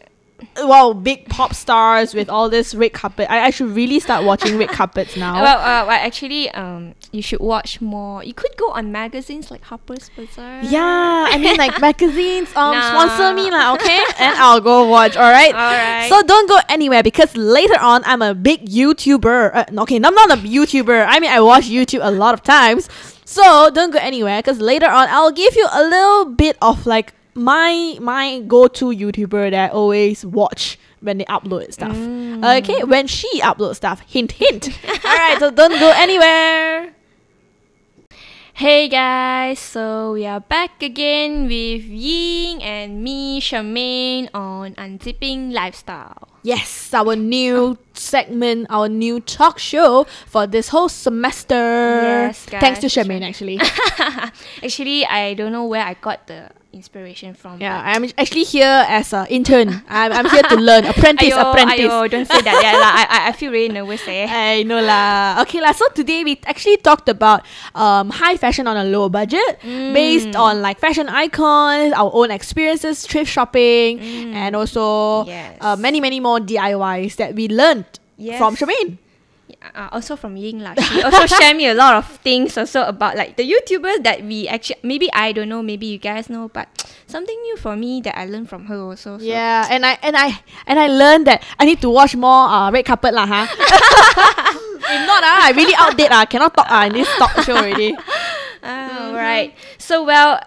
wow 0.59 0.92
big 0.92 1.29
pop 1.29 1.55
stars 1.55 2.14
with 2.14 2.29
all 2.29 2.48
this 2.48 2.74
red 2.74 2.92
carpet. 2.92 3.27
I, 3.31 3.46
I 3.46 3.51
should 3.51 3.68
really 3.70 4.01
start 4.01 4.24
watching 4.24 4.59
red 4.59 4.68
carpets 4.70 5.16
now. 5.24 5.42
Well, 5.42 5.59
uh, 5.59 5.87
well, 5.87 5.98
actually, 5.98 6.51
um, 6.51 6.94
you 7.12 7.22
should 7.22 7.40
watch 7.40 7.81
more. 7.81 8.22
You 8.22 8.35
could 8.35 8.57
go 8.57 8.70
on 8.70 8.92
magazines 8.92 9.51
like 9.51 9.62
Harper's 9.62 10.11
Bazaar. 10.16 10.62
yeah, 10.62 11.27
I 11.31 11.38
mean 11.38 11.57
like 11.57 11.81
magazines 11.88 12.48
um 12.57 12.74
sponsor 12.81 13.35
me 13.35 13.51
lah, 13.51 13.74
okay? 13.74 13.98
and 14.18 14.37
I'll 14.38 14.61
go 14.61 14.87
watch. 14.88 15.16
All 15.16 15.31
right. 15.31 15.55
Alright. 15.55 16.09
So 16.09 16.22
don't 16.22 16.48
go 16.48 16.59
anywhere 16.68 17.03
because 17.03 17.37
later 17.37 17.79
on 17.81 18.03
I'm 18.05 18.22
a 18.22 18.35
big 18.35 18.66
YouTuber. 18.66 19.55
Uh, 19.55 19.64
no, 19.72 19.83
okay, 19.83 19.96
I'm 19.96 20.14
not 20.14 20.31
a 20.31 20.37
YouTuber. 20.37 21.07
I 21.09 21.18
mean 21.20 21.31
I 21.31 21.40
watch 21.40 21.64
YouTube 21.68 22.01
a 22.03 22.11
lot 22.11 22.35
of 22.35 22.42
times. 22.42 22.88
So 23.24 23.70
don't 23.70 23.90
go 23.90 23.98
anywhere 23.98 24.38
because 24.40 24.61
later 24.61 24.87
on 24.87 25.09
I'll 25.11 25.33
give 25.33 25.55
you 25.57 25.66
a 25.72 25.83
little 25.83 26.24
bit 26.33 26.57
of 26.62 26.87
like 26.87 27.12
my 27.38 27.96
my 28.01 28.40
go-to 28.40 28.87
YouTuber 28.87 29.51
that 29.53 29.70
I 29.70 29.72
always 29.72 30.24
watch 30.24 30.79
when 31.01 31.18
they 31.18 31.24
upload 31.24 31.72
stuff. 31.72 31.94
Mm. 31.96 32.59
Okay, 32.59 32.85
when 32.85 33.07
she 33.07 33.40
uploads 33.40 33.77
stuff. 33.77 34.01
Hint, 34.07 34.33
hint. 34.33 34.68
All 35.05 35.16
right, 35.16 35.37
so 35.38 35.51
don't 35.51 35.79
go 35.79 35.92
anywhere. 35.94 36.94
Hey 38.59 38.88
guys, 38.88 39.61
so 39.61 40.14
we 40.14 40.27
are 40.27 40.40
back 40.40 40.83
again 40.83 41.44
with 41.44 41.85
Ying 41.87 42.61
and 42.61 43.05
me, 43.05 43.40
Charmian, 43.40 44.29
on 44.35 44.74
Unzipping 44.74 45.53
Lifestyle. 45.53 46.27
Yes, 46.42 46.92
our 46.92 47.14
new 47.14 47.79
segment, 47.94 48.66
our 48.68 48.88
new 48.88 49.20
talk 49.20 49.61
show 49.61 50.09
for 50.27 50.48
this 50.48 50.70
whole 50.70 50.88
semester. 50.88 51.55
Yes, 51.55 52.46
guys. 52.46 52.61
Thanks 52.61 52.81
to. 52.81 52.88
Charmian, 52.88 53.22
actually. 53.22 53.61
Actually, 54.62 55.07
I 55.07 55.35
don't 55.35 55.53
know 55.53 55.66
where 55.66 55.85
I 55.85 55.94
got 55.94 56.27
the 56.27 56.51
inspiration 56.79 57.35
from. 57.35 57.59
yeah, 57.59 57.83
I'm 57.83 58.07
actually 58.14 58.47
here 58.47 58.87
as 58.87 59.11
an 59.12 59.27
intern. 59.27 59.83
I'm, 59.91 60.14
I'm 60.14 60.29
here 60.31 60.47
to 60.47 60.57
learn. 60.57 60.87
Apprentice, 60.95 61.35
Ayo, 61.35 61.43
apprentice. 61.43 61.91
ayo, 61.91 62.07
don't 62.07 62.29
say 62.31 62.38
that. 62.47 62.57
Yeah, 62.62 62.79
lah. 62.79 62.93
I, 62.95 63.05
I, 63.29 63.33
feel 63.35 63.51
really 63.51 63.69
nervous 63.75 64.07
eh. 64.07 64.27
I 64.55 64.62
know 64.62 64.79
lah. 64.81 65.43
Okay 65.43 65.59
lah. 65.61 65.75
So 65.75 65.91
today 65.93 66.23
we 66.23 66.38
actually 66.47 66.79
talked 66.79 67.11
about 67.11 67.43
um 67.75 68.14
high 68.14 68.38
fashion 68.38 68.71
on 68.71 68.79
a 68.79 68.87
low 68.87 69.11
budget, 69.11 69.59
based 69.93 70.38
on 70.38 70.62
like 70.62 70.79
fashion 70.79 71.11
icons, 71.11 71.91
our 71.99 72.11
own 72.14 72.31
experiences, 72.31 73.03
thrift 73.03 73.29
shopping, 73.31 73.99
and 74.33 74.55
also 74.55 75.27
Yes. 75.27 75.59
uh, 75.61 75.75
many 75.75 75.99
many 76.01 76.23
more 76.23 76.38
DIYs 76.38 77.19
that 77.19 77.35
we 77.35 77.51
learned 77.51 77.87
Yes. 78.17 78.38
from 78.38 78.55
Charmian. 78.55 78.99
Uh, 79.62 79.88
also 79.92 80.16
from 80.16 80.37
Ying 80.37 80.61
lah. 80.61 80.74
She 80.76 81.02
also 81.02 81.26
shared 81.38 81.56
me 81.56 81.68
a 81.68 81.74
lot 81.74 81.94
of 81.96 82.06
things 82.20 82.56
also 82.56 82.84
about 82.84 83.16
like 83.16 83.37
the 83.37 83.44
YouTubers 83.44 84.02
that 84.04 84.22
we 84.22 84.48
actually 84.48 84.80
maybe 84.82 85.08
I 85.12 85.32
don't 85.32 85.48
know, 85.48 85.62
maybe 85.62 85.87
you 85.87 85.98
guys 85.98 86.28
know, 86.28 86.48
but 86.48 86.68
something 87.06 87.37
new 87.42 87.56
for 87.56 87.76
me 87.76 88.00
that 88.02 88.16
I 88.18 88.26
learned 88.26 88.48
from 88.48 88.66
her 88.66 88.76
also. 88.76 89.18
So. 89.18 89.24
Yeah, 89.24 89.66
and 89.70 89.84
I 89.84 89.98
and 90.02 90.16
I 90.16 90.40
and 90.66 90.78
I 90.78 90.88
learned 90.88 91.26
that 91.26 91.42
I 91.58 91.64
need 91.64 91.80
to 91.82 91.90
watch 91.90 92.16
more 92.16 92.48
uh, 92.48 92.70
red 92.70 92.84
carpet 92.84 93.14
lah, 93.14 93.26
huh? 93.26 93.46
if 94.88 95.02
not, 95.06 95.22
ah, 95.24 95.48
I 95.48 95.52
really 95.54 95.74
outdate 95.74 96.11
ah, 96.11 96.24
cannot 96.24 96.54
talk 96.54 96.68
ah 96.68 96.87
in 96.87 96.92
this 96.92 97.11
talk 97.18 97.32
show 97.42 97.56
already. 97.56 97.96
Ah, 98.58 99.14
right. 99.14 99.54
So 99.78 100.02
well, 100.02 100.42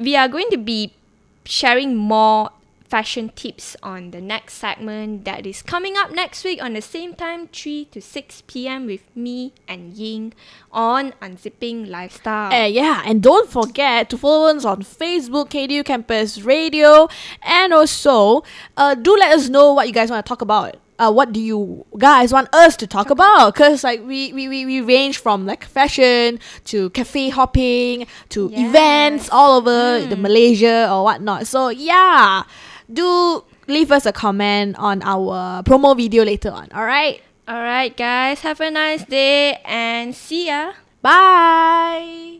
we 0.00 0.16
are 0.16 0.32
going 0.32 0.48
to 0.48 0.56
be 0.56 0.96
sharing 1.44 1.94
more 1.94 2.48
fashion 2.94 3.28
tips 3.34 3.76
on 3.82 4.12
the 4.12 4.20
next 4.20 4.54
segment 4.54 5.24
that 5.24 5.44
is 5.44 5.62
coming 5.62 5.96
up 5.96 6.12
next 6.12 6.44
week 6.44 6.62
on 6.62 6.74
the 6.74 6.80
same 6.80 7.12
time 7.12 7.48
3 7.48 7.86
to 7.86 8.00
6 8.00 8.44
p.m. 8.46 8.86
with 8.86 9.02
me 9.16 9.52
and 9.66 9.94
Ying 9.94 10.32
on 10.70 11.12
Unzipping 11.20 11.90
Lifestyle. 11.90 12.52
Uh, 12.52 12.66
yeah, 12.66 13.02
and 13.04 13.20
don't 13.20 13.50
forget 13.50 14.08
to 14.10 14.16
follow 14.16 14.54
us 14.54 14.64
on 14.64 14.82
Facebook, 14.82 15.50
KDU 15.50 15.84
Campus 15.84 16.42
Radio, 16.42 17.08
and 17.42 17.72
also 17.72 18.44
uh, 18.76 18.94
do 18.94 19.16
let 19.16 19.32
us 19.34 19.48
know 19.48 19.72
what 19.74 19.88
you 19.88 19.92
guys 19.92 20.08
want 20.08 20.24
to 20.24 20.28
talk 20.28 20.40
about. 20.40 20.76
Uh, 20.96 21.10
what 21.10 21.32
do 21.32 21.40
you 21.40 21.84
guys 21.98 22.32
want 22.32 22.48
us 22.54 22.76
to 22.76 22.86
talk 22.86 23.10
about? 23.10 23.54
Because 23.54 23.82
like 23.82 24.06
we, 24.06 24.32
we, 24.32 24.46
we, 24.46 24.64
we 24.66 24.80
range 24.80 25.18
from 25.18 25.46
like 25.46 25.64
fashion 25.64 26.38
to 26.66 26.90
cafe 26.90 27.30
hopping 27.30 28.06
to 28.28 28.52
events 28.54 29.28
all 29.32 29.58
over 29.58 30.06
the 30.06 30.14
Malaysia 30.14 30.88
or 30.88 31.02
whatnot. 31.02 31.48
So 31.48 31.70
yeah, 31.70 32.44
do 32.92 33.44
leave 33.66 33.90
us 33.92 34.06
a 34.06 34.12
comment 34.12 34.76
on 34.78 35.02
our 35.02 35.62
promo 35.62 35.96
video 35.96 36.24
later 36.24 36.50
on. 36.50 36.68
All 36.74 36.84
right, 36.84 37.20
All 37.48 37.60
right, 37.60 37.94
guys, 37.96 38.40
have 38.40 38.60
a 38.60 38.70
nice 38.70 39.04
day 39.04 39.60
and 39.64 40.14
see 40.14 40.46
ya. 40.48 40.72
bye. 41.02 42.38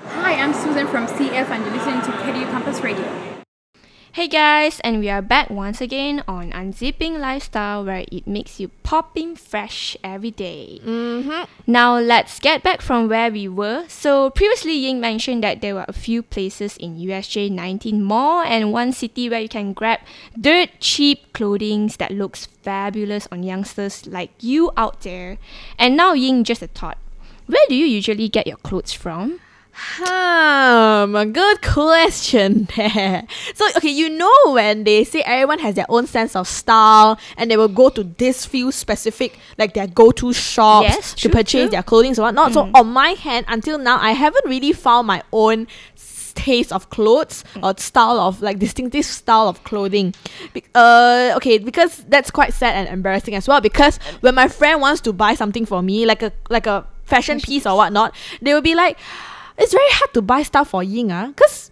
Hi, 0.00 0.32
I'm 0.34 0.52
Susan 0.54 0.86
from 0.88 1.06
CF 1.06 1.48
and 1.48 1.64
you're 1.64 1.74
listening 1.74 2.00
to 2.02 2.10
KDU 2.24 2.50
Campus 2.50 2.80
Radio. 2.80 3.31
Hey 4.14 4.28
guys, 4.28 4.78
and 4.84 5.00
we 5.00 5.08
are 5.08 5.22
back 5.22 5.48
once 5.48 5.80
again 5.80 6.22
on 6.28 6.52
Unzipping 6.52 7.18
Lifestyle 7.18 7.82
where 7.82 8.04
it 8.12 8.26
makes 8.26 8.60
you 8.60 8.68
popping 8.82 9.34
fresh 9.36 9.96
every 10.04 10.30
day. 10.30 10.80
Mm-hmm. 10.84 11.48
Now 11.66 11.96
let's 11.96 12.38
get 12.38 12.62
back 12.62 12.82
from 12.82 13.08
where 13.08 13.32
we 13.32 13.48
were. 13.48 13.86
So 13.88 14.28
previously 14.28 14.74
Ying 14.74 15.00
mentioned 15.00 15.42
that 15.44 15.62
there 15.62 15.74
were 15.74 15.86
a 15.88 15.94
few 15.94 16.22
places 16.22 16.76
in 16.76 16.98
USJ 16.98 17.50
19 17.50 18.04
Mall 18.04 18.42
and 18.42 18.70
one 18.70 18.92
city 18.92 19.30
where 19.30 19.40
you 19.40 19.48
can 19.48 19.72
grab 19.72 20.00
dirt 20.38 20.68
cheap 20.78 21.32
clothing 21.32 21.90
that 21.96 22.10
looks 22.10 22.44
fabulous 22.44 23.26
on 23.32 23.42
youngsters 23.42 24.06
like 24.06 24.32
you 24.40 24.70
out 24.76 25.00
there. 25.00 25.38
And 25.78 25.96
now 25.96 26.12
Ying 26.12 26.44
just 26.44 26.60
a 26.60 26.66
thought. 26.66 26.98
Where 27.46 27.64
do 27.66 27.74
you 27.74 27.86
usually 27.86 28.28
get 28.28 28.46
your 28.46 28.58
clothes 28.58 28.92
from? 28.92 29.40
Um, 30.00 31.16
a 31.16 31.26
good 31.26 31.62
question 31.62 32.68
there. 32.76 33.26
So, 33.54 33.66
okay, 33.76 33.88
you 33.90 34.08
know 34.10 34.32
when 34.52 34.84
they 34.84 35.04
say 35.04 35.22
everyone 35.22 35.58
has 35.60 35.74
their 35.74 35.86
own 35.88 36.06
sense 36.06 36.34
of 36.36 36.48
style 36.48 37.18
and 37.36 37.50
they 37.50 37.56
will 37.56 37.68
go 37.68 37.88
to 37.90 38.02
this 38.04 38.46
few 38.46 38.72
specific, 38.72 39.38
like 39.58 39.74
their 39.74 39.86
go-to 39.86 40.32
shops 40.32 40.88
Yes, 40.88 41.14
to 41.14 41.20
true, 41.22 41.30
purchase 41.30 41.62
true. 41.62 41.68
their 41.70 41.82
clothing 41.82 42.10
and 42.12 42.18
whatnot. 42.18 42.52
So, 42.52 42.70
on 42.74 42.88
my 42.88 43.10
hand, 43.10 43.46
until 43.48 43.78
now, 43.78 43.98
I 43.98 44.12
haven't 44.12 44.44
really 44.46 44.72
found 44.72 45.06
my 45.06 45.22
own 45.32 45.66
taste 46.34 46.72
of 46.72 46.88
clothes 46.88 47.44
or 47.62 47.74
style 47.76 48.18
of 48.18 48.40
like 48.40 48.58
distinctive 48.58 49.04
style 49.04 49.48
of 49.48 49.62
clothing. 49.64 50.14
Be- 50.54 50.64
uh, 50.74 51.34
okay, 51.36 51.58
because 51.58 51.98
that's 52.08 52.30
quite 52.30 52.54
sad 52.54 52.74
and 52.74 52.88
embarrassing 52.88 53.34
as 53.34 53.46
well. 53.46 53.60
Because 53.60 53.98
when 54.20 54.34
my 54.34 54.48
friend 54.48 54.80
wants 54.80 55.00
to 55.02 55.12
buy 55.12 55.34
something 55.34 55.66
for 55.66 55.82
me, 55.82 56.06
like 56.06 56.22
a 56.22 56.32
like 56.48 56.66
a 56.66 56.86
fashion 57.04 57.38
piece 57.40 57.66
or 57.66 57.76
whatnot, 57.76 58.14
they 58.40 58.54
will 58.54 58.62
be 58.62 58.74
like, 58.74 58.96
"It's 59.58 59.72
very 59.72 59.90
hard 59.90 60.14
to 60.14 60.22
buy 60.22 60.42
stuff 60.42 60.70
for 60.70 60.82
Ying, 60.82 61.10
ah, 61.10 61.26
because 61.28 61.70